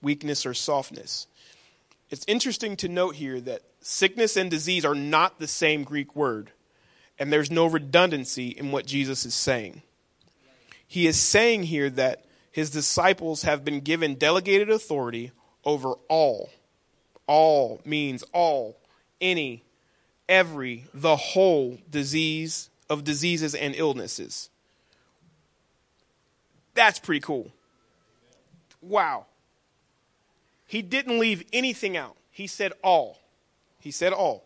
weakness 0.00 0.46
or 0.46 0.54
softness. 0.54 1.26
It's 2.08 2.24
interesting 2.28 2.76
to 2.76 2.88
note 2.88 3.16
here 3.16 3.40
that 3.40 3.62
sickness 3.80 4.36
and 4.36 4.50
disease 4.50 4.84
are 4.84 4.94
not 4.94 5.38
the 5.38 5.46
same 5.46 5.84
Greek 5.84 6.14
word, 6.14 6.52
and 7.18 7.32
there's 7.32 7.50
no 7.50 7.66
redundancy 7.66 8.48
in 8.48 8.72
what 8.72 8.86
Jesus 8.86 9.24
is 9.24 9.34
saying. 9.34 9.82
He 10.86 11.06
is 11.06 11.20
saying 11.20 11.64
here 11.64 11.88
that 11.90 12.24
his 12.50 12.70
disciples 12.70 13.42
have 13.42 13.64
been 13.64 13.80
given 13.80 14.16
delegated 14.16 14.70
authority 14.70 15.30
over 15.64 15.92
all. 16.08 16.50
All 17.26 17.80
means 17.84 18.24
all, 18.32 18.76
any, 19.20 19.62
every, 20.28 20.86
the 20.92 21.16
whole 21.16 21.78
disease 21.88 22.70
of 22.88 23.04
diseases 23.04 23.54
and 23.54 23.74
illnesses. 23.76 24.50
That's 26.74 26.98
pretty 26.98 27.20
cool. 27.20 27.52
Wow. 28.82 29.26
He 30.66 30.82
didn't 30.82 31.20
leave 31.20 31.44
anything 31.52 31.96
out. 31.96 32.16
He 32.32 32.48
said 32.48 32.72
all. 32.82 33.19
He 33.80 33.90
said 33.90 34.12
all. 34.12 34.44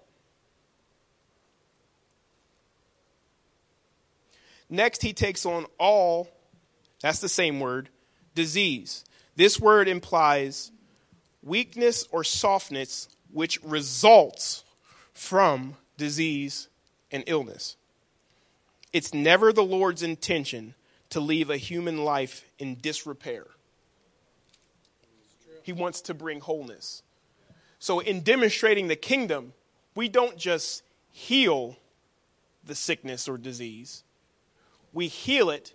Next, 4.70 5.02
he 5.02 5.12
takes 5.12 5.44
on 5.44 5.66
all, 5.78 6.28
that's 7.00 7.20
the 7.20 7.28
same 7.28 7.60
word, 7.60 7.90
disease. 8.34 9.04
This 9.36 9.60
word 9.60 9.88
implies 9.88 10.72
weakness 11.42 12.08
or 12.10 12.24
softness 12.24 13.08
which 13.32 13.62
results 13.62 14.64
from 15.12 15.76
disease 15.96 16.68
and 17.12 17.22
illness. 17.26 17.76
It's 18.92 19.14
never 19.14 19.52
the 19.52 19.64
Lord's 19.64 20.02
intention 20.02 20.74
to 21.10 21.20
leave 21.20 21.50
a 21.50 21.56
human 21.56 22.04
life 22.04 22.44
in 22.58 22.78
disrepair. 22.80 23.46
He 25.62 25.72
wants 25.72 26.00
to 26.02 26.14
bring 26.14 26.40
wholeness. 26.40 27.03
So, 27.84 27.98
in 27.98 28.22
demonstrating 28.22 28.88
the 28.88 28.96
kingdom, 28.96 29.52
we 29.94 30.08
don't 30.08 30.38
just 30.38 30.82
heal 31.10 31.76
the 32.64 32.74
sickness 32.74 33.28
or 33.28 33.36
disease, 33.36 34.04
we 34.94 35.06
heal 35.06 35.50
it 35.50 35.74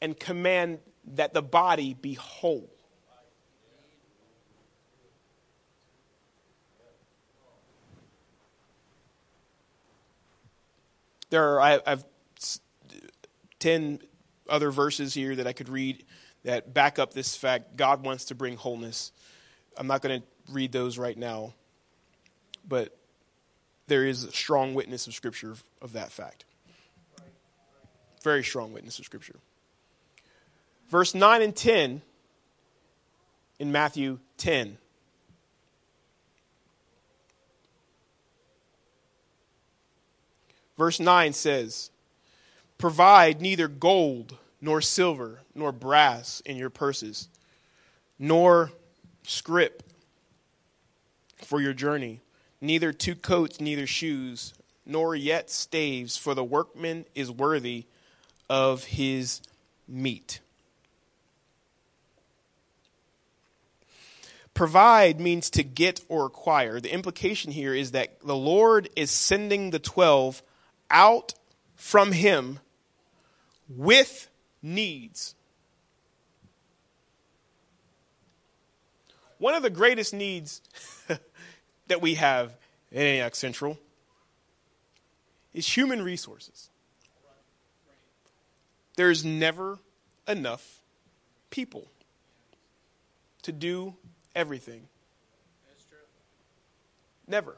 and 0.00 0.18
command 0.18 0.80
that 1.14 1.32
the 1.32 1.40
body 1.40 1.94
be 1.94 2.14
whole. 2.14 2.68
There 11.28 11.44
are, 11.44 11.60
I, 11.60 11.80
have 11.86 12.04
10 13.60 14.00
other 14.48 14.72
verses 14.72 15.14
here 15.14 15.36
that 15.36 15.46
I 15.46 15.52
could 15.52 15.68
read 15.68 16.04
that 16.42 16.74
back 16.74 16.98
up 16.98 17.14
this 17.14 17.36
fact. 17.36 17.76
God 17.76 18.02
wants 18.02 18.24
to 18.24 18.34
bring 18.34 18.56
wholeness. 18.56 19.12
I'm 19.76 19.86
not 19.86 20.02
going 20.02 20.22
to 20.22 20.26
read 20.50 20.72
those 20.72 20.98
right 20.98 21.16
now, 21.16 21.54
but 22.68 22.96
there 23.86 24.06
is 24.06 24.24
a 24.24 24.32
strong 24.32 24.74
witness 24.74 25.06
of 25.06 25.14
Scripture 25.14 25.54
of 25.82 25.92
that 25.94 26.12
fact. 26.12 26.44
Very 28.22 28.44
strong 28.44 28.72
witness 28.72 28.98
of 28.98 29.04
Scripture. 29.04 29.36
Verse 30.88 31.14
9 31.14 31.42
and 31.42 31.54
10 31.54 32.02
in 33.58 33.72
Matthew 33.72 34.18
10. 34.38 34.78
Verse 40.76 40.98
9 40.98 41.32
says, 41.32 41.90
Provide 42.78 43.40
neither 43.40 43.68
gold, 43.68 44.38
nor 44.60 44.80
silver, 44.80 45.40
nor 45.54 45.72
brass 45.72 46.40
in 46.46 46.56
your 46.56 46.70
purses, 46.70 47.28
nor 48.18 48.72
scrip 49.22 49.82
for 51.44 51.60
your 51.60 51.72
journey, 51.72 52.20
neither 52.60 52.92
two 52.92 53.14
coats, 53.14 53.60
neither 53.60 53.86
shoes, 53.86 54.54
nor 54.86 55.14
yet 55.14 55.50
staves, 55.50 56.16
for 56.16 56.34
the 56.34 56.44
workman 56.44 57.04
is 57.14 57.30
worthy 57.30 57.86
of 58.48 58.84
his 58.84 59.40
meat. 59.86 60.40
Provide 64.54 65.20
means 65.20 65.48
to 65.50 65.62
get 65.62 66.00
or 66.08 66.26
acquire. 66.26 66.80
The 66.80 66.92
implication 66.92 67.52
here 67.52 67.72
is 67.72 67.92
that 67.92 68.20
the 68.20 68.36
Lord 68.36 68.88
is 68.96 69.10
sending 69.10 69.70
the 69.70 69.78
12 69.78 70.42
out 70.90 71.34
from 71.76 72.12
him 72.12 72.58
with 73.68 74.28
needs. 74.60 75.34
One 79.38 79.54
of 79.54 79.62
the 79.62 79.70
greatest 79.70 80.12
needs 80.12 80.60
that 81.90 82.00
we 82.00 82.14
have 82.14 82.56
at 82.92 82.98
Antioch 82.98 83.34
Central 83.34 83.76
is 85.52 85.66
human 85.68 86.02
resources. 86.02 86.70
There's 88.94 89.24
never 89.24 89.78
enough 90.28 90.82
people 91.50 91.88
to 93.42 93.50
do 93.50 93.94
everything. 94.36 94.86
Never. 97.26 97.56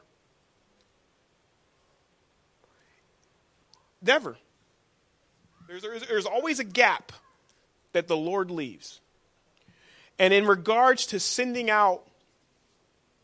Never. 4.01 4.37
There's, 5.67 5.83
there's, 5.83 6.07
there's 6.07 6.25
always 6.25 6.59
a 6.59 6.63
gap 6.63 7.11
that 7.91 8.07
the 8.07 8.17
Lord 8.17 8.49
leaves. 8.49 8.99
And 10.17 10.33
in 10.33 10.47
regards 10.47 11.05
to 11.07 11.19
sending 11.19 11.69
out 11.69 12.07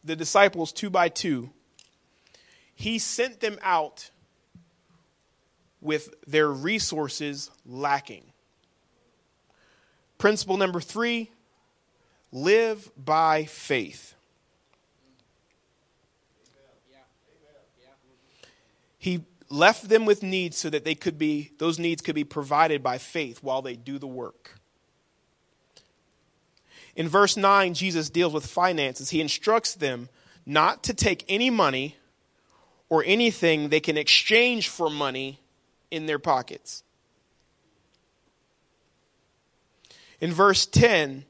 the 0.03 0.15
disciples 0.15 0.71
two 0.71 0.89
by 0.89 1.09
two, 1.09 1.49
he 2.73 2.99
sent 2.99 3.39
them 3.39 3.57
out 3.61 4.09
with 5.81 6.13
their 6.27 6.49
resources 6.49 7.51
lacking. 7.65 8.23
Principle 10.17 10.57
number 10.57 10.81
three 10.81 11.31
live 12.31 12.91
by 12.97 13.45
faith. 13.45 14.15
He 18.97 19.23
left 19.49 19.87
them 19.87 20.05
with 20.05 20.21
needs 20.21 20.57
so 20.57 20.69
that 20.69 20.83
they 20.83 20.93
could 20.93 21.17
be 21.17 21.51
those 21.57 21.79
needs 21.79 22.01
could 22.01 22.15
be 22.15 22.25
provided 22.25 22.83
by 22.83 22.97
faith 22.97 23.41
while 23.41 23.61
they 23.61 23.75
do 23.75 23.97
the 23.97 24.07
work. 24.07 24.58
In 26.99 27.07
verse 27.07 27.37
9, 27.37 27.75
Jesus 27.75 28.09
deals 28.09 28.33
with 28.33 28.45
finances. 28.45 29.11
He 29.11 29.21
instructs 29.21 29.73
them 29.73 30.09
not 30.45 30.83
to 30.83 30.93
take 30.93 31.23
any 31.29 31.49
money 31.49 31.95
or 32.89 33.05
anything 33.05 33.69
they 33.69 33.79
can 33.79 33.97
exchange 33.97 34.67
for 34.67 34.89
money 34.89 35.39
in 35.89 36.07
their 36.07 36.19
pockets. 36.19 36.83
In 40.19 40.33
verse 40.33 40.65
10, 40.65 41.23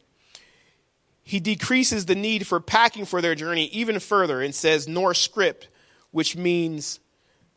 he 1.21 1.39
decreases 1.39 2.07
the 2.07 2.15
need 2.15 2.47
for 2.47 2.59
packing 2.59 3.05
for 3.05 3.21
their 3.21 3.35
journey 3.35 3.65
even 3.65 3.99
further 3.99 4.41
and 4.41 4.55
says, 4.55 4.87
nor 4.87 5.13
scrip, 5.13 5.65
which 6.09 6.35
means 6.35 6.99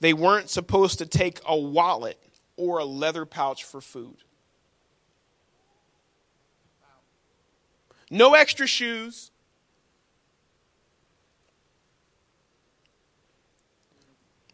they 0.01 0.13
weren't 0.13 0.51
supposed 0.51 0.99
to 0.99 1.07
take 1.07 1.41
a 1.47 1.57
wallet 1.57 2.19
or 2.59 2.79
a 2.79 2.85
leather 2.85 3.25
pouch 3.25 3.65
for 3.65 3.81
food. 3.81 4.19
No 8.13 8.35
extra 8.35 8.67
shoes. 8.67 9.31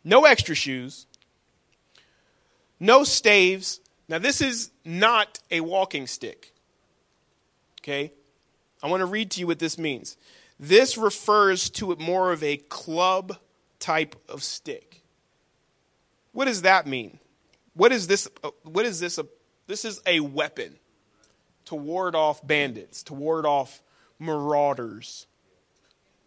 No 0.04 0.26
extra 0.26 0.54
shoes. 0.54 1.06
No 2.78 3.02
staves. 3.02 3.80
Now, 4.08 4.18
this 4.18 4.40
is 4.40 4.70
not 4.84 5.40
a 5.50 5.60
walking 5.60 6.06
stick. 6.06 6.54
Okay? 7.80 8.12
I 8.80 8.86
want 8.88 9.00
to 9.00 9.06
read 9.06 9.32
to 9.32 9.40
you 9.40 9.48
what 9.48 9.58
this 9.58 9.76
means. 9.76 10.16
This 10.60 10.96
refers 10.96 11.68
to 11.70 11.90
it 11.90 11.98
more 11.98 12.30
of 12.30 12.44
a 12.44 12.58
club 12.58 13.38
type 13.80 14.14
of 14.28 14.44
stick. 14.44 15.02
What 16.30 16.44
does 16.44 16.62
that 16.62 16.86
mean? 16.86 17.18
What 17.74 17.90
is 17.90 18.06
this? 18.06 18.28
Uh, 18.44 18.50
what 18.62 18.86
is 18.86 19.00
this? 19.00 19.18
This 19.66 19.84
is 19.84 20.00
a 20.06 20.20
weapon 20.20 20.78
to 21.68 21.74
ward 21.74 22.16
off 22.16 22.46
bandits, 22.46 23.02
to 23.02 23.12
ward 23.12 23.44
off 23.44 23.82
marauders. 24.18 25.26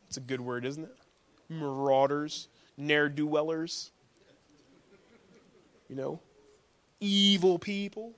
It's 0.08 0.18
a 0.18 0.22
good 0.22 0.40
word, 0.40 0.66
isn't 0.66 0.84
it? 0.84 0.96
Marauders, 1.50 2.48
ne'er 2.78 3.10
do 3.10 3.26
wellers. 3.26 3.90
You 5.90 5.96
know, 5.96 6.20
evil 7.00 7.58
people. 7.58 8.14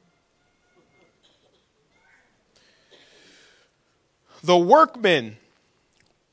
The 4.43 4.57
workman, 4.57 5.37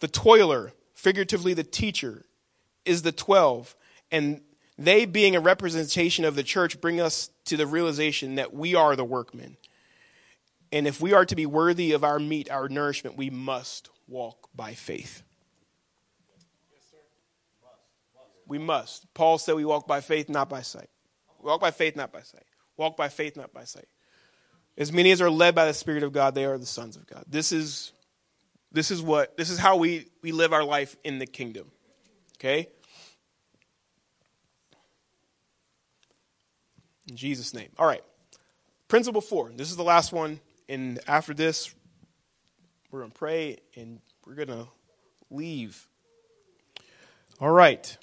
the 0.00 0.08
toiler, 0.08 0.72
figuratively 0.94 1.54
the 1.54 1.62
teacher, 1.62 2.24
is 2.84 3.02
the 3.02 3.12
12. 3.12 3.76
And 4.10 4.40
they, 4.76 5.04
being 5.04 5.36
a 5.36 5.40
representation 5.40 6.24
of 6.24 6.34
the 6.34 6.42
church, 6.42 6.80
bring 6.80 7.00
us 7.00 7.30
to 7.44 7.56
the 7.56 7.66
realization 7.68 8.34
that 8.34 8.52
we 8.52 8.74
are 8.74 8.96
the 8.96 9.04
workmen. 9.04 9.56
And 10.72 10.86
if 10.86 11.00
we 11.00 11.12
are 11.12 11.24
to 11.24 11.34
be 11.34 11.46
worthy 11.46 11.92
of 11.92 12.04
our 12.04 12.18
meat, 12.18 12.50
our 12.50 12.68
nourishment, 12.68 13.16
we 13.16 13.30
must 13.30 13.90
walk 14.06 14.48
by 14.54 14.74
faith. 14.74 15.22
We 18.46 18.58
must. 18.58 19.12
Paul 19.14 19.38
said 19.38 19.54
we 19.54 19.64
walk 19.64 19.86
by 19.86 20.00
faith, 20.00 20.28
not 20.28 20.48
by 20.48 20.62
sight. 20.62 20.88
Walk 21.40 21.60
by 21.60 21.70
faith, 21.70 21.96
not 21.96 22.12
by 22.12 22.22
sight. 22.22 22.44
Walk 22.76 22.96
by 22.96 23.08
faith, 23.08 23.36
not 23.36 23.52
by 23.52 23.64
sight. 23.64 23.86
As 24.76 24.92
many 24.92 25.10
as 25.10 25.20
are 25.20 25.30
led 25.30 25.54
by 25.54 25.66
the 25.66 25.74
Spirit 25.74 26.02
of 26.02 26.12
God, 26.12 26.34
they 26.34 26.44
are 26.44 26.58
the 26.58 26.66
sons 26.66 26.96
of 26.96 27.06
God. 27.06 27.24
This 27.28 27.52
is 27.52 27.92
this 28.72 28.90
is 28.90 29.02
what 29.02 29.36
this 29.36 29.50
is 29.50 29.58
how 29.58 29.76
we, 29.76 30.06
we 30.22 30.32
live 30.32 30.52
our 30.52 30.64
life 30.64 30.96
in 31.04 31.18
the 31.18 31.26
kingdom. 31.26 31.70
Okay? 32.38 32.68
In 37.08 37.16
Jesus' 37.16 37.52
name. 37.52 37.68
All 37.78 37.86
right. 37.86 38.02
Principle 38.88 39.20
four. 39.20 39.50
This 39.54 39.70
is 39.70 39.76
the 39.76 39.84
last 39.84 40.12
one. 40.12 40.40
And 40.70 41.00
after 41.08 41.34
this, 41.34 41.74
we're 42.92 43.00
going 43.00 43.10
to 43.10 43.18
pray 43.18 43.58
and 43.74 43.98
we're 44.24 44.36
going 44.36 44.48
to 44.48 44.68
leave. 45.28 45.88
All 47.40 47.50
right. 47.50 47.98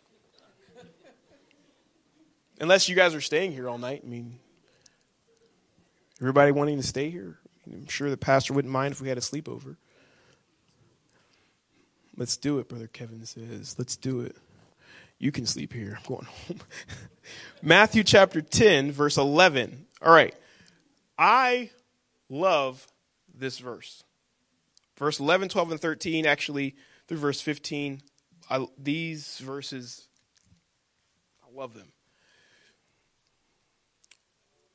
Unless 2.59 2.89
you 2.89 2.95
guys 2.95 3.15
are 3.15 3.21
staying 3.21 3.53
here 3.53 3.69
all 3.69 3.77
night. 3.77 4.01
I 4.03 4.09
mean, 4.09 4.39
everybody 6.19 6.51
wanting 6.51 6.75
to 6.75 6.83
stay 6.85 7.09
here? 7.09 7.39
I'm 7.65 7.87
sure 7.87 8.09
the 8.09 8.17
pastor 8.17 8.53
wouldn't 8.53 8.71
mind 8.73 8.91
if 8.91 8.99
we 8.99 9.07
had 9.07 9.17
a 9.17 9.21
sleepover. 9.21 9.77
Let's 12.17 12.35
do 12.35 12.59
it, 12.59 12.67
Brother 12.67 12.87
Kevin 12.87 13.25
says. 13.25 13.75
Let's 13.77 13.95
do 13.95 14.19
it. 14.19 14.35
You 15.19 15.31
can 15.31 15.45
sleep 15.45 15.71
here. 15.71 15.97
I'm 15.97 16.05
going 16.05 16.25
home. 16.25 16.59
Matthew 17.61 18.03
chapter 18.03 18.41
10, 18.41 18.91
verse 18.91 19.15
11. 19.15 19.85
All 20.01 20.11
right. 20.11 20.35
I 21.17 21.69
love 22.29 22.87
this 23.33 23.59
verse. 23.59 24.03
Verse 24.97 25.19
11, 25.19 25.49
12, 25.49 25.71
and 25.71 25.81
13, 25.81 26.25
actually, 26.25 26.75
through 27.07 27.17
verse 27.17 27.41
15. 27.41 28.01
I, 28.49 28.65
these 28.77 29.37
verses, 29.39 30.07
I 31.43 31.55
love 31.55 31.73
them. 31.73 31.91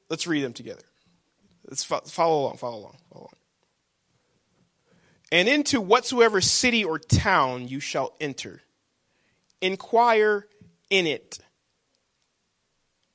Let's 0.09 0.27
read 0.27 0.45
them 0.45 0.53
together. 0.53 0.83
Let's 1.69 1.85
follow 1.85 2.43
along, 2.43 2.59
follow 2.59 2.79
along, 2.79 2.99
follow 3.11 3.23
along. 3.23 3.29
And 5.31 5.49
into 5.49 5.81
whatsoever 5.81 6.43
city 6.43 6.85
or 6.85 6.99
town 6.99 7.67
you 7.69 7.81
shall 7.81 8.15
enter 8.21 8.63
Inquire 9.63 10.49
in 10.91 11.07
it. 11.07 11.39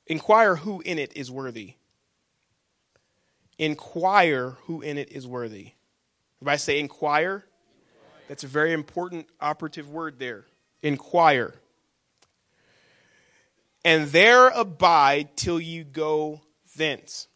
Inquire 0.06 0.56
who 0.56 0.80
in 0.80 0.98
it 0.98 1.14
is 1.14 1.30
worthy. 1.30 1.74
Inquire 3.58 4.56
who 4.64 4.80
in 4.80 4.98
it 4.98 5.10
is 5.10 5.26
worthy. 5.26 5.72
If 6.40 6.46
I 6.46 6.56
say 6.56 6.78
inquire, 6.78 7.44
that's 8.28 8.44
a 8.44 8.48
very 8.48 8.72
important 8.72 9.26
operative 9.40 9.88
word 9.88 10.18
there. 10.18 10.46
Inquire. 10.82 11.54
And 13.84 14.08
there 14.08 14.48
abide 14.48 15.36
till 15.36 15.60
you 15.60 15.82
go 15.84 16.42
thence. 16.76 17.26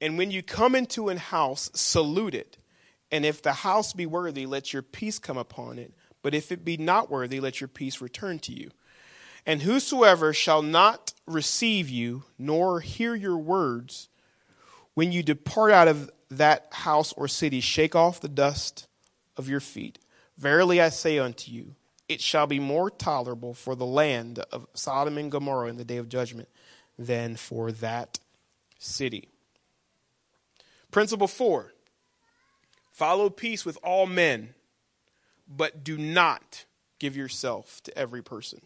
And 0.00 0.16
when 0.16 0.30
you 0.30 0.42
come 0.42 0.74
into 0.74 1.08
an 1.08 1.16
house, 1.16 1.70
salute 1.74 2.34
it. 2.34 2.58
And 3.10 3.24
if 3.24 3.42
the 3.42 3.52
house 3.52 3.92
be 3.92 4.06
worthy, 4.06 4.46
let 4.46 4.72
your 4.72 4.82
peace 4.82 5.18
come 5.18 5.38
upon 5.38 5.78
it. 5.78 5.92
But 6.22 6.34
if 6.34 6.52
it 6.52 6.64
be 6.64 6.76
not 6.76 7.10
worthy, 7.10 7.40
let 7.40 7.60
your 7.60 7.68
peace 7.68 8.00
return 8.00 8.38
to 8.40 8.52
you. 8.52 8.70
And 9.46 9.62
whosoever 9.62 10.32
shall 10.32 10.62
not 10.62 11.14
receive 11.26 11.88
you, 11.88 12.24
nor 12.38 12.80
hear 12.80 13.14
your 13.14 13.38
words, 13.38 14.08
when 14.98 15.12
you 15.12 15.22
depart 15.22 15.70
out 15.70 15.86
of 15.86 16.10
that 16.28 16.66
house 16.72 17.12
or 17.12 17.28
city, 17.28 17.60
shake 17.60 17.94
off 17.94 18.20
the 18.20 18.26
dust 18.26 18.88
of 19.36 19.48
your 19.48 19.60
feet. 19.60 19.96
Verily 20.36 20.80
I 20.80 20.88
say 20.88 21.20
unto 21.20 21.52
you, 21.52 21.76
it 22.08 22.20
shall 22.20 22.48
be 22.48 22.58
more 22.58 22.90
tolerable 22.90 23.54
for 23.54 23.76
the 23.76 23.86
land 23.86 24.40
of 24.50 24.66
Sodom 24.74 25.16
and 25.16 25.30
Gomorrah 25.30 25.68
in 25.68 25.76
the 25.76 25.84
day 25.84 25.98
of 25.98 26.08
judgment 26.08 26.48
than 26.98 27.36
for 27.36 27.70
that 27.70 28.18
city. 28.80 29.28
Principle 30.90 31.28
four 31.28 31.72
follow 32.90 33.30
peace 33.30 33.64
with 33.64 33.78
all 33.84 34.04
men 34.04 34.52
but 35.46 35.84
do 35.84 35.96
not 35.96 36.64
give 36.98 37.16
yourself 37.16 37.80
to 37.84 37.96
every 37.96 38.20
person. 38.20 38.62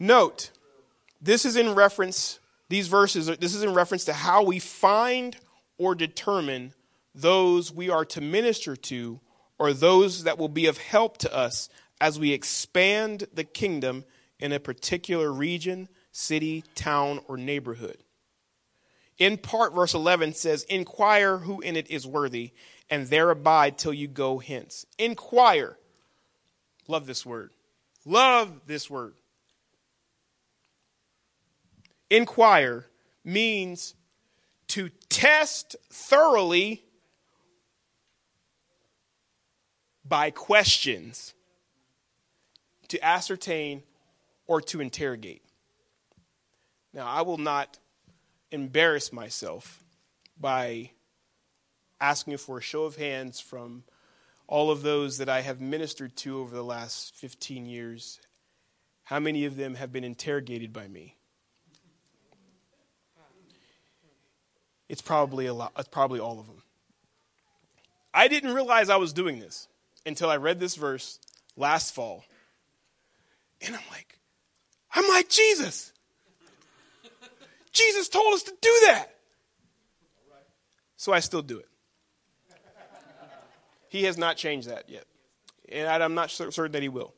Note, 0.00 0.50
this 1.24 1.46
is 1.46 1.56
in 1.56 1.74
reference, 1.74 2.38
these 2.68 2.88
verses, 2.88 3.26
this 3.26 3.54
is 3.54 3.62
in 3.62 3.72
reference 3.72 4.04
to 4.04 4.12
how 4.12 4.44
we 4.44 4.58
find 4.58 5.36
or 5.78 5.94
determine 5.94 6.74
those 7.14 7.72
we 7.72 7.88
are 7.88 8.04
to 8.04 8.20
minister 8.20 8.76
to 8.76 9.20
or 9.58 9.72
those 9.72 10.24
that 10.24 10.36
will 10.36 10.48
be 10.48 10.66
of 10.66 10.76
help 10.76 11.16
to 11.18 11.34
us 11.34 11.70
as 12.00 12.18
we 12.18 12.32
expand 12.32 13.26
the 13.32 13.44
kingdom 13.44 14.04
in 14.38 14.52
a 14.52 14.60
particular 14.60 15.32
region, 15.32 15.88
city, 16.12 16.62
town, 16.74 17.20
or 17.26 17.38
neighborhood. 17.38 17.96
In 19.16 19.38
part, 19.38 19.74
verse 19.74 19.94
11 19.94 20.34
says, 20.34 20.64
Inquire 20.64 21.38
who 21.38 21.60
in 21.60 21.76
it 21.76 21.90
is 21.90 22.06
worthy, 22.06 22.50
and 22.90 23.06
there 23.06 23.30
abide 23.30 23.78
till 23.78 23.94
you 23.94 24.08
go 24.08 24.38
hence. 24.38 24.84
Inquire. 24.98 25.78
Love 26.88 27.06
this 27.06 27.24
word. 27.24 27.52
Love 28.04 28.60
this 28.66 28.90
word. 28.90 29.14
Inquire 32.14 32.86
means 33.24 33.96
to 34.68 34.88
test 35.08 35.74
thoroughly 35.90 36.84
by 40.04 40.30
questions, 40.30 41.34
to 42.86 43.04
ascertain, 43.04 43.82
or 44.46 44.60
to 44.60 44.80
interrogate. 44.80 45.42
Now, 46.92 47.08
I 47.08 47.22
will 47.22 47.38
not 47.38 47.80
embarrass 48.52 49.12
myself 49.12 49.82
by 50.38 50.92
asking 52.00 52.36
for 52.36 52.58
a 52.58 52.62
show 52.62 52.84
of 52.84 52.94
hands 52.94 53.40
from 53.40 53.82
all 54.46 54.70
of 54.70 54.82
those 54.82 55.18
that 55.18 55.28
I 55.28 55.40
have 55.40 55.60
ministered 55.60 56.14
to 56.18 56.38
over 56.38 56.54
the 56.54 56.62
last 56.62 57.16
15 57.16 57.66
years, 57.66 58.20
how 59.02 59.18
many 59.18 59.46
of 59.46 59.56
them 59.56 59.74
have 59.74 59.92
been 59.92 60.04
interrogated 60.04 60.72
by 60.72 60.86
me? 60.86 61.16
It's 64.94 65.02
probably 65.02 65.46
a 65.46 65.52
lot, 65.52 65.72
it's 65.76 65.88
probably 65.88 66.20
all 66.20 66.38
of 66.38 66.46
them. 66.46 66.62
I 68.14 68.28
didn't 68.28 68.54
realize 68.54 68.88
I 68.88 68.96
was 68.96 69.12
doing 69.12 69.40
this 69.40 69.66
until 70.06 70.30
I 70.30 70.36
read 70.36 70.60
this 70.60 70.76
verse 70.76 71.18
last 71.56 71.96
fall. 71.96 72.24
And 73.60 73.74
I'm 73.74 73.82
like, 73.90 74.20
I'm 74.94 75.08
like 75.08 75.28
Jesus. 75.28 75.92
Jesus 77.72 78.08
told 78.08 78.34
us 78.34 78.44
to 78.44 78.52
do 78.60 78.70
that. 78.86 79.16
So 80.96 81.12
I 81.12 81.18
still 81.18 81.42
do 81.42 81.58
it. 81.58 81.68
He 83.88 84.04
has 84.04 84.16
not 84.16 84.36
changed 84.36 84.68
that 84.68 84.88
yet. 84.88 85.06
And 85.72 85.88
I'm 85.88 86.14
not 86.14 86.30
certain 86.30 86.70
that 86.70 86.82
he 86.82 86.88
will. 86.88 87.14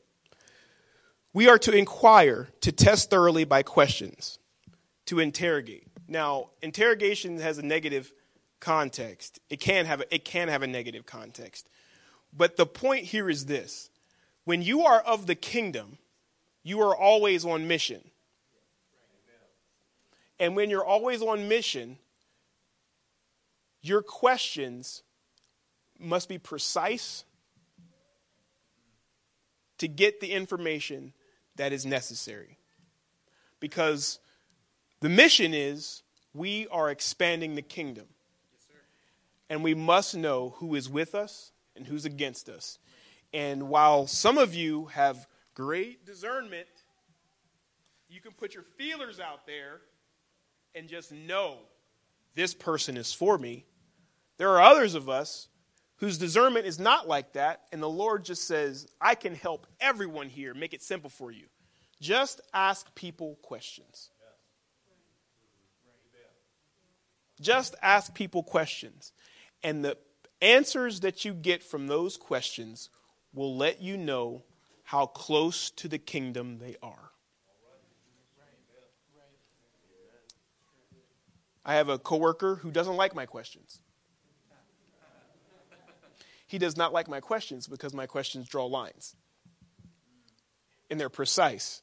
We 1.31 1.47
are 1.47 1.59
to 1.59 1.71
inquire, 1.71 2.47
to 2.61 2.71
test 2.71 3.11
thoroughly 3.11 3.43
by 3.43 3.61
questions, 3.61 4.39
to 5.05 5.19
interrogate. 5.19 5.86
Now, 6.07 6.49
interrogation 6.61 7.39
has 7.39 7.57
a 7.57 7.65
negative 7.65 8.11
context. 8.59 9.39
It 9.49 9.59
can 9.59 9.85
have 9.85 10.01
a, 10.01 10.13
it 10.13 10.25
can 10.25 10.47
have 10.47 10.63
a 10.63 10.67
negative 10.67 11.05
context. 11.05 11.67
But 12.35 12.57
the 12.57 12.65
point 12.65 13.05
here 13.05 13.29
is 13.29 13.45
this. 13.45 13.89
When 14.45 14.61
you 14.61 14.83
are 14.83 15.01
of 15.01 15.27
the 15.27 15.35
kingdom, 15.35 15.97
you 16.63 16.81
are 16.81 16.95
always 16.95 17.45
on 17.45 17.67
mission. 17.67 18.01
And 20.39 20.55
when 20.55 20.69
you're 20.69 20.85
always 20.85 21.21
on 21.21 21.47
mission, 21.47 21.97
your 23.81 24.01
questions 24.01 25.03
must 25.99 26.29
be 26.29 26.37
precise 26.37 27.23
to 29.79 29.87
get 29.87 30.19
the 30.19 30.31
information 30.31 31.13
that 31.55 31.73
is 31.73 31.85
necessary. 31.85 32.57
Because 33.59 34.19
the 34.99 35.09
mission 35.09 35.53
is 35.53 36.03
we 36.33 36.67
are 36.67 36.89
expanding 36.89 37.55
the 37.55 37.61
kingdom. 37.61 38.05
and 39.49 39.63
we 39.63 39.73
must 39.73 40.15
know 40.15 40.55
who 40.57 40.75
is 40.75 40.89
with 40.89 41.15
us 41.15 41.51
and 41.75 41.87
who's 41.87 42.05
against 42.05 42.49
us. 42.49 42.79
And 43.33 43.69
while 43.69 44.07
some 44.07 44.37
of 44.37 44.53
you 44.53 44.85
have 44.87 45.27
great 45.53 46.05
discernment, 46.05 46.67
you 48.09 48.21
can 48.21 48.31
put 48.31 48.53
your 48.53 48.63
feelers 48.63 49.19
out 49.19 49.45
there 49.45 49.81
and 50.75 50.87
just 50.87 51.11
know 51.11 51.59
this 52.35 52.53
person 52.53 52.97
is 52.97 53.13
for 53.13 53.37
me. 53.37 53.65
There 54.37 54.49
are 54.49 54.61
others 54.61 54.95
of 54.95 55.09
us 55.09 55.47
whose 55.97 56.17
discernment 56.17 56.65
is 56.65 56.79
not 56.79 57.07
like 57.07 57.33
that, 57.33 57.61
and 57.71 57.81
the 57.81 57.89
Lord 57.89 58.23
just 58.23 58.45
says, 58.47 58.87
I 59.01 59.15
can 59.15 59.33
help 59.33 59.65
everyone 59.79 60.29
here, 60.29 60.53
make 60.53 60.73
it 60.73 60.83
simple 60.83 61.09
for 61.09 61.31
you. 61.31 61.45
Just 61.99 62.39
ask 62.53 62.93
people 62.93 63.39
questions. 63.41 64.11
Just 67.39 67.75
ask 67.81 68.13
people 68.13 68.43
questions. 68.43 69.11
And 69.63 69.83
the 69.83 69.97
answers 70.41 71.01
that 71.01 71.25
you 71.25 71.33
get 71.33 71.63
from 71.63 71.87
those 71.87 72.17
questions 72.17 72.89
will 73.33 73.55
let 73.55 73.81
you 73.81 73.97
know 73.97 74.43
how 74.83 75.05
close 75.05 75.69
to 75.71 75.87
the 75.87 75.97
kingdom 75.97 76.59
they 76.59 76.75
are. 76.81 77.11
I 81.65 81.75
have 81.75 81.89
a 81.89 81.99
coworker 81.99 82.55
who 82.55 82.71
doesn't 82.71 82.95
like 82.95 83.13
my 83.13 83.25
questions. 83.25 83.81
He 86.47 86.57
does 86.57 86.77
not 86.77 86.93
like 86.93 87.09
my 87.09 87.19
questions 87.19 87.67
because 87.67 87.93
my 87.93 88.05
questions 88.05 88.47
draw 88.47 88.65
lines. 88.65 89.15
And 90.89 90.97
they're 90.97 91.09
precise. 91.09 91.81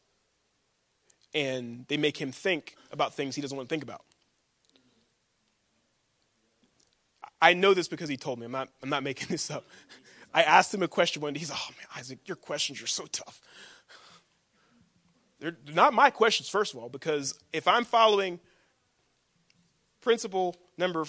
And 1.35 1.85
they 1.89 1.99
make 1.99 2.17
him 2.17 2.33
think 2.33 2.75
about 2.91 3.13
things 3.13 3.37
he 3.37 3.43
doesn't 3.43 3.55
want 3.55 3.69
to 3.69 3.73
think 3.73 3.83
about. 3.83 4.07
I 7.45 7.53
know 7.53 7.75
this 7.75 7.89
because 7.89 8.09
he 8.09 8.17
told 8.17 8.39
me. 8.39 8.47
I'm 8.47 8.53
not, 8.53 8.71
I'm 8.83 8.89
not 8.89 9.03
making 9.03 9.29
this 9.29 9.51
up. 9.51 9.67
I 10.33 10.45
asked 10.45 10.73
him 10.73 10.83
a 10.83 10.89
question 10.89 11.21
one 11.21 11.35
day. 11.35 11.41
He's 11.41 11.51
like, 11.51 11.59
oh 11.63 11.73
man, 11.77 11.87
Isaac, 11.95 12.21
your 12.25 12.37
questions 12.37 12.83
are 12.83 12.87
so 12.87 13.05
tough. 13.05 13.43
They're 15.41 15.55
not 15.75 15.93
my 15.93 16.09
questions, 16.09 16.49
first 16.49 16.73
of 16.73 16.81
all, 16.81 16.89
because 16.89 17.39
if 17.53 17.69
I'm 17.69 17.85
following 17.85 18.41
principle 20.01 20.57
number 20.79 21.05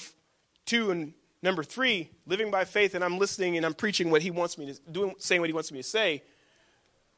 two 0.65 0.91
and 0.91 1.13
number 1.41 1.63
three, 1.63 2.09
living 2.25 2.51
by 2.51 2.65
faith, 2.65 2.95
and 2.95 3.03
I'm 3.03 3.17
listening 3.17 3.55
and 3.55 3.65
I'm 3.65 3.73
preaching 3.73 4.11
what 4.11 4.21
he 4.21 4.29
wants 4.29 4.57
me 4.57 4.73
to 4.73 4.91
doing, 4.91 5.15
saying 5.19 5.39
what 5.39 5.49
he 5.49 5.53
wants 5.53 5.71
me 5.71 5.79
to 5.79 5.87
say, 5.87 6.21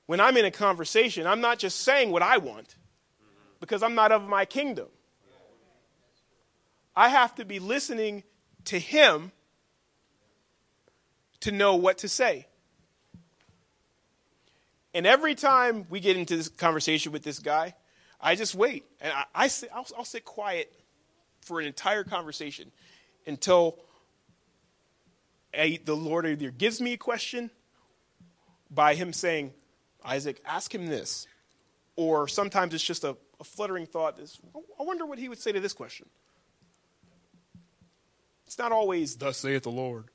when 0.05 0.19
I'm 0.19 0.37
in 0.37 0.45
a 0.45 0.51
conversation, 0.51 1.25
I'm 1.25 1.41
not 1.41 1.57
just 1.57 1.79
saying 1.79 2.11
what 2.11 2.21
I 2.21 2.37
want 2.37 2.75
because 3.59 3.81
I'm 3.81 3.95
not 3.95 4.11
of 4.11 4.27
my 4.27 4.45
kingdom. 4.45 4.89
I 6.95 7.09
have 7.09 7.33
to 7.35 7.45
be 7.45 7.57
listening 7.57 8.23
to 8.67 8.79
him 8.79 9.31
to 11.41 11.51
know 11.51 11.75
what 11.75 11.99
to 11.99 12.09
say. 12.09 12.47
And 14.93 15.05
every 15.05 15.35
time 15.35 15.85
we 15.89 15.99
get 15.99 16.17
into 16.17 16.35
this 16.35 16.49
conversation 16.49 17.11
with 17.11 17.23
this 17.23 17.39
guy, 17.39 17.75
I 18.19 18.35
just 18.35 18.55
wait. 18.55 18.85
And 18.99 19.13
I, 19.13 19.25
I 19.35 19.47
sit, 19.47 19.69
I'll, 19.73 19.85
I'll 19.97 20.05
sit 20.05 20.25
quiet 20.25 20.73
for 21.41 21.59
an 21.59 21.65
entire 21.65 22.03
conversation 22.03 22.71
until 23.25 23.77
the 25.53 25.95
Lord 25.95 26.25
either 26.25 26.51
gives 26.51 26.81
me 26.81 26.93
a 26.93 26.97
question 26.97 27.51
by 28.69 28.95
him 28.95 29.13
saying, 29.13 29.53
Isaac, 30.03 30.41
ask 30.45 30.73
him 30.73 30.87
this. 30.87 31.27
Or 31.95 32.27
sometimes 32.27 32.73
it's 32.73 32.83
just 32.83 33.03
a, 33.03 33.15
a 33.39 33.43
fluttering 33.43 33.85
thought. 33.85 34.19
Is, 34.19 34.39
I 34.79 34.83
wonder 34.83 35.05
what 35.05 35.19
he 35.19 35.29
would 35.29 35.39
say 35.39 35.51
to 35.51 35.59
this 35.59 35.73
question. 35.73 36.07
It's 38.47 38.57
not 38.57 38.71
always, 38.71 39.17
thus 39.17 39.37
saith 39.37 39.63
the 39.63 39.69
Lord. 39.69 40.05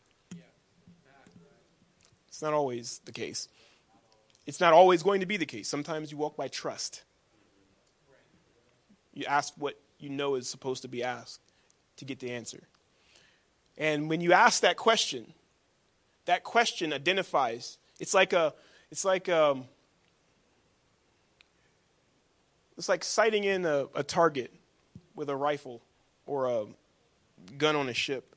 It's 2.28 2.40
not 2.40 2.54
always 2.54 3.00
the 3.04 3.12
case. 3.12 3.46
It's 4.46 4.58
not 4.58 4.72
always 4.72 5.02
going 5.02 5.20
to 5.20 5.26
be 5.26 5.36
the 5.36 5.46
case. 5.46 5.68
Sometimes 5.68 6.10
you 6.10 6.16
walk 6.16 6.36
by 6.36 6.48
trust. 6.48 7.02
You 9.12 9.26
ask 9.26 9.52
what 9.58 9.78
you 9.98 10.08
know 10.08 10.34
is 10.34 10.48
supposed 10.48 10.82
to 10.82 10.88
be 10.88 11.04
asked 11.04 11.40
to 11.98 12.06
get 12.06 12.18
the 12.18 12.30
answer. 12.32 12.62
And 13.76 14.08
when 14.08 14.22
you 14.22 14.32
ask 14.32 14.62
that 14.62 14.78
question, 14.78 15.34
that 16.24 16.42
question 16.42 16.92
identifies. 16.92 17.76
It's 18.00 18.14
like 18.14 18.32
a, 18.32 18.54
it's 18.90 19.04
like 19.04 19.28
um, 19.28 19.66
it's 22.78 22.88
like 22.88 23.04
sighting 23.04 23.44
in 23.44 23.66
a, 23.66 23.86
a 23.94 24.02
target 24.02 24.52
with 25.14 25.28
a 25.28 25.36
rifle 25.36 25.82
or 26.26 26.46
a 26.46 26.64
gun 27.58 27.76
on 27.76 27.88
a 27.88 27.94
ship. 27.94 28.34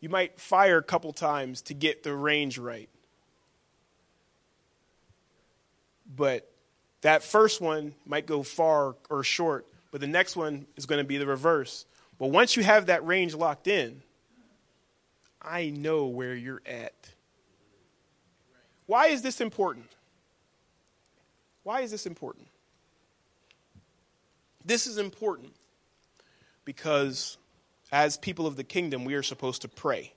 You 0.00 0.08
might 0.08 0.40
fire 0.40 0.78
a 0.78 0.82
couple 0.82 1.12
times 1.12 1.62
to 1.62 1.74
get 1.74 2.02
the 2.02 2.14
range 2.14 2.58
right. 2.58 2.88
But 6.14 6.50
that 7.02 7.22
first 7.22 7.60
one 7.60 7.94
might 8.04 8.26
go 8.26 8.42
far 8.42 8.96
or 9.08 9.24
short, 9.24 9.66
but 9.90 10.00
the 10.00 10.06
next 10.06 10.36
one 10.36 10.66
is 10.76 10.86
going 10.86 10.98
to 10.98 11.06
be 11.06 11.18
the 11.18 11.26
reverse. 11.26 11.86
But 12.18 12.28
once 12.28 12.56
you 12.56 12.62
have 12.62 12.86
that 12.86 13.06
range 13.06 13.34
locked 13.34 13.66
in, 13.66 14.02
I 15.40 15.70
know 15.70 16.06
where 16.06 16.34
you're 16.34 16.62
at. 16.66 16.94
Why 18.86 19.08
is 19.08 19.22
this 19.22 19.40
important? 19.40 19.90
Why 21.62 21.80
is 21.80 21.90
this 21.90 22.06
important? 22.06 22.48
This 24.64 24.86
is 24.86 24.98
important 24.98 25.54
because 26.64 27.38
as 27.92 28.16
people 28.16 28.46
of 28.46 28.56
the 28.56 28.64
kingdom, 28.64 29.04
we 29.04 29.14
are 29.14 29.22
supposed 29.22 29.62
to 29.62 29.68
pray. 29.68 30.14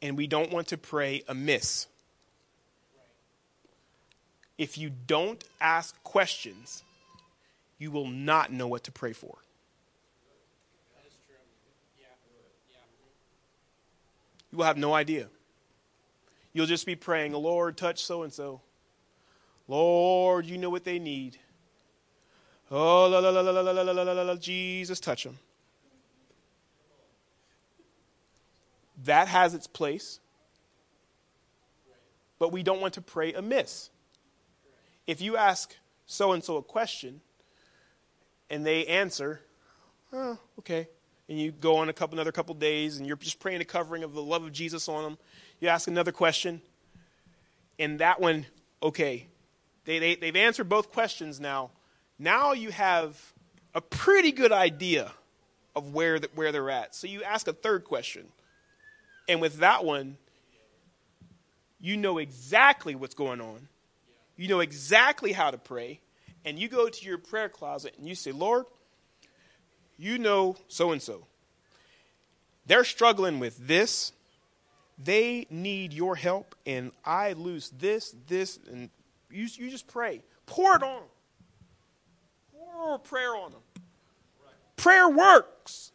And 0.00 0.16
we 0.16 0.28
don't 0.28 0.52
want 0.52 0.68
to 0.68 0.78
pray 0.78 1.22
amiss. 1.28 1.88
If 4.56 4.78
you 4.78 4.90
don't 4.90 5.42
ask 5.60 6.00
questions, 6.04 6.84
you 7.78 7.90
will 7.90 8.06
not 8.06 8.52
know 8.52 8.68
what 8.68 8.84
to 8.84 8.92
pray 8.92 9.12
for. 9.12 9.38
You 14.52 14.58
will 14.58 14.64
have 14.64 14.76
no 14.76 14.94
idea. 14.94 15.28
You'll 16.52 16.66
just 16.66 16.84
be 16.84 16.94
praying, 16.94 17.32
Lord, 17.32 17.76
touch 17.76 18.04
so 18.04 18.22
and 18.22 18.32
so. 18.32 18.60
Lord, 19.66 20.44
you 20.44 20.58
know 20.58 20.68
what 20.68 20.84
they 20.84 20.98
need. 20.98 21.38
Oh, 22.74 23.06
la, 23.06 23.18
la, 23.18 23.28
la, 23.28 23.42
la, 23.42 23.50
la, 23.50 23.70
la, 23.70 23.92
la, 23.92 24.02
la, 24.02 24.22
la, 24.22 24.34
Jesus, 24.36 24.98
touch 24.98 25.24
them. 25.24 25.38
That 29.04 29.28
has 29.28 29.52
its 29.52 29.66
place. 29.66 30.20
But 32.38 32.50
we 32.50 32.62
don't 32.62 32.80
want 32.80 32.94
to 32.94 33.02
pray 33.02 33.34
amiss. 33.34 33.90
If 35.06 35.20
you 35.20 35.36
ask 35.36 35.76
so 36.06 36.32
and 36.32 36.42
so 36.42 36.56
a 36.56 36.62
question 36.62 37.20
and 38.48 38.64
they 38.64 38.86
answer, 38.86 39.42
oh, 40.10 40.38
okay, 40.58 40.88
and 41.28 41.38
you 41.38 41.52
go 41.52 41.76
on 41.76 41.90
a 41.90 41.92
couple 41.92 42.16
another 42.16 42.32
couple 42.32 42.54
days 42.54 42.96
and 42.96 43.06
you're 43.06 43.16
just 43.16 43.38
praying 43.38 43.60
a 43.60 43.66
covering 43.66 44.02
of 44.02 44.14
the 44.14 44.22
love 44.22 44.44
of 44.44 44.52
Jesus 44.52 44.88
on 44.88 45.04
them. 45.04 45.18
You 45.60 45.68
ask 45.68 45.88
another 45.88 46.10
question, 46.10 46.62
and 47.78 47.98
that 47.98 48.18
one, 48.18 48.46
okay, 48.82 49.26
they, 49.84 49.98
they, 49.98 50.14
they've 50.14 50.36
answered 50.36 50.70
both 50.70 50.90
questions 50.90 51.38
now. 51.38 51.70
Now 52.18 52.52
you 52.52 52.70
have 52.70 53.32
a 53.74 53.80
pretty 53.80 54.32
good 54.32 54.52
idea 54.52 55.10
of 55.74 55.94
where, 55.94 56.18
the, 56.18 56.28
where 56.34 56.52
they're 56.52 56.70
at. 56.70 56.94
So 56.94 57.06
you 57.06 57.22
ask 57.22 57.48
a 57.48 57.52
third 57.52 57.84
question. 57.84 58.26
And 59.28 59.40
with 59.40 59.58
that 59.58 59.84
one, 59.84 60.16
you 61.80 61.96
know 61.96 62.18
exactly 62.18 62.94
what's 62.94 63.14
going 63.14 63.40
on. 63.40 63.68
You 64.36 64.48
know 64.48 64.60
exactly 64.60 65.32
how 65.32 65.50
to 65.50 65.58
pray. 65.58 66.00
And 66.44 66.58
you 66.58 66.68
go 66.68 66.88
to 66.88 67.06
your 67.06 67.18
prayer 67.18 67.48
closet 67.48 67.94
and 67.98 68.08
you 68.08 68.14
say, 68.14 68.32
Lord, 68.32 68.66
you 69.96 70.18
know 70.18 70.56
so 70.68 70.92
and 70.92 71.00
so. 71.00 71.26
They're 72.66 72.84
struggling 72.84 73.38
with 73.38 73.66
this. 73.66 74.12
They 75.02 75.46
need 75.50 75.92
your 75.92 76.14
help, 76.14 76.54
and 76.64 76.92
I 77.04 77.32
lose 77.32 77.70
this, 77.70 78.14
this, 78.28 78.58
and 78.70 78.90
you, 79.30 79.48
you 79.54 79.70
just 79.70 79.88
pray. 79.88 80.22
Pour 80.46 80.76
it 80.76 80.82
on. 80.82 81.02
Pour 82.72 82.98
prayer 82.98 83.36
on 83.36 83.52
them. 83.52 83.60
Prayer 84.76 85.08
works. 85.08 85.92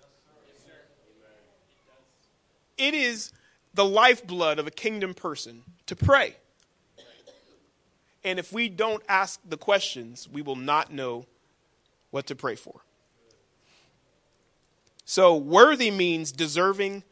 It 2.77 2.93
is 2.93 3.31
the 3.73 3.85
lifeblood 3.85 4.59
of 4.59 4.67
a 4.67 4.71
kingdom 4.71 5.13
person 5.13 5.63
to 5.87 5.95
pray. 5.95 6.35
And 8.23 8.39
if 8.39 8.51
we 8.51 8.69
don't 8.69 9.03
ask 9.07 9.39
the 9.47 9.57
questions, 9.57 10.27
we 10.31 10.41
will 10.41 10.55
not 10.55 10.91
know 10.91 11.25
what 12.11 12.27
to 12.27 12.35
pray 12.35 12.55
for. 12.55 12.81
So, 15.05 15.37
worthy 15.37 15.89
means 15.89 16.31
deserving, 16.33 17.03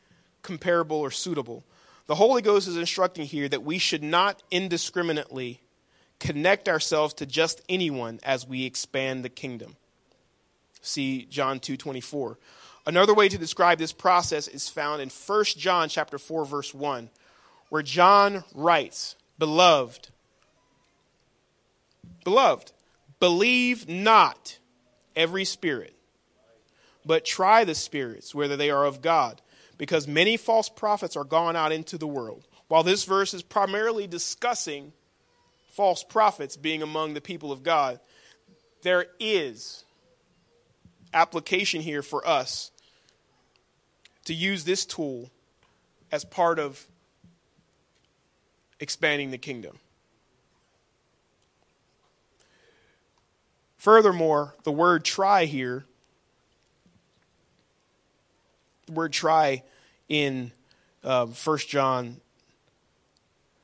comparable, 0.42 0.98
or 0.98 1.12
suitable. 1.12 1.64
The 2.08 2.16
Holy 2.16 2.42
Ghost 2.42 2.68
is 2.68 2.76
instructing 2.76 3.26
here 3.26 3.48
that 3.48 3.64
we 3.64 3.78
should 3.78 4.04
not 4.04 4.44
indiscriminately 4.52 5.62
connect 6.20 6.70
ourselves 6.70 7.14
to 7.16 7.26
just 7.26 7.62
anyone 7.68 8.20
as 8.24 8.48
we 8.48 8.66
expand 8.66 9.24
the 9.24 9.30
kingdom. 9.30 9.76
See 10.82 11.26
John 11.26 11.60
2:24. 11.60 12.38
Another 12.86 13.14
way 13.14 13.28
to 13.30 13.38
describe 13.38 13.80
this 13.80 13.92
process 13.92 14.48
is 14.48 14.70
found 14.70 15.02
in 15.02 15.10
1 15.10 15.58
John 15.58 15.90
chapter 15.90 16.20
4 16.20 16.46
verse 16.46 16.74
1, 16.74 17.10
where 17.70 17.82
John 17.82 18.44
writes, 18.54 19.16
"Beloved, 19.40 20.10
beloved, 22.24 22.72
believe 23.20 23.90
not 23.90 24.60
every 25.16 25.46
spirit, 25.46 25.96
but 27.04 27.26
try 27.26 27.64
the 27.64 27.76
spirits 27.76 28.36
whether 28.36 28.56
they 28.56 28.70
are 28.70 28.86
of 28.86 29.02
God, 29.02 29.42
because 29.78 30.08
many 30.08 30.38
false 30.38 30.70
prophets 30.70 31.16
are 31.16 31.24
gone 31.24 31.56
out 31.56 31.72
into 31.72 31.98
the 31.98 32.08
world." 32.08 32.48
While 32.68 32.84
this 32.84 33.04
verse 33.04 33.34
is 33.34 33.44
primarily 33.44 34.08
discussing 34.08 34.94
false 35.76 36.04
prophets 36.04 36.56
being 36.56 36.82
among 36.82 37.14
the 37.14 37.22
people 37.22 37.52
of 37.52 37.62
God, 37.62 38.00
there 38.82 39.08
is 39.20 39.84
application 41.14 41.82
here 41.82 42.02
for 42.02 42.26
us 42.26 42.72
to 44.24 44.34
use 44.34 44.64
this 44.64 44.86
tool 44.86 45.30
as 46.14 46.24
part 46.24 46.60
of 46.60 46.88
expanding 48.80 49.32
the 49.32 49.38
kingdom. 49.38 49.78
Furthermore, 53.78 54.56
the 54.64 54.72
word 54.72 55.04
try 55.04 55.44
here, 55.44 55.84
the 58.86 58.94
word 58.94 59.12
try 59.12 59.62
in 60.08 60.52
uh, 61.04 61.26
1 61.26 61.58
John, 61.68 62.22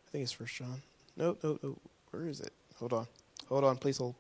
I 0.08 0.12
think 0.12 0.24
it's 0.24 0.38
1 0.38 0.48
John. 0.48 0.82
No, 1.16 1.38
no, 1.42 1.58
no. 1.64 1.78
Where 2.12 2.28
is 2.28 2.40
it? 2.42 2.54
Hold 2.78 2.94
on. 2.94 3.08
Hold 3.50 3.64
on. 3.64 3.78
Please 3.78 3.98
hold. 3.98 4.16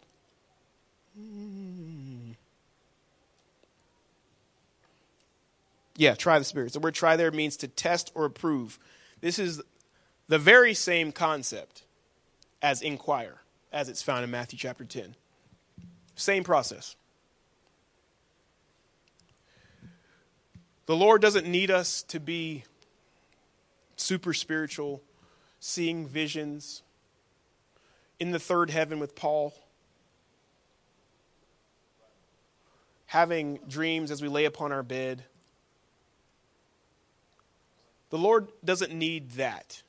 Yeah, 5.97 6.15
try 6.15 6.39
the 6.39 6.45
spirits. 6.45 6.73
The 6.73 6.79
word 6.79 6.95
try 6.95 7.15
there 7.15 7.31
means 7.31 7.57
to 7.57 7.67
test 7.67 8.11
or 8.15 8.25
approve. 8.25 8.79
This 9.19 9.37
is 9.37 9.61
the 10.27 10.39
very 10.39 10.73
same 10.73 11.11
concept 11.11 11.83
as 12.61 12.81
inquire, 12.81 13.41
as 13.71 13.89
it's 13.89 14.01
found 14.01 14.23
in 14.23 14.31
Matthew 14.31 14.57
chapter 14.57 14.85
10. 14.85 15.15
Same 16.15 16.43
process. 16.43 16.95
The 20.85 20.95
Lord 20.95 21.21
doesn't 21.21 21.45
need 21.45 21.69
us 21.69 22.03
to 22.03 22.19
be 22.19 22.63
super 23.95 24.33
spiritual, 24.33 25.01
seeing 25.59 26.07
visions, 26.07 26.81
in 28.21 28.29
the 28.29 28.37
third 28.37 28.69
heaven 28.69 28.99
with 28.99 29.15
Paul, 29.15 29.51
having 33.07 33.57
dreams 33.67 34.11
as 34.11 34.21
we 34.21 34.27
lay 34.27 34.45
upon 34.45 34.71
our 34.71 34.83
bed. 34.83 35.23
The 38.11 38.19
Lord 38.19 38.49
doesn't 38.63 38.93
need 38.93 39.31
that. 39.31 39.81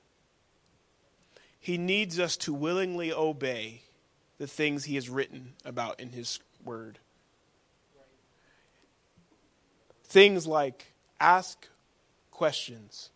He 1.61 1.77
needs 1.77 2.19
us 2.19 2.39
to 2.39 2.55
willingly 2.55 3.13
obey 3.13 3.83
the 4.39 4.47
things 4.47 4.85
He 4.85 4.95
has 4.95 5.11
written 5.11 5.53
about 5.63 6.01
in 6.01 6.09
His 6.09 6.41
Word. 6.65 6.99
Things 10.05 10.47
like 10.47 10.95
ask 11.21 11.69
questions. 12.31 13.11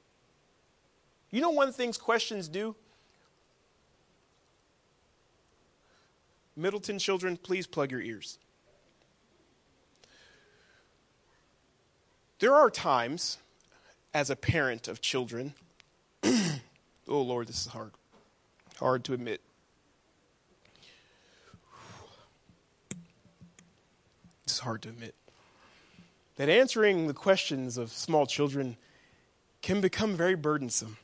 You 1.30 1.40
know 1.40 1.50
one 1.50 1.72
things 1.72 1.96
questions 1.96 2.48
do? 2.48 2.76
Middleton 6.56 6.98
children, 6.98 7.36
please 7.36 7.66
plug 7.66 7.90
your 7.90 8.00
ears. 8.00 8.38
There 12.38 12.54
are 12.54 12.70
times, 12.70 13.38
as 14.14 14.30
a 14.30 14.36
parent 14.36 14.88
of 14.88 15.00
children, 15.00 15.54
oh 16.24 16.60
Lord, 17.06 17.48
this 17.48 17.66
is 17.66 17.72
hard. 17.72 17.92
Hard 18.78 19.04
to 19.04 19.12
admit. 19.12 19.40
It's 24.44 24.58
hard 24.58 24.82
to 24.82 24.88
admit. 24.88 25.14
That 26.36 26.48
answering 26.48 27.06
the 27.06 27.14
questions 27.14 27.78
of 27.78 27.90
small 27.90 28.26
children 28.26 28.76
can 29.62 29.80
become 29.80 30.16
very 30.16 30.34
burdensome. 30.34 30.98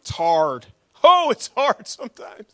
It's 0.00 0.10
hard. 0.10 0.66
Oh, 1.02 1.30
it's 1.30 1.50
hard 1.56 1.86
sometimes. 1.88 2.46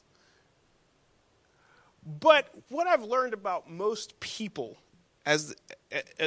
But 2.07 2.49
what 2.69 2.87
I've 2.87 3.03
learned 3.03 3.35
about 3.35 3.69
most 3.69 4.21
people, 4.21 4.77
as 5.27 5.57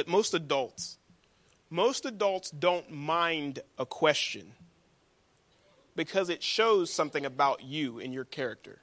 most 0.06 0.34
adults, 0.34 0.98
most 1.70 2.04
adults 2.04 2.50
don't 2.50 2.90
mind 2.90 3.60
a 3.78 3.86
question 3.86 4.52
because 5.96 6.28
it 6.28 6.42
shows 6.42 6.92
something 6.92 7.24
about 7.24 7.62
you 7.62 7.98
and 7.98 8.12
your 8.12 8.24
character. 8.24 8.82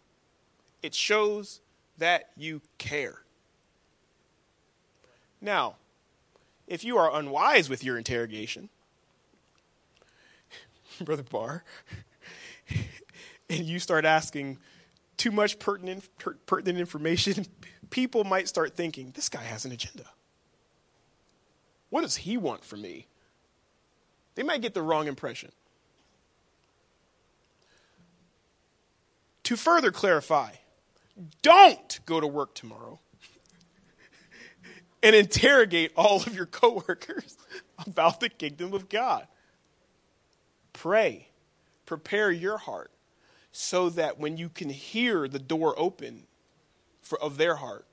It 0.82 0.96
shows 0.96 1.62
that 2.00 2.30
you 2.36 2.62
care. 2.80 3.22
Now, 5.40 5.76
if 6.68 6.84
you 6.84 6.98
are 6.98 7.14
unwise 7.16 7.70
with 7.70 7.84
your 7.84 7.98
interrogation, 7.98 8.70
Brother 11.02 11.24
Barr, 11.24 11.64
and 13.50 13.66
you 13.66 13.80
start 13.80 14.04
asking 14.04 14.58
too 15.18 15.32
much 15.32 15.60
pertinent, 15.60 16.08
pertinent 16.46 16.80
information, 16.80 17.46
people 17.90 18.24
might 18.24 18.48
start 18.48 18.76
thinking, 18.76 19.12
this 19.16 19.30
guy 19.30 19.44
has 19.44 19.66
an 19.66 19.72
agenda. 19.72 20.06
What 21.90 22.02
does 22.02 22.18
he 22.18 22.38
want 22.38 22.64
from 22.64 22.82
me? 22.82 23.08
They 24.36 24.44
might 24.44 24.62
get 24.62 24.74
the 24.74 24.82
wrong 24.82 25.08
impression. 25.08 25.52
To 29.44 29.56
further 29.56 29.92
clarify, 29.92 30.52
don't 31.42 32.00
go 32.06 32.20
to 32.20 32.28
work 32.28 32.54
tomorrow 32.54 33.00
and 35.04 35.16
interrogate 35.16 35.94
all 35.96 36.18
of 36.18 36.36
your 36.36 36.46
coworkers 36.46 37.38
about 37.88 38.20
the 38.20 38.30
kingdom 38.30 38.74
of 38.74 38.90
God. 38.90 39.26
Pray, 40.74 41.30
prepare 41.86 42.30
your 42.30 42.58
heart 42.58 42.92
so 43.60 43.90
that 43.90 44.20
when 44.20 44.38
you 44.38 44.50
can 44.50 44.70
hear 44.70 45.28
the 45.28 45.40
door 45.40 45.74
open 45.78 46.24
for, 47.02 47.20
of 47.20 47.38
their 47.38 47.56
heart 47.56 47.86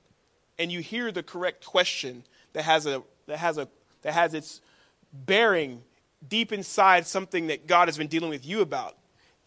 and 0.59 0.71
you 0.71 0.79
hear 0.79 1.11
the 1.11 1.23
correct 1.23 1.65
question 1.65 2.23
that 2.53 2.63
has 2.63 2.85
a 2.85 3.01
that 3.25 3.37
has 3.37 3.57
a 3.57 3.67
that 4.03 4.13
has 4.13 4.35
its 4.35 4.61
bearing 5.11 5.81
deep 6.27 6.53
inside 6.53 7.07
something 7.07 7.47
that 7.47 7.65
God 7.65 7.87
has 7.87 7.97
been 7.97 8.07
dealing 8.07 8.29
with 8.29 8.45
you 8.45 8.61
about 8.61 8.95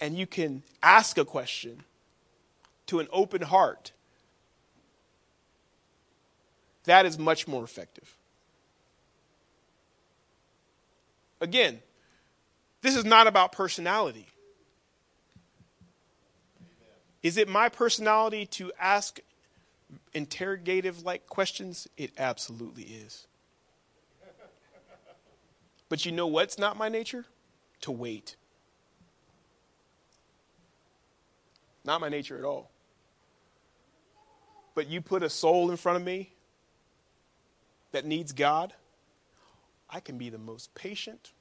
and 0.00 0.18
you 0.18 0.26
can 0.26 0.64
ask 0.82 1.16
a 1.18 1.24
question 1.24 1.84
to 2.86 2.98
an 2.98 3.06
open 3.12 3.42
heart 3.42 3.92
that 6.84 7.06
is 7.06 7.16
much 7.16 7.46
more 7.46 7.62
effective 7.62 8.16
Again, 11.40 11.80
this 12.82 12.96
is 12.96 13.04
not 13.04 13.28
about 13.28 13.52
personality. 13.52 14.26
Is 17.22 17.36
it 17.36 17.48
my 17.48 17.68
personality 17.68 18.46
to 18.46 18.72
ask 18.78 19.20
interrogative 20.12 21.02
like 21.02 21.26
questions? 21.26 21.88
It 21.96 22.12
absolutely 22.18 22.84
is. 22.84 23.26
But 25.88 26.04
you 26.04 26.12
know 26.12 26.26
what's 26.26 26.58
not 26.58 26.76
my 26.76 26.88
nature? 26.88 27.24
To 27.82 27.90
wait. 27.90 28.36
Not 31.84 32.00
my 32.00 32.08
nature 32.08 32.38
at 32.38 32.44
all. 32.44 32.70
But 34.74 34.88
you 34.88 35.00
put 35.00 35.22
a 35.22 35.30
soul 35.30 35.70
in 35.70 35.76
front 35.76 35.96
of 35.96 36.04
me 36.04 36.32
that 37.92 38.04
needs 38.04 38.32
God, 38.32 38.74
I 39.88 40.00
can 40.00 40.18
be 40.18 40.28
the 40.28 40.38
most 40.38 40.74
patient, 40.74 41.32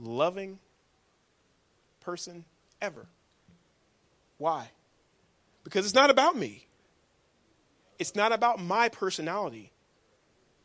loving 0.00 0.60
person 2.00 2.44
ever. 2.80 3.06
Why? 4.38 4.70
Because 5.68 5.84
it's 5.84 5.94
not 5.94 6.08
about 6.08 6.34
me. 6.34 6.66
It's 7.98 8.16
not 8.16 8.32
about 8.32 8.58
my 8.58 8.88
personality. 8.88 9.70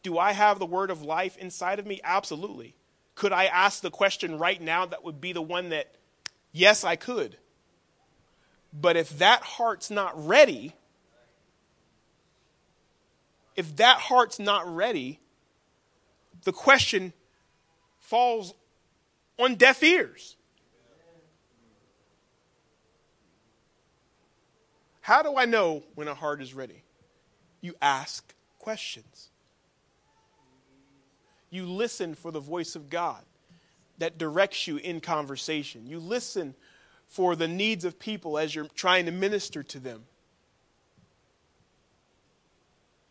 Do 0.01 0.18
I 0.18 0.32
have 0.32 0.60
the 0.60 0.66
word 0.66 0.89
of 0.89 1.01
life 1.01 1.36
inside 1.36 1.78
of 1.78 1.86
me? 1.86 1.99
Absolutely. 2.06 2.74
Could 3.14 3.34
I 3.34 3.47
ask 3.47 3.82
the 3.82 3.91
question 3.91 4.38
right 4.39 4.62
now 4.62 4.86
that 4.86 5.04
would 5.04 5.20
be 5.20 5.34
the 5.34 5.41
one 5.41 5.68
that, 5.70 5.95
yes, 6.54 6.86
I 6.86 6.95
could. 6.95 7.36
But 8.72 8.95
if 8.95 9.18
that 9.20 9.41
heart's 9.41 9.91
not 9.91 10.14
ready, 10.26 10.74
if 13.58 13.76
that 13.76 13.97
heart's 13.97 14.39
not 14.39 14.74
ready, 14.74 15.20
the 16.45 16.54
question 16.54 17.12
falls 17.99 18.54
on 19.38 19.56
deaf 19.56 19.84
ears. 19.84 20.38
How 25.04 25.22
do 25.22 25.36
I 25.36 25.43
know 25.43 25.84
when 25.95 26.08
a 26.08 26.14
heart 26.14 26.41
is 26.41 26.54
ready? 26.54 26.82
You 27.60 27.76
ask 27.82 28.34
questions. 28.58 29.32
You 31.49 31.66
listen 31.66 32.16
for 32.16 32.32
the 32.32 32.39
voice 32.39 32.78
of 32.78 32.89
God 32.89 33.22
that 33.97 34.18
directs 34.18 34.66
you 34.66 34.78
in 34.78 35.01
conversation. 35.01 35.88
You 35.88 35.99
listen 35.99 36.56
for 37.06 37.36
the 37.36 37.49
needs 37.49 37.84
of 37.84 37.99
people 37.99 38.38
as 38.38 38.56
you're 38.56 38.70
trying 38.76 39.06
to 39.08 39.12
minister 39.12 39.62
to 39.62 39.80
them. 39.80 40.06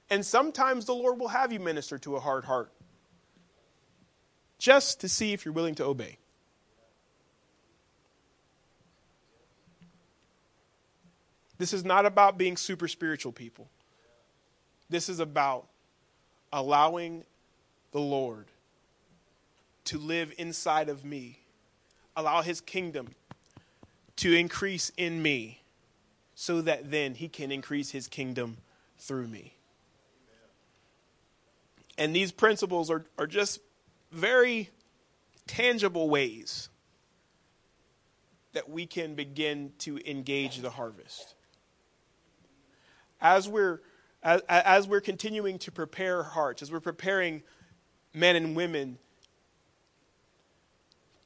And 0.09 0.25
sometimes 0.25 0.87
the 0.87 0.95
Lord 0.95 1.19
will 1.19 1.29
have 1.29 1.53
you 1.53 1.61
minister 1.61 1.99
to 1.99 2.17
a 2.17 2.21
hard 2.21 2.47
heart 2.47 2.73
just 4.59 4.99
to 5.03 5.11
see 5.11 5.35
if 5.35 5.45
you're 5.45 5.53
willing 5.53 5.75
to 5.75 5.85
obey. 5.85 6.17
This 11.63 11.73
is 11.73 11.85
not 11.85 12.07
about 12.07 12.39
being 12.39 12.57
super 12.57 12.89
spiritual 12.89 13.31
people. 13.31 13.71
This 14.91 15.09
is 15.09 15.21
about 15.21 15.69
allowing 16.53 17.23
the 17.93 18.01
Lord 18.01 18.47
to 19.85 19.97
live 19.97 20.33
inside 20.39 20.89
of 20.89 21.05
me, 21.05 21.39
allow 22.17 22.43
his 22.43 22.61
kingdom 22.61 23.15
to 24.17 24.35
increase 24.35 24.91
in 24.97 25.23
me, 25.23 25.63
so 26.35 26.63
that 26.63 26.91
then 26.91 27.15
he 27.15 27.29
can 27.29 27.53
increase 27.53 27.93
his 27.93 28.09
kingdom 28.09 28.57
through 28.99 29.29
me. 29.29 29.55
And 31.97 32.13
these 32.13 32.33
principles 32.33 32.91
are, 32.91 33.05
are 33.17 33.29
just 33.29 33.61
very 34.11 34.69
tangible 35.47 36.11
ways 36.11 36.71
that 38.53 38.69
we 38.69 38.85
can 38.85 39.15
begin 39.15 39.71
to 39.79 40.01
engage 40.11 40.59
the 40.59 40.71
harvest 40.71 41.37
as 43.23 43.49
we're 43.49 43.81
as, 44.23 44.43
as 44.49 44.87
we're 44.87 45.01
continuing 45.01 45.59
to 45.61 45.73
prepare 45.73 46.23
hearts, 46.23 46.63
as 46.63 46.71
we're 46.71 46.81
preparing 46.81 47.43
men 48.13 48.37
and 48.37 48.55
women 48.55 48.99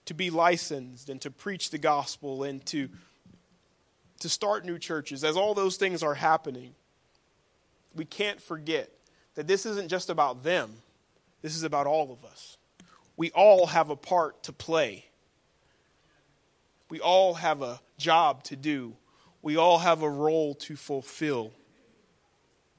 to 0.05 0.15
be 0.15 0.31
licensed 0.31 1.11
and 1.11 1.21
to 1.21 1.31
preach 1.31 1.71
the 1.71 1.79
gospel 1.79 2.45
and 2.45 2.65
to 2.67 2.89
to 4.21 4.29
start 4.29 4.65
new 4.65 4.79
churches, 4.79 5.25
as 5.25 5.37
all 5.37 5.53
those 5.53 5.77
things 5.77 6.03
are 6.03 6.15
happening, 6.15 6.75
we 7.95 8.05
can't 8.05 8.41
forget 8.41 8.91
that 9.35 9.47
this 9.47 9.67
isn't 9.67 9.89
just 9.89 10.09
about 10.09 10.43
them. 10.43 10.73
This 11.43 11.55
is 11.55 11.65
about 11.65 11.87
all 11.87 12.11
of 12.13 12.25
us. 12.25 12.57
We 13.19 13.31
all 13.33 13.67
have 13.67 13.91
a 13.91 13.97
part 13.97 14.43
to 14.45 14.53
play. 14.53 15.05
We 16.89 16.99
all 17.01 17.35
have 17.35 17.61
a 17.61 17.81
job 17.99 18.43
to 18.45 18.57
do. 18.57 18.95
We 19.43 19.57
all 19.57 19.79
have 19.79 20.03
a 20.03 20.09
role 20.09 20.55
to 20.55 20.77
fulfill 20.77 21.53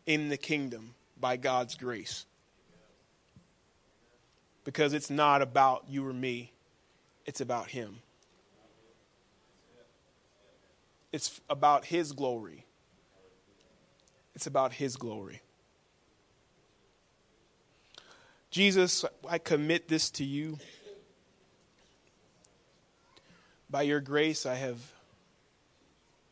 in 0.08 0.30
the 0.30 0.38
kingdom 0.38 0.96
by 1.20 1.38
God's 1.38 1.76
grace. 1.76 2.26
Because 4.64 4.94
it's 4.94 5.10
not 5.10 5.42
about 5.42 5.86
you 5.88 6.08
or 6.08 6.14
me, 6.14 6.54
it's 7.26 7.42
about 7.42 7.70
Him. 7.70 8.00
It's 11.12 11.40
about 11.50 11.86
His 11.86 12.14
glory. 12.14 12.66
It's 14.34 14.48
about 14.48 14.74
His 14.74 14.96
glory. 14.96 15.42
Jesus, 18.50 19.06
I 19.28 19.38
commit 19.38 19.88
this 19.88 20.10
to 20.12 20.24
you. 20.24 20.58
By 23.70 23.82
your 23.82 24.00
grace, 24.00 24.46
I 24.46 24.56
have 24.56 24.80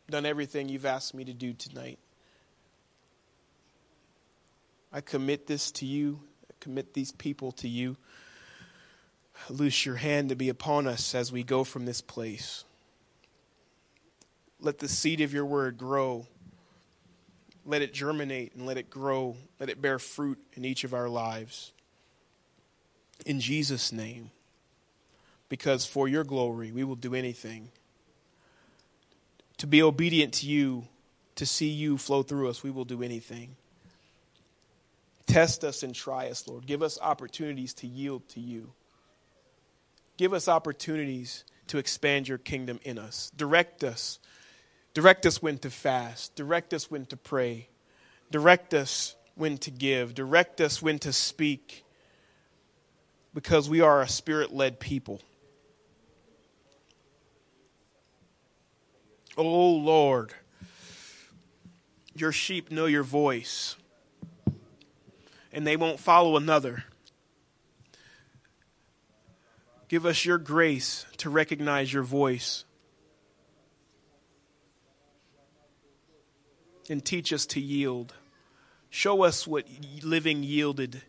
done 0.09 0.25
everything 0.25 0.69
you've 0.69 0.85
asked 0.85 1.13
me 1.13 1.25
to 1.25 1.33
do 1.33 1.53
tonight. 1.53 1.99
I 4.95 5.01
commit 5.01 5.45
this 5.45 5.71
to 5.71 5.85
you. 5.85 6.21
I 6.49 6.53
commit 6.61 6.93
these 6.93 7.11
people 7.11 7.51
to 7.51 7.67
you. 7.67 7.97
Loose 9.49 9.85
your 9.85 9.97
hand 9.97 10.29
to 10.29 10.37
be 10.37 10.47
upon 10.47 10.87
us 10.87 11.13
as 11.13 11.33
we 11.33 11.43
go 11.43 11.65
from 11.65 11.85
this 11.85 11.99
place. 11.99 12.63
Let 14.61 14.79
the 14.79 14.87
seed 14.87 15.19
of 15.19 15.33
your 15.33 15.43
word 15.43 15.77
grow. 15.77 16.27
Let 17.65 17.81
it 17.81 17.93
germinate 17.93 18.55
and 18.55 18.65
let 18.65 18.77
it 18.77 18.89
grow. 18.89 19.35
Let 19.59 19.69
it 19.69 19.81
bear 19.81 19.99
fruit 19.99 20.39
in 20.53 20.63
each 20.63 20.85
of 20.85 20.93
our 20.93 21.09
lives. 21.09 21.73
In 23.25 23.41
Jesus' 23.41 23.91
name. 23.91 24.31
Because 25.49 25.85
for 25.85 26.07
your 26.07 26.23
glory, 26.23 26.71
we 26.71 26.85
will 26.85 26.95
do 26.95 27.13
anything. 27.13 27.67
To 29.57 29.67
be 29.67 29.83
obedient 29.83 30.35
to 30.35 30.47
you, 30.47 30.87
to 31.35 31.45
see 31.45 31.67
you 31.67 31.97
flow 31.97 32.23
through 32.23 32.49
us, 32.49 32.63
we 32.63 32.71
will 32.71 32.85
do 32.85 33.03
anything. 33.03 33.57
Test 35.25 35.63
us 35.63 35.83
and 35.83 35.93
try 35.93 36.27
us, 36.27 36.47
Lord. 36.47 36.65
Give 36.65 36.83
us 36.83 36.99
opportunities 37.01 37.73
to 37.75 37.87
yield 37.87 38.27
to 38.29 38.39
you. 38.39 38.73
Give 40.17 40.33
us 40.33 40.47
opportunities 40.47 41.43
to 41.67 41.77
expand 41.77 42.27
your 42.27 42.37
kingdom 42.37 42.79
in 42.83 42.97
us. 42.97 43.31
Direct 43.35 43.83
us. 43.83 44.19
Direct 44.93 45.25
us 45.25 45.41
when 45.41 45.57
to 45.59 45.69
fast. 45.69 46.35
Direct 46.35 46.73
us 46.73 46.89
when 46.89 47.05
to 47.07 47.17
pray. 47.17 47.67
Direct 48.31 48.73
us 48.73 49.15
when 49.35 49.57
to 49.59 49.71
give. 49.71 50.13
Direct 50.13 50.61
us 50.61 50.81
when 50.81 50.99
to 50.99 51.11
speak. 51.11 51.83
Because 53.33 53.69
we 53.69 53.81
are 53.81 54.01
a 54.01 54.07
spirit 54.07 54.53
led 54.53 54.79
people. 54.79 55.21
Oh 59.37 59.71
Lord, 59.71 60.33
your 62.15 62.31
sheep 62.31 62.71
know 62.71 62.85
your 62.85 63.03
voice 63.03 63.75
and 65.55 65.65
they 65.65 65.77
won't 65.77 66.01
follow 66.01 66.35
another. 66.35 66.83
Give 69.87 70.05
us 70.05 70.25
your 70.25 70.37
grace 70.37 71.05
to 71.17 71.29
recognize 71.29 71.93
your 71.93 72.03
voice. 72.03 72.65
And 76.89 77.03
teach 77.03 77.31
us 77.31 77.45
to 77.47 77.61
yield. 77.61 78.13
Show 78.89 79.23
us 79.23 79.47
what 79.47 79.65
living 80.03 80.43
yielded 80.43 81.01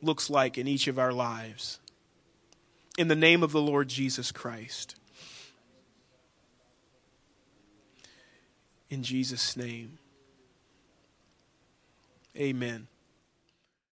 looks 0.00 0.30
like 0.30 0.56
in 0.56 0.66
each 0.66 0.88
of 0.88 0.98
our 0.98 1.12
lives. 1.12 1.80
In 2.96 3.08
the 3.08 3.14
name 3.14 3.42
of 3.42 3.52
the 3.52 3.60
Lord 3.60 3.88
Jesus 3.88 4.32
Christ. 4.32 4.96
In 8.88 9.02
Jesus' 9.02 9.54
name. 9.54 9.98
Amen. 12.36 12.88